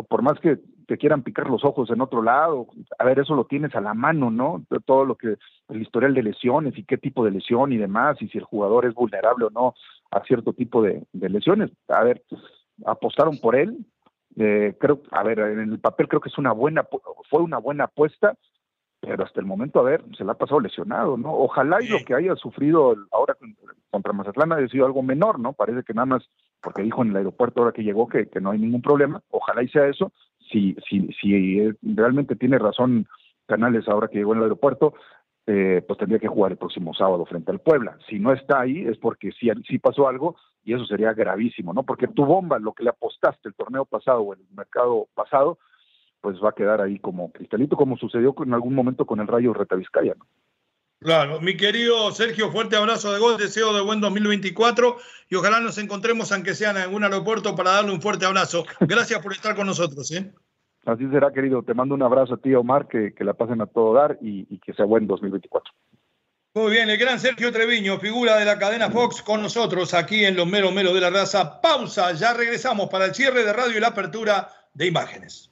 por 0.10 0.24
más 0.24 0.40
que 0.40 0.58
te 0.88 0.98
quieran 0.98 1.22
picar 1.22 1.50
los 1.50 1.64
ojos 1.64 1.90
en 1.92 2.02
otro 2.02 2.24
lado, 2.24 2.68
a 2.98 3.06
ver, 3.06 3.20
eso 3.20 3.36
lo 3.36 3.46
tienes 3.46 3.76
a 3.76 3.82
la 3.82 3.94
mano, 3.94 4.32
¿no? 4.32 4.66
Todo 4.86 5.06
lo 5.06 5.16
que, 5.16 5.36
el 5.70 5.82
historial 5.82 6.16
de 6.16 6.24
lesiones 6.24 6.78
y 6.78 6.84
qué 6.84 6.98
tipo 6.98 7.24
de 7.24 7.32
lesión 7.32 7.72
y 7.74 7.78
demás, 7.78 8.20
y 8.22 8.28
si 8.28 8.40
el 8.40 8.44
jugador 8.44 8.86
es 8.86 8.94
vulnerable 8.94 9.46
o 9.46 9.50
no 9.52 9.76
a 10.12 10.24
cierto 10.24 10.54
tipo 10.54 10.82
de, 10.82 11.06
lesiones. 11.14 11.72
A 11.90 12.04
ver, 12.04 12.24
apostaron 12.86 13.38
por 13.38 13.56
él. 13.56 13.86
Eh, 14.38 14.76
creo, 14.80 15.02
a 15.12 15.24
ver, 15.24 15.40
en 15.40 15.60
el 15.60 15.80
papel 15.80 16.08
creo 16.08 16.22
que 16.22 16.30
es 16.30 16.38
una 16.38 16.52
buena, 16.52 16.86
fue 17.30 17.42
una 17.42 17.58
buena 17.58 17.86
apuesta, 17.86 18.36
pero 19.06 19.24
hasta 19.24 19.40
el 19.40 19.46
momento, 19.46 19.80
a 19.80 19.84
ver, 19.84 20.04
se 20.18 20.24
le 20.24 20.32
ha 20.32 20.36
pasado 20.36 20.60
lesionado, 20.60 21.18
¿no? 21.18 21.34
Ojalá 21.34 21.82
y 21.82 21.88
lo 21.88 22.00
que 22.06 22.14
haya 22.14 22.36
sufrido 22.36 22.96
ahora 23.12 23.36
contra 23.90 24.14
Mazatlán 24.14 24.54
haya 24.54 24.68
sido 24.68 24.86
algo 24.86 25.04
menor, 25.04 25.40
¿no? 25.40 25.54
Parece 25.54 25.84
que 25.84 25.94
nada 25.94 26.06
más, 26.06 26.30
porque 26.62 26.82
dijo 26.82 27.04
en 27.04 27.12
el 27.12 27.18
aeropuerto 27.18 27.62
ahora 27.62 27.72
que 27.72 27.84
llegó 27.84 28.08
que, 28.08 28.28
no 28.42 28.52
hay 28.52 28.60
ningún 28.60 28.82
problema, 28.82 29.22
ojalá 29.30 29.64
y 29.64 29.70
sea 29.70 29.88
eso, 29.88 30.12
si, 30.52 30.76
si, 30.88 31.08
si 31.22 31.72
realmente 31.82 32.36
tiene 32.36 32.58
razón 32.60 33.08
Canales 33.48 33.88
ahora 33.88 34.08
que 34.08 34.18
llegó 34.18 34.34
en 34.34 34.40
el 34.40 34.46
aeropuerto, 34.46 34.96
eh, 35.48 35.84
pues 35.88 36.00
tendría 36.00 36.18
que 36.18 36.28
jugar 36.28 36.52
el 36.52 36.58
próximo 36.58 36.96
sábado 36.96 37.26
frente 37.26 37.52
al 37.52 37.60
Puebla. 37.60 37.98
Si 38.10 38.18
no 38.18 38.34
está 38.34 38.62
ahí 38.62 38.86
es 38.88 38.98
porque 38.98 39.32
sí, 39.32 39.50
sí 39.68 39.78
pasó 39.78 40.08
algo 40.08 40.36
y 40.64 40.74
eso 40.74 40.86
sería 40.86 41.14
gravísimo, 41.14 41.72
¿no? 41.72 41.84
Porque 41.84 42.08
tu 42.08 42.26
bomba, 42.26 42.58
lo 42.58 42.74
que 42.74 42.84
le 42.84 42.90
apostaste 42.90 43.50
el 43.50 43.54
torneo 43.54 43.86
pasado 43.86 44.22
o 44.22 44.34
el 44.34 44.40
mercado 44.56 45.08
pasado, 45.14 45.60
pues 46.26 46.44
va 46.44 46.50
a 46.50 46.54
quedar 46.54 46.82
ahí 46.82 46.98
como 46.98 47.32
cristalito, 47.32 47.76
como 47.76 47.98
sucedió 47.98 48.34
en 48.44 48.56
algún 48.56 48.74
momento 48.74 49.06
con 49.06 49.20
el 49.20 49.28
Rayo 49.28 49.54
Retavizcaya. 49.54 50.16
¿no? 50.18 50.26
Claro, 51.00 51.40
mi 51.40 51.56
querido 51.56 52.12
Sergio, 52.14 52.52
fuerte 52.52 52.76
abrazo 52.76 53.14
de 53.14 53.20
gol, 53.20 53.38
deseo 53.38 53.76
de 53.76 53.84
buen 53.84 54.02
2024 54.02 54.98
y 55.30 55.36
ojalá 55.36 55.60
nos 55.60 55.78
encontremos, 55.78 56.32
aunque 56.32 56.56
sea 56.56 56.72
en 56.72 56.78
algún 56.78 57.04
aeropuerto, 57.04 57.56
para 57.56 57.74
darle 57.74 57.92
un 57.92 58.02
fuerte 58.02 58.26
abrazo. 58.26 58.66
Gracias 58.80 59.22
por 59.22 59.34
estar 59.34 59.56
con 59.56 59.68
nosotros. 59.68 60.10
¿eh? 60.14 60.34
Así 60.88 61.08
será, 61.12 61.32
querido. 61.32 61.62
Te 61.62 61.76
mando 61.76 61.94
un 61.94 62.02
abrazo 62.02 62.34
a 62.34 62.38
ti, 62.38 62.56
Omar, 62.56 62.88
que, 62.88 63.14
que 63.14 63.24
la 63.24 63.36
pasen 63.36 63.62
a 63.62 63.68
todo 63.68 63.94
dar 63.94 64.18
y, 64.20 64.48
y 64.50 64.58
que 64.58 64.74
sea 64.74 64.86
buen 64.86 65.06
2024. 65.06 65.72
Muy 66.56 66.72
bien, 66.72 66.90
el 66.90 66.98
gran 66.98 67.20
Sergio 67.20 67.52
Treviño, 67.52 68.00
figura 68.00 68.40
de 68.40 68.46
la 68.46 68.58
cadena 68.58 68.90
Fox, 68.90 69.22
con 69.22 69.44
nosotros 69.44 69.94
aquí 69.94 70.26
en 70.26 70.36
Los 70.36 70.48
Mero 70.48 70.72
Mero 70.72 70.92
de 70.92 71.02
la 71.02 71.12
Raza. 71.12 71.62
Pausa, 71.62 72.14
ya 72.14 72.34
regresamos 72.34 72.90
para 72.90 73.06
el 73.06 73.14
cierre 73.14 73.46
de 73.46 73.54
radio 73.54 73.78
y 73.78 73.80
la 73.80 73.90
apertura 73.90 74.50
de 74.74 74.88
imágenes. 74.88 75.52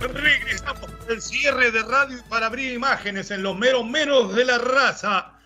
Regresamos 0.00 0.90
el 1.08 1.22
cierre 1.22 1.70
de 1.70 1.84
radio 1.84 2.18
para 2.28 2.46
abrir 2.46 2.72
imágenes 2.72 3.30
en 3.30 3.44
los 3.44 3.56
meros 3.56 3.86
menos 3.86 4.34
de 4.34 4.44
la 4.44 4.58
raza 4.58 5.38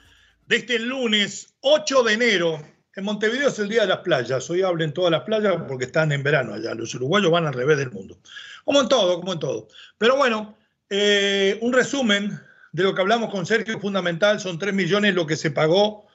de 0.47 0.57
este 0.57 0.79
lunes 0.79 1.53
8 1.61 2.03
de 2.05 2.13
enero. 2.15 2.63
En 2.97 3.05
Montevideo 3.05 3.49
es 3.49 3.59
el 3.59 3.69
día 3.69 3.83
de 3.83 3.89
las 3.89 3.99
playas. 3.99 4.49
Hoy 4.49 4.63
hablen 4.63 4.95
todas 4.95 5.11
las 5.11 5.25
playas 5.25 5.57
porque 5.69 5.85
están 5.85 6.13
en 6.13 6.23
verano 6.23 6.55
allá. 6.55 6.75
Los 6.75 6.95
uruguayos 6.95 7.31
van 7.31 7.47
al 7.47 7.53
revés 7.53 7.77
del 7.77 7.91
mundo. 7.91 8.19
Como 8.65 8.81
en 8.81 8.89
todo, 8.89 9.21
como 9.21 9.35
en 9.35 9.39
todo. 9.39 9.69
Pero 9.99 10.17
bueno, 10.17 10.57
eh, 10.89 11.59
un 11.61 11.75
resumen 11.75 12.41
de 12.73 12.83
lo 12.85 12.95
que 12.95 13.03
hablamos 13.03 13.31
con 13.31 13.45
Sergio 13.45 13.79
fundamental. 13.79 14.41
Son 14.41 14.59
3 14.59 14.73
millones 14.73 15.15
lo 15.15 15.27
que 15.27 15.37
se 15.37 15.51
pagó 15.51 16.08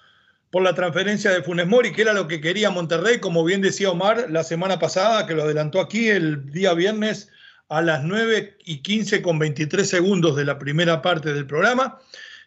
por 0.54 0.62
la 0.62 0.76
transferencia 0.76 1.32
de 1.32 1.42
Funes 1.42 1.66
Mori, 1.66 1.92
que 1.92 2.04
era 2.04 2.14
lo 2.14 2.28
que 2.28 2.40
quería 2.40 2.70
Monterrey, 2.70 3.20
como 3.20 3.44
bien 3.44 3.60
decía 3.60 3.90
Omar 3.90 4.28
la 4.30 4.44
semana 4.44 4.78
pasada, 4.78 5.26
que 5.26 5.34
lo 5.34 5.42
adelantó 5.42 5.82
aquí 5.82 6.10
el 6.10 6.52
día 6.52 6.76
viernes 6.76 7.32
a 7.70 7.82
las 7.82 8.04
9 8.04 8.60
y 8.64 8.84
15 8.84 9.24
con 9.24 9.40
23 9.40 9.90
segundos 9.90 10.36
de 10.36 10.46
la 10.46 10.60
primera 10.60 11.02
parte 11.02 11.34
del 11.34 11.48
programa. 11.48 11.98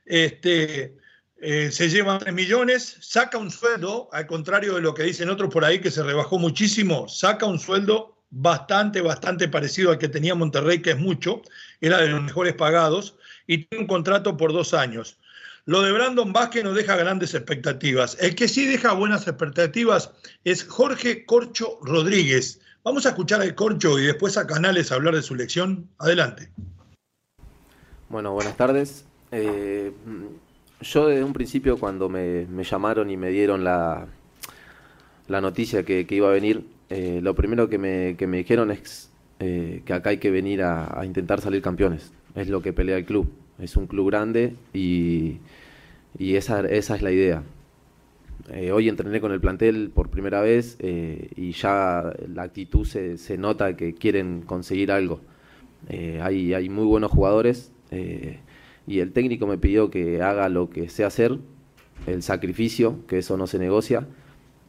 Este, 0.05 0.97
eh, 1.41 1.73
se 1.73 1.89
llevan 1.89 2.21
3 2.21 2.33
millones, 2.33 2.97
saca 3.01 3.39
un 3.39 3.51
sueldo, 3.51 4.09
al 4.13 4.29
contrario 4.29 4.77
de 4.77 4.83
lo 4.83 4.95
que 4.95 5.03
dicen 5.03 5.29
otros 5.29 5.53
por 5.53 5.65
ahí, 5.65 5.81
que 5.81 5.91
se 5.91 6.05
rebajó 6.05 6.39
muchísimo, 6.39 7.09
saca 7.09 7.45
un 7.47 7.59
sueldo 7.59 8.23
bastante, 8.31 9.01
bastante 9.01 9.49
parecido 9.49 9.91
al 9.91 9.99
que 9.99 10.07
tenía 10.07 10.37
Monterrey, 10.37 10.81
que 10.81 10.93
es 10.93 10.99
mucho, 10.99 11.43
era 11.81 11.99
de 11.99 12.11
los 12.11 12.23
mejores 12.23 12.55
pagados, 12.55 13.17
y 13.49 13.65
tiene 13.65 13.83
un 13.83 13.89
contrato 13.89 14.37
por 14.37 14.53
dos 14.53 14.75
años. 14.75 15.19
Lo 15.69 15.83
de 15.83 15.91
Brandon 15.91 16.33
Vázquez 16.33 16.63
no 16.63 16.75
deja 16.75 16.95
grandes 16.95 17.35
expectativas. 17.35 18.17
El 18.21 18.37
que 18.37 18.47
sí 18.47 18.67
deja 18.67 18.93
buenas 18.93 19.27
expectativas 19.27 20.13
es 20.45 20.63
Jorge 20.63 21.27
Corcho 21.27 21.81
Rodríguez. 21.83 22.61
Vamos 22.85 23.05
a 23.05 23.09
escuchar 23.09 23.41
al 23.41 23.53
Corcho 23.57 23.99
y 23.99 24.07
después 24.07 24.37
a 24.37 24.47
Canales 24.47 24.93
hablar 24.93 25.17
de 25.17 25.23
su 25.23 25.35
lección. 25.35 25.89
Adelante. 25.99 26.51
Bueno, 28.09 28.33
buenas 28.33 28.57
tardes. 28.57 29.07
Eh, 29.33 29.91
yo 30.83 31.09
desde 31.09 31.25
un 31.25 31.33
principio 31.33 31.79
cuando 31.79 32.09
me, 32.09 32.47
llamaron 32.63 33.11
y 33.11 33.17
me 33.17 33.31
dieron 33.31 33.65
la, 33.65 34.07
la 35.27 35.41
noticia 35.41 35.83
que, 35.83 36.07
iba 36.09 36.29
a 36.29 36.33
venir, 36.33 36.65
eh, 36.91 37.19
lo 37.21 37.35
primero 37.35 37.69
que 37.69 37.79
me, 37.79 38.15
dijeron 38.15 38.71
es 38.71 39.11
eh, 39.41 39.83
que 39.85 39.93
acá 39.95 40.11
hay 40.11 40.19
que 40.19 40.31
venir 40.31 40.63
a 40.63 41.03
intentar 41.05 41.41
salir 41.41 41.61
campeones. 41.61 42.13
Es 42.37 42.47
lo 42.47 42.63
que 42.63 42.73
pelea 42.73 42.99
el 42.99 43.05
club 43.05 43.29
es 43.59 43.77
un 43.77 43.87
club 43.87 44.09
grande 44.09 44.55
y, 44.73 45.39
esa, 46.19 46.61
esa 46.61 46.97
es 46.97 47.03
la 47.03 47.13
idea. 47.13 47.43
Eh, 48.53 48.71
hoy 48.71 48.89
entrené 48.89 49.21
con 49.21 49.33
el 49.33 49.41
plantel 49.41 49.91
por 49.93 50.09
primera 50.09 50.41
vez 50.41 50.77
eh, 50.79 51.31
y 51.37 51.53
ya 51.53 52.13
la 52.33 52.43
actitud 52.43 52.87
se, 52.87 53.19
se, 53.19 53.37
nota 53.37 53.77
que 53.77 53.95
quieren 53.95 54.43
conseguir 54.43 54.93
algo. 54.93 55.21
Eh, 55.89 56.21
hay, 56.23 56.55
hay 56.55 56.69
muy 56.69 56.85
buenos 56.85 57.11
jugadores 57.11 57.73
y 58.87 59.01
el 59.01 59.13
técnico 59.13 59.47
me 59.47 59.59
pidió 59.59 59.91
que 59.91 60.23
haga 60.23 60.49
lo 60.49 60.71
que 60.71 60.89
sé 60.89 61.05
hacer, 61.05 61.39
el 62.07 62.23
sacrificio, 62.23 63.07
que 63.07 63.19
eso 63.19 63.37
no 63.37 63.47
se 63.47 63.59
negocia, 63.59 64.07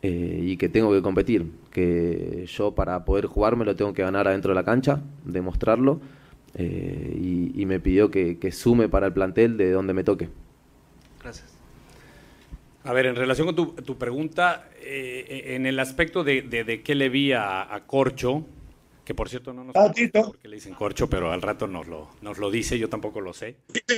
y 0.02 0.56
que 0.58 0.70
tengo 0.70 0.94
que 0.94 1.02
competir, 1.02 1.52
que 1.72 2.46
yo 2.48 2.74
para 2.74 3.04
poder 3.04 3.26
jugar 3.26 3.58
me 3.58 3.66
lo 3.66 3.76
tengo 3.76 3.94
que 3.94 4.04
ganar 4.04 4.28
adentro 4.28 4.52
de 4.52 4.56
la 4.56 4.64
cancha, 4.64 5.02
demostrarlo 5.26 6.00
eh, 6.56 7.52
y, 7.54 7.66
me 7.66 7.80
pidió 7.80 8.10
que, 8.10 8.52
sume 8.52 8.90
para 8.90 9.08
el 9.08 9.14
plantel 9.14 9.58
de 9.58 9.72
donde 9.72 9.94
me 9.94 10.04
toque. 10.04 10.30
Gracias. 11.22 11.58
A 12.84 12.94
ver, 12.94 13.06
en 13.08 13.16
relación 13.16 13.54
con 13.54 13.76
tu, 13.76 13.98
pregunta, 13.98 14.70
eh, 14.82 15.56
en 15.56 15.66
el 15.66 15.80
aspecto 15.80 16.24
de, 16.24 16.42
de, 16.42 16.82
qué 16.82 16.96
le 16.96 17.10
vi 17.10 17.34
a, 17.34 17.84
Corcho, 17.86 18.46
que 19.04 19.14
por 19.14 19.30
cierto 19.30 19.54
no 19.54 19.66
nos 19.66 19.76
ah, 19.76 19.92
porque 20.26 20.48
le 20.48 20.56
dicen 20.56 20.74
Corcho, 20.74 21.10
pero 21.10 21.32
al 21.32 21.42
rato 21.42 21.68
nos 21.68 21.88
lo, 21.88 22.10
nos 22.22 22.38
lo 22.38 22.50
dice, 22.50 22.80
yo 22.80 22.90
tampoco 22.90 23.22
lo 23.22 23.34
sé. 23.34 23.58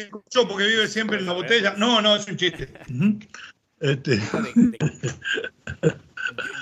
Corcho 0.10 0.48
porque 0.48 0.66
vive 0.66 0.88
siempre 0.88 1.18
en 1.20 1.26
la 1.28 1.34
botella. 1.34 1.76
No, 1.78 2.02
no, 2.02 2.16
es 2.16 2.28
un 2.28 2.38
chiste. 2.38 2.70
este. 3.80 4.20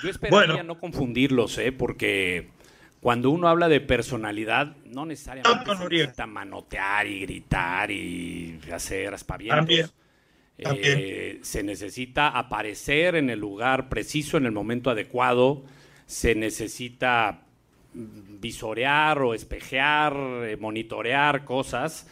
Yo, 0.04 0.10
esperaría 0.10 0.64
no 0.64 0.80
confundirlos, 0.80 1.58
¿eh? 1.58 1.72
porque 1.72 2.50
cuando 3.00 3.30
uno 3.30 3.48
habla 3.48 3.70
de 3.70 3.80
personalidad, 3.82 4.76
no 4.86 5.06
necesariamente 5.06 5.76
se 5.76 5.90
necesita 5.90 6.26
manotear 6.26 7.08
y 7.08 7.20
gritar 7.22 7.92
y 7.92 8.60
hacer 8.72 9.14
aspavientos. 9.14 9.94
Eh, 10.58 11.40
se 11.44 11.62
necesita 11.62 12.30
aparecer 12.30 13.16
en 13.16 13.30
el 13.30 13.40
lugar 13.40 13.90
preciso, 13.90 14.38
en 14.38 14.46
el 14.48 14.52
momento 14.52 14.90
adecuado. 14.90 15.64
Se 16.08 16.34
necesita 16.34 17.44
visorear 17.94 19.22
o 19.22 19.34
espejear, 19.34 20.16
eh, 20.44 20.58
monitorear 20.58 21.46
cosas 21.46 22.08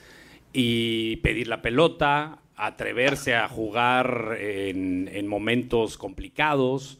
y 0.53 1.17
pedir 1.17 1.47
la 1.47 1.61
pelota, 1.61 2.39
atreverse 2.55 3.35
a 3.35 3.47
jugar 3.47 4.37
en, 4.39 5.27
momentos 5.27 5.97
complicados, 5.97 6.99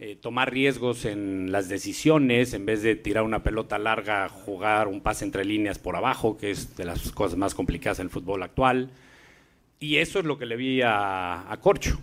eh, 0.00 0.16
tomar 0.16 0.52
riesgos 0.52 1.04
en 1.04 1.52
las 1.52 1.68
decisiones, 1.68 2.52
en 2.52 2.66
vez 2.66 2.82
de 2.82 2.96
tirar 2.96 3.22
una 3.22 3.44
pelota 3.44 3.78
larga, 3.78 4.28
jugar 4.28 4.88
un 4.88 5.00
pase 5.00 5.24
entre 5.24 5.44
líneas 5.44 5.78
por 5.78 5.94
abajo, 5.94 6.36
que 6.36 6.50
es 6.50 6.76
de 6.76 6.84
las 6.84 7.12
cosas 7.12 7.38
más 7.38 7.54
complicadas 7.54 8.00
en 8.00 8.06
el 8.06 8.10
fútbol 8.10 8.42
actual. 8.42 8.90
Y 9.78 9.98
eso 9.98 10.18
es 10.18 10.24
lo 10.24 10.36
que 10.36 10.46
le 10.46 10.56
vi 10.56 10.82
a, 10.82 11.50
a 11.50 11.60
Corcho. 11.60 12.00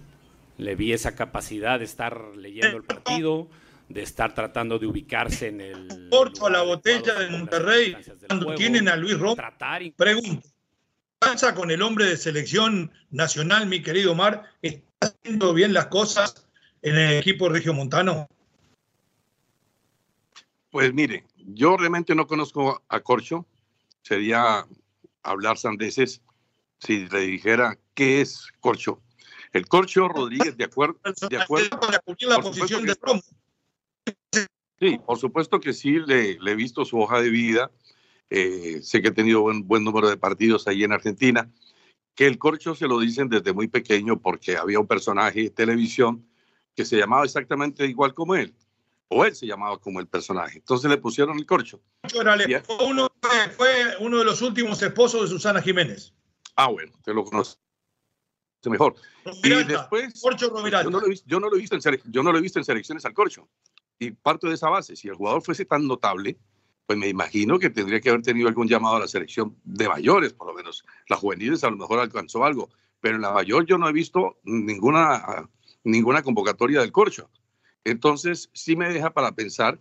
Le 0.58 0.76
vi 0.76 0.94
esa 0.94 1.16
capacidad 1.16 1.80
de 1.80 1.86
estar 1.86 2.18
leyendo 2.38 2.78
el 2.78 2.84
partido, 2.84 3.50
de 3.90 4.04
estar 4.04 4.34
tratando 4.34 4.80
de 4.80 4.88
ubicarse 4.88 5.48
en 5.48 5.60
el. 5.60 6.08
Corcho 6.10 6.46
a 6.46 6.50
la 6.50 6.62
botella 6.62 7.16
de 7.16 7.30
Monterrey, 7.30 7.98
cuando 8.28 8.56
tienen 8.56 8.88
a 8.88 8.96
Luis 8.96 9.20
Romo. 9.20 9.36
Pregunto, 9.98 10.48
pasa 11.20 11.54
con 11.54 11.72
el 11.72 11.82
hombre 11.82 12.06
de 12.06 12.16
selección 12.16 12.92
nacional, 13.10 13.68
mi 13.68 13.82
querido 13.82 14.16
Mar? 14.16 14.44
¿Está 14.62 14.86
haciendo 15.02 15.54
bien 15.54 15.74
las 15.74 15.88
cosas 15.88 16.48
en 16.82 16.98
el 16.98 17.18
equipo 17.18 17.50
regiomontano? 17.50 18.28
Pues 20.70 20.94
mire, 20.94 21.26
yo 21.38 21.78
realmente 21.78 22.16
no 22.16 22.28
conozco 22.28 22.82
a 22.88 23.00
Corcho. 23.02 23.46
Sería 24.02 24.66
hablar 25.24 25.58
sandeces 25.58 26.22
si 26.80 27.08
le 27.08 27.20
dijera 27.22 27.78
qué 27.94 28.22
es 28.22 28.48
Corcho. 28.60 29.02
El 29.54 29.68
Corcho 29.68 30.08
Rodríguez, 30.08 30.56
de 30.58 30.64
acuerdo. 30.64 31.00
De 31.30 31.38
acuerdo 31.38 31.78
la 32.22 32.40
posición 32.40 32.86
de 32.86 32.96
Sí, 34.80 35.00
por 35.06 35.20
supuesto 35.20 35.60
que 35.60 35.74
sí, 35.74 36.00
le, 36.00 36.40
le 36.40 36.52
he 36.52 36.56
visto 36.56 36.86
su 36.86 37.00
hoja 37.00 37.22
de 37.22 37.30
vida 37.30 37.70
eh, 38.34 38.80
sé 38.82 39.02
que 39.02 39.10
ha 39.10 39.14
tenido 39.14 39.44
un 39.44 39.68
buen 39.68 39.84
número 39.84 40.10
de 40.10 40.16
partidos 40.16 40.66
ahí 40.66 40.86
en 40.86 40.94
Argentina, 40.94 41.52
que 42.16 42.28
el 42.28 42.38
corcho 42.38 42.74
se 42.76 42.88
lo 42.88 42.98
dicen 42.98 43.28
desde 43.28 43.52
muy 43.52 43.68
pequeño 43.68 44.22
porque 44.22 44.56
había 44.56 44.80
un 44.80 44.88
personaje 44.88 45.44
de 45.44 45.50
televisión 45.50 46.26
que 46.82 46.86
se 46.86 46.98
llamaba 46.98 47.26
exactamente 47.26 47.86
igual 47.86 48.14
como 48.14 48.36
él, 48.36 48.54
o 49.08 49.24
él 49.24 49.36
se 49.36 49.46
llamaba 49.46 49.78
como 49.78 50.00
el 50.00 50.08
personaje. 50.08 50.58
Entonces 50.58 50.90
le 50.90 50.98
pusieron 50.98 51.38
el 51.38 51.46
corcho. 51.46 51.80
Fue 52.10 52.86
uno, 52.86 53.08
fue 53.56 53.98
uno 54.00 54.18
de 54.18 54.26
los 54.26 54.42
últimos 54.42 54.82
esposos 54.82 55.22
de 55.22 55.28
Susana 55.28 55.62
Jiménez. 55.62 56.14
Ah, 56.56 56.70
bueno, 56.70 56.92
te 57.04 57.14
lo 57.14 57.24
conozco 57.24 57.62
mejor. 58.70 58.96
y 59.44 59.50
después, 59.64 60.14
yo 60.38 60.50
no, 60.90 61.00
lo 61.00 61.08
yo 61.26 61.40
no 61.40 61.50
lo 61.50 61.56
he 61.56 61.60
visto 61.60 61.76
en, 61.76 61.82
yo 62.12 62.24
no 62.24 62.32
lo 62.32 62.38
he 62.38 62.42
visto 62.42 62.60
en 62.60 62.66
selecciones 62.66 63.06
al 63.06 63.14
corcho. 63.14 63.48
Y 64.00 64.12
parto 64.12 64.48
de 64.48 64.56
esa 64.56 64.70
base, 64.70 64.96
si 64.96 65.08
el 65.08 65.16
jugador 65.16 65.44
fuese 65.44 65.66
tan 65.66 65.88
notable, 65.88 66.38
pues 66.88 66.98
me 66.98 67.08
imagino 67.08 67.60
que 67.60 67.70
tendría 67.70 68.02
que 68.02 68.10
haber 68.10 68.24
tenido 68.24 68.48
algún 68.48 68.68
llamado 68.68 68.96
a 68.96 69.00
la 69.00 69.08
selección 69.08 69.56
de 69.64 69.88
mayores, 69.88 70.34
por 70.34 70.48
lo 70.48 70.54
menos. 70.54 70.84
Las 71.08 71.20
juveniles 71.20 71.64
a 71.64 71.70
lo 71.70 71.78
mejor 71.78 72.00
alcanzó 72.00 72.44
algo, 72.44 72.70
pero 73.00 73.16
en 73.16 73.22
la 73.22 73.32
mayor 73.32 73.66
yo 73.66 73.78
no 73.78 73.88
he 73.88 73.94
visto 73.94 74.40
ninguna, 74.44 75.50
ninguna 75.84 76.24
convocatoria 76.24 76.82
del 76.82 76.92
corcho. 76.92 77.30
Entonces, 77.84 78.50
sí 78.54 78.76
me 78.76 78.90
deja 78.90 79.12
para 79.12 79.34
pensar 79.34 79.80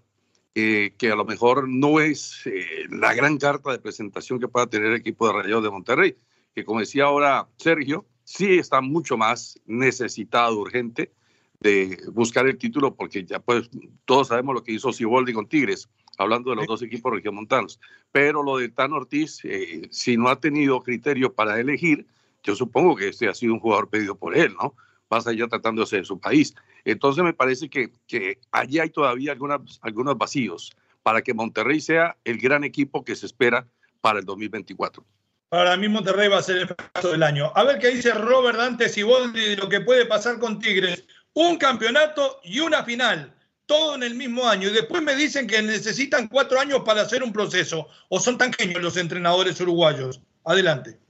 que 0.55 1.11
a 1.11 1.17
lo 1.17 1.25
mejor 1.25 1.69
no 1.69 2.01
es 2.01 2.43
eh, 2.47 2.87
la 2.91 3.15
gran 3.15 3.39
carta 3.39 3.71
de 3.71 3.79
presentación 3.79 4.41
que 4.41 4.49
pueda 4.49 4.67
tener 4.67 4.89
el 4.89 4.97
equipo 4.97 5.27
de 5.27 5.35
Rayados 5.35 5.63
de 5.63 5.71
Monterrey, 5.71 6.17
que 6.55 6.65
como 6.65 6.81
decía 6.81 7.05
ahora 7.05 7.49
Sergio, 7.57 8.05
sí 8.25 8.59
está 8.59 8.81
mucho 8.81 9.17
más 9.17 9.59
necesitado, 9.67 10.59
urgente, 10.59 11.13
de 11.61 11.99
buscar 12.13 12.47
el 12.47 12.59
título, 12.59 12.95
porque 12.95 13.25
ya 13.25 13.39
pues 13.39 13.71
todos 14.05 14.29
sabemos 14.29 14.55
lo 14.55 14.63
que 14.63 14.73
hizo 14.73 14.93
Siboldi 14.93 15.33
con 15.33 15.47
Tigres 15.47 15.89
hablando 16.19 16.51
de 16.51 16.57
los 16.57 16.67
dos 16.67 16.83
equipos 16.83 17.13
regiomontanos. 17.13 17.81
Pero 18.13 18.43
lo 18.43 18.59
de 18.59 18.69
Tan 18.69 18.93
Ortiz, 18.93 19.41
eh, 19.45 19.89
si 19.91 20.17
no 20.17 20.29
ha 20.29 20.39
tenido 20.39 20.83
criterio 20.83 21.33
para 21.33 21.59
elegir, 21.59 22.07
yo 22.43 22.55
supongo 22.55 22.97
que 22.97 23.09
este 23.09 23.29
ha 23.29 23.35
sido 23.35 23.55
un 23.55 23.61
jugador 23.61 23.89
pedido 23.89 24.17
por 24.17 24.37
él, 24.37 24.55
¿no? 24.61 24.75
Pasa 25.11 25.33
ya 25.33 25.49
tratándose 25.49 25.97
de 25.97 26.05
su 26.05 26.21
país. 26.21 26.55
Entonces 26.85 27.25
me 27.25 27.33
parece 27.33 27.69
que, 27.69 27.91
que 28.07 28.39
allí 28.53 28.79
hay 28.79 28.91
todavía 28.91 29.33
algunas, 29.33 29.81
algunos 29.83 30.17
vacíos 30.17 30.71
para 31.03 31.21
que 31.21 31.35
Monterrey 31.35 31.81
sea 31.81 32.17
el 32.23 32.39
gran 32.39 32.63
equipo 32.63 33.05
que 33.05 33.17
se 33.17 33.27
espera 33.27 33.67
para 34.01 34.21
el 34.21 34.25
2024. 34.25 35.05
Para 35.49 35.77
mí 35.77 35.89
Monterrey 35.89 36.29
va 36.29 36.39
a 36.39 36.43
ser 36.43 36.59
el 36.59 36.69
fracaso 36.69 37.11
del 37.11 37.25
año. 37.25 37.51
A 37.57 37.65
ver 37.65 37.81
qué 37.81 37.89
dice 37.89 38.15
Robert 38.15 38.57
Dante 38.57 38.89
Siboldi 38.89 39.41
de 39.41 39.57
lo 39.57 39.69
que 39.69 39.81
puede 39.81 40.07
pasar 40.07 40.39
con 40.39 40.61
Tigres. 40.61 41.03
Un 41.33 41.57
campeonato 41.57 42.39
y 42.45 42.61
una 42.61 42.85
final 42.85 43.35
todo 43.67 43.97
en 43.97 44.05
el 44.05 44.15
mismo 44.15 44.49
año 44.49 44.69
y 44.69 44.73
después 44.73 45.03
me 45.03 45.17
dicen 45.17 45.49
que 45.49 45.61
necesitan 45.61 46.29
cuatro 46.29 46.61
años 46.61 46.83
para 46.85 47.03
hacer 47.03 47.25
un 47.25 47.33
proceso 47.33 47.89
o 48.09 48.21
son 48.21 48.39
tan 48.39 48.53
genios 48.53 48.81
los 48.81 48.97
entrenadores 48.97 49.61
uruguayos. 49.61 50.21
Adelante. 50.45 51.01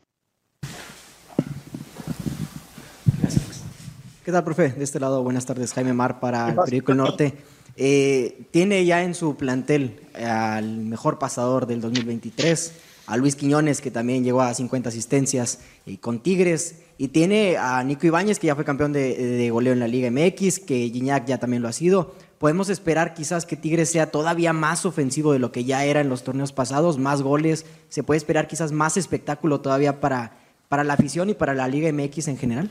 ¿Qué 4.30 4.34
tal, 4.34 4.44
profe? 4.44 4.68
De 4.68 4.84
este 4.84 5.00
lado, 5.00 5.24
buenas 5.24 5.44
tardes. 5.44 5.72
Jaime 5.72 5.92
Mar 5.92 6.20
para 6.20 6.50
el 6.50 6.54
Periódico 6.54 6.92
El 6.92 6.98
Norte. 6.98 7.34
Eh, 7.76 8.42
tiene 8.52 8.84
ya 8.84 9.02
en 9.02 9.16
su 9.16 9.34
plantel 9.34 10.02
al 10.24 10.76
mejor 10.76 11.18
pasador 11.18 11.66
del 11.66 11.80
2023, 11.80 12.72
a 13.08 13.16
Luis 13.16 13.34
Quiñones, 13.34 13.80
que 13.80 13.90
también 13.90 14.22
llegó 14.22 14.42
a 14.42 14.54
50 14.54 14.88
asistencias 14.88 15.58
y 15.84 15.96
con 15.96 16.20
Tigres, 16.20 16.76
y 16.96 17.08
tiene 17.08 17.56
a 17.56 17.82
Nico 17.82 18.06
Ibáñez, 18.06 18.38
que 18.38 18.46
ya 18.46 18.54
fue 18.54 18.64
campeón 18.64 18.92
de, 18.92 19.16
de 19.16 19.50
goleo 19.50 19.72
en 19.72 19.80
la 19.80 19.88
Liga 19.88 20.08
MX, 20.12 20.60
que 20.60 20.88
Gignac 20.90 21.26
ya 21.26 21.38
también 21.38 21.60
lo 21.60 21.66
ha 21.66 21.72
sido 21.72 22.14
podemos 22.38 22.70
esperar 22.70 23.14
quizás 23.14 23.44
que 23.44 23.56
Tigres 23.56 23.90
sea 23.90 24.12
todavía 24.12 24.52
más 24.52 24.86
ofensivo 24.86 25.32
de 25.32 25.40
lo 25.40 25.50
que 25.50 25.64
ya 25.64 25.84
era 25.84 26.00
en 26.00 26.08
los 26.08 26.22
torneos 26.22 26.52
pasados, 26.52 26.98
más 26.98 27.20
goles, 27.20 27.66
se 27.88 28.04
puede 28.04 28.16
esperar 28.18 28.46
quizás 28.46 28.70
más 28.70 28.96
espectáculo 28.96 29.60
todavía 29.60 30.00
para, 30.00 30.38
para 30.68 30.84
la 30.84 30.94
afición 30.94 31.28
y 31.28 31.34
para 31.34 31.52
la 31.52 31.66
Liga 31.66 31.92
MX 31.92 32.28
en 32.28 32.38
general. 32.38 32.70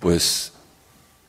Pues 0.00 0.52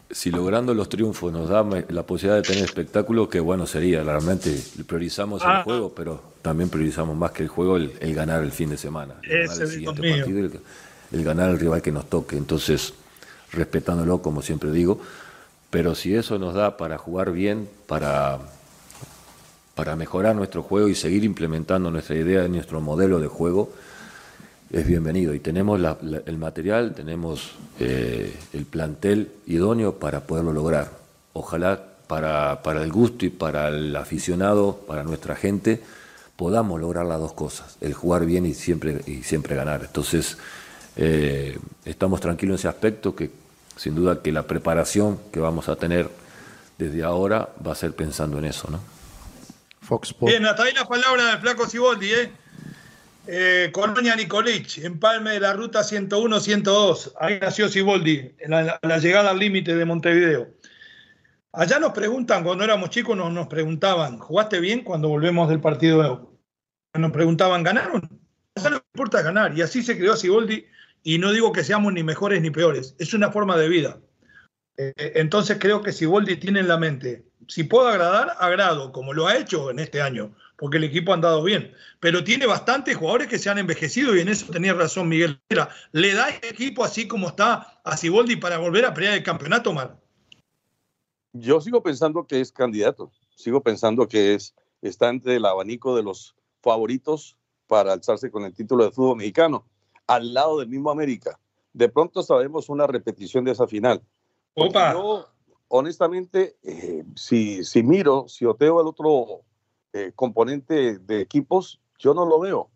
si 0.09 0.31
logrando 0.31 0.73
los 0.73 0.89
triunfos 0.89 1.31
nos 1.31 1.49
da 1.49 1.65
la 1.89 2.03
posibilidad 2.03 2.41
de 2.41 2.47
tener 2.47 2.63
espectáculo, 2.63 3.29
qué 3.29 3.39
bueno 3.39 3.65
sería. 3.65 4.03
Realmente 4.03 4.61
priorizamos 4.87 5.41
el 5.43 5.63
juego, 5.63 5.93
pero 5.95 6.21
también 6.41 6.69
priorizamos 6.69 7.15
más 7.15 7.31
que 7.31 7.43
el 7.43 7.49
juego 7.49 7.77
el, 7.77 8.15
ganar 8.15 8.43
el 8.43 8.51
fin 8.51 8.69
de 8.69 8.77
semana. 8.77 9.15
El, 9.23 9.47
ganar 9.47 9.61
el 9.61 9.67
siguiente 9.67 10.09
partido, 10.09 10.49
el 11.11 11.23
ganar 11.23 11.49
el 11.49 11.59
rival 11.59 11.81
que 11.81 11.91
nos 11.91 12.09
toque. 12.09 12.37
Entonces, 12.37 12.93
respetándolo, 13.51 14.21
como 14.21 14.41
siempre 14.41 14.71
digo, 14.71 15.01
pero 15.69 15.95
si 15.95 16.15
eso 16.15 16.37
nos 16.39 16.53
da 16.53 16.77
para 16.77 16.97
jugar 16.97 17.31
bien, 17.31 17.69
para, 17.87 18.39
para 19.75 19.95
mejorar 19.95 20.35
nuestro 20.35 20.63
juego 20.63 20.89
y 20.89 20.95
seguir 20.95 21.23
implementando 21.23 21.91
nuestra 21.91 22.15
idea, 22.15 22.47
nuestro 22.47 22.81
modelo 22.81 23.19
de 23.19 23.27
juego, 23.27 23.71
es 24.71 24.87
bienvenido. 24.87 25.33
Y 25.33 25.39
tenemos 25.39 25.79
el 26.25 26.37
material, 26.37 26.93
tenemos 26.93 27.51
eh, 27.79 28.33
el 28.53 28.65
plantel 28.65 29.31
idóneo 29.45 29.99
para 29.99 30.21
poderlo 30.21 30.53
lograr. 30.53 30.91
Ojalá 31.33 31.83
para, 32.07 32.61
para, 32.61 32.83
el 32.83 32.91
gusto 32.91 33.25
y 33.25 33.29
para 33.29 33.67
el 33.69 33.95
aficionado, 33.95 34.81
para 34.87 35.03
nuestra 35.03 35.35
gente, 35.35 35.81
podamos 36.35 36.79
lograr 36.79 37.05
las 37.05 37.19
dos 37.19 37.33
cosas, 37.33 37.77
el 37.81 37.93
jugar 37.93 38.25
bien 38.25 38.45
y 38.45 38.53
siempre, 38.53 39.01
y 39.05 39.23
siempre 39.23 39.55
ganar. 39.55 39.81
Entonces, 39.83 40.37
eh, 40.95 41.57
estamos 41.85 42.19
tranquilos 42.19 42.55
en 42.55 42.59
ese 42.59 42.67
aspecto, 42.67 43.15
que 43.15 43.31
sin 43.75 43.95
duda 43.95 44.21
que 44.21 44.31
la 44.31 44.43
preparación 44.43 45.19
que 45.31 45.39
vamos 45.39 45.69
a 45.69 45.75
tener 45.75 46.09
desde 46.77 47.03
ahora 47.03 47.49
va 47.65 47.71
a 47.73 47.75
ser 47.75 47.93
pensando 47.93 48.39
en 48.39 48.45
eso, 48.45 48.69
¿no? 48.69 48.79
Fox 49.81 50.15
Bien, 50.21 50.45
hasta 50.45 50.63
ahí 50.63 50.73
la 50.73 50.85
palabra 50.85 51.25
del 51.25 51.39
flaco 51.39 51.67
Ciboldi, 51.67 52.11
¿eh? 52.13 52.31
Eh 53.33 53.71
Colonia 53.71 54.15
Nicolich, 54.15 54.79
empalme 54.79 55.31
de 55.31 55.39
la 55.39 55.53
ruta 55.53 55.81
101-102. 55.81 57.13
Ahí 57.17 57.39
nació 57.39 57.69
Ciboldi, 57.69 58.35
en 58.39 58.51
la, 58.51 58.97
llegada 58.99 59.29
al 59.31 59.39
límite 59.39 59.73
de 59.73 59.85
Montevideo. 59.85 60.49
Allá 61.53 61.79
nos 61.79 61.93
preguntan, 61.93 62.43
cuando 62.43 62.65
éramos 62.65 62.89
chicos, 62.89 63.15
nos, 63.15 63.47
preguntaban, 63.47 64.19
¿jugaste 64.19 64.59
bien 64.59 64.83
cuando 64.83 65.07
volvemos 65.07 65.47
del 65.47 65.61
partido? 65.61 66.37
Nos 66.93 67.11
preguntaban, 67.11 67.63
¿ganaron? 67.63 68.01
No 68.61 68.69
no 68.69 68.83
importa 68.93 69.21
ganar. 69.21 69.57
Y 69.57 69.61
así 69.61 69.81
se 69.81 69.97
creó 69.97 70.17
Ciboldi 70.17 70.65
y 71.03 71.17
no 71.17 71.31
digo 71.31 71.53
que 71.53 71.63
seamos 71.63 71.93
ni 71.93 72.03
mejores 72.03 72.41
ni 72.41 72.51
peores, 72.51 72.95
es 72.99 73.13
una 73.13 73.31
forma 73.31 73.57
de 73.57 73.69
vida. 73.69 73.99
Eh, 74.77 74.93
entonces 75.15 75.57
creo 75.59 75.81
que 75.81 75.91
si 75.91 76.05
Boldi 76.05 76.37
tiene 76.37 76.59
en 76.59 76.67
la 76.67 76.77
mente, 76.77 77.25
si 77.47 77.63
puedo 77.63 77.87
agradar, 77.87 78.35
agrado, 78.39 78.91
como 78.91 79.13
lo 79.13 79.27
ha 79.27 79.37
hecho 79.37 79.71
en 79.71 79.79
este 79.79 80.01
año, 80.01 80.35
porque 80.61 80.77
el 80.77 80.83
equipo 80.83 81.11
ha 81.11 81.15
andado 81.15 81.41
bien. 81.41 81.73
Pero 81.99 82.23
tiene 82.23 82.45
bastantes 82.45 82.95
jugadores 82.95 83.27
que 83.27 83.39
se 83.39 83.49
han 83.49 83.57
envejecido 83.57 84.15
y 84.15 84.19
en 84.19 84.29
eso 84.29 84.45
tenía 84.53 84.75
razón 84.75 85.09
Miguel. 85.09 85.41
¿Le 85.91 86.13
da 86.13 86.29
el 86.29 86.45
equipo 86.47 86.83
así 86.83 87.07
como 87.07 87.29
está 87.29 87.81
a 87.83 87.97
Siboldi 87.97 88.35
para 88.35 88.59
volver 88.59 88.85
a 88.85 88.93
pelear 88.93 89.15
el 89.15 89.23
campeonato, 89.23 89.73
Mar? 89.73 89.99
Yo 91.33 91.59
sigo 91.61 91.81
pensando 91.81 92.27
que 92.27 92.41
es 92.41 92.51
candidato. 92.51 93.11
Sigo 93.35 93.63
pensando 93.63 94.07
que 94.07 94.35
es, 94.35 94.53
está 94.83 95.09
entre 95.09 95.37
el 95.37 95.45
abanico 95.45 95.95
de 95.95 96.03
los 96.03 96.35
favoritos 96.61 97.39
para 97.65 97.93
alzarse 97.93 98.29
con 98.29 98.45
el 98.45 98.53
título 98.53 98.83
de 98.83 98.91
fútbol 98.91 99.17
mexicano 99.17 99.65
al 100.05 100.31
lado 100.31 100.59
del 100.59 100.69
mismo 100.69 100.91
América. 100.91 101.39
De 101.73 101.89
pronto 101.89 102.21
sabemos 102.21 102.69
una 102.69 102.85
repetición 102.85 103.43
de 103.45 103.53
esa 103.53 103.65
final. 103.65 103.99
Opa. 104.53 104.93
Yo, 104.93 105.27
honestamente, 105.69 106.55
eh, 106.61 107.03
si, 107.15 107.63
si 107.63 107.81
miro, 107.81 108.27
si 108.27 108.45
oteo 108.45 108.79
el 108.79 108.85
otro, 108.85 109.41
eh, 109.93 110.11
componente 110.15 110.99
de 110.99 111.21
equipos, 111.21 111.79
yo 111.99 112.13
no 112.13 112.25
lo 112.25 112.39
veo. 112.39 112.69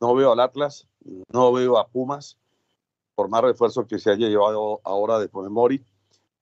No 0.00 0.14
veo 0.14 0.32
al 0.32 0.40
Atlas, 0.40 0.88
no 1.32 1.52
veo 1.52 1.78
a 1.78 1.88
Pumas, 1.88 2.38
por 3.14 3.28
más 3.28 3.42
refuerzo 3.42 3.86
que 3.86 3.98
se 3.98 4.10
haya 4.10 4.28
llevado 4.28 4.80
ahora 4.84 5.18
de 5.18 5.28
Ponemori. 5.28 5.84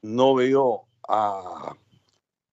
No 0.03 0.35
veo 0.35 0.85
a, 1.09 1.75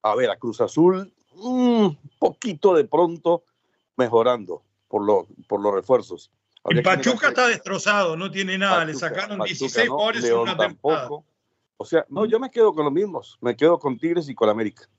a 0.02 0.16
ver, 0.16 0.32
a 0.32 0.38
Cruz 0.38 0.62
Azul, 0.62 1.14
un 1.36 1.98
poquito 2.18 2.74
de 2.74 2.86
pronto 2.86 3.44
mejorando 3.98 4.64
por, 4.88 5.04
lo, 5.04 5.28
por 5.48 5.62
los 5.62 5.74
refuerzos. 5.74 6.32
El 6.66 6.82
Pachuca 6.82 7.28
está 7.28 7.48
destrozado, 7.48 8.18
no 8.18 8.32
tiene 8.32 8.58
nada, 8.58 8.86
le 8.86 8.96
sacaron 8.96 9.40
16 9.40 9.88
goles 9.90 10.24
en 10.24 10.36
una 10.36 10.58
tampoco. 10.58 11.24
O 11.78 11.86
sea, 11.86 12.06
no, 12.10 12.26
yo 12.26 12.40
me 12.40 12.50
quedo 12.50 12.74
con 12.74 12.86
los 12.86 12.94
mismos, 12.94 13.38
me 13.42 13.56
quedo 13.56 13.78
con 13.78 14.00
Tigres 14.00 14.30
y 14.30 14.36
con 14.36 14.50
América. 14.50 14.90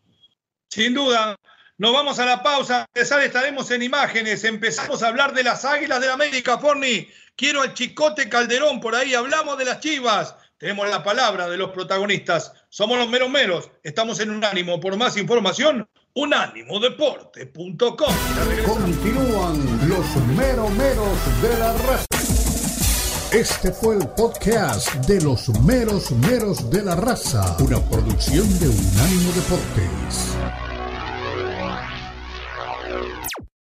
Sin 0.68 0.94
duda, 0.94 1.36
nos 1.78 1.92
vamos 1.92 2.18
a 2.18 2.24
la 2.24 2.42
pausa. 2.42 2.86
Empezar 2.94 3.22
estaremos 3.22 3.70
en 3.70 3.82
imágenes. 3.82 4.44
Empezamos 4.44 5.02
a 5.02 5.08
hablar 5.08 5.34
de 5.34 5.44
las 5.44 5.64
águilas 5.64 6.00
de 6.00 6.10
América, 6.10 6.58
Forni. 6.58 7.08
Quiero 7.36 7.62
al 7.62 7.74
Chicote 7.74 8.28
Calderón 8.28 8.80
por 8.80 8.94
ahí. 8.94 9.14
Hablamos 9.14 9.58
de 9.58 9.66
las 9.66 9.80
chivas. 9.80 10.34
Tenemos 10.58 10.88
la 10.88 11.04
palabra 11.04 11.48
de 11.48 11.58
los 11.58 11.70
protagonistas. 11.70 12.52
Somos 12.70 12.98
los 12.98 13.08
meros 13.08 13.28
meros. 13.28 13.70
Estamos 13.82 14.20
en 14.20 14.30
un 14.30 14.42
ánimo. 14.42 14.80
Por 14.80 14.96
más 14.96 15.18
información, 15.18 15.86
unánimodeporte.com. 16.14 18.14
Continúan 18.64 19.88
los 19.88 20.16
meros 20.34 20.70
meros 20.70 21.42
de 21.42 21.58
la 21.58 21.72
raza. 21.74 22.06
Este 23.32 23.70
fue 23.70 23.96
el 23.96 24.08
podcast 24.10 24.94
de 25.06 25.20
los 25.20 25.50
meros 25.60 26.10
meros 26.12 26.70
de 26.70 26.82
la 26.82 26.96
raza, 26.96 27.56
una 27.58 27.80
producción 27.80 28.46
de 28.60 28.68
Unánimo 28.68 29.32
Deportes. 29.32 30.65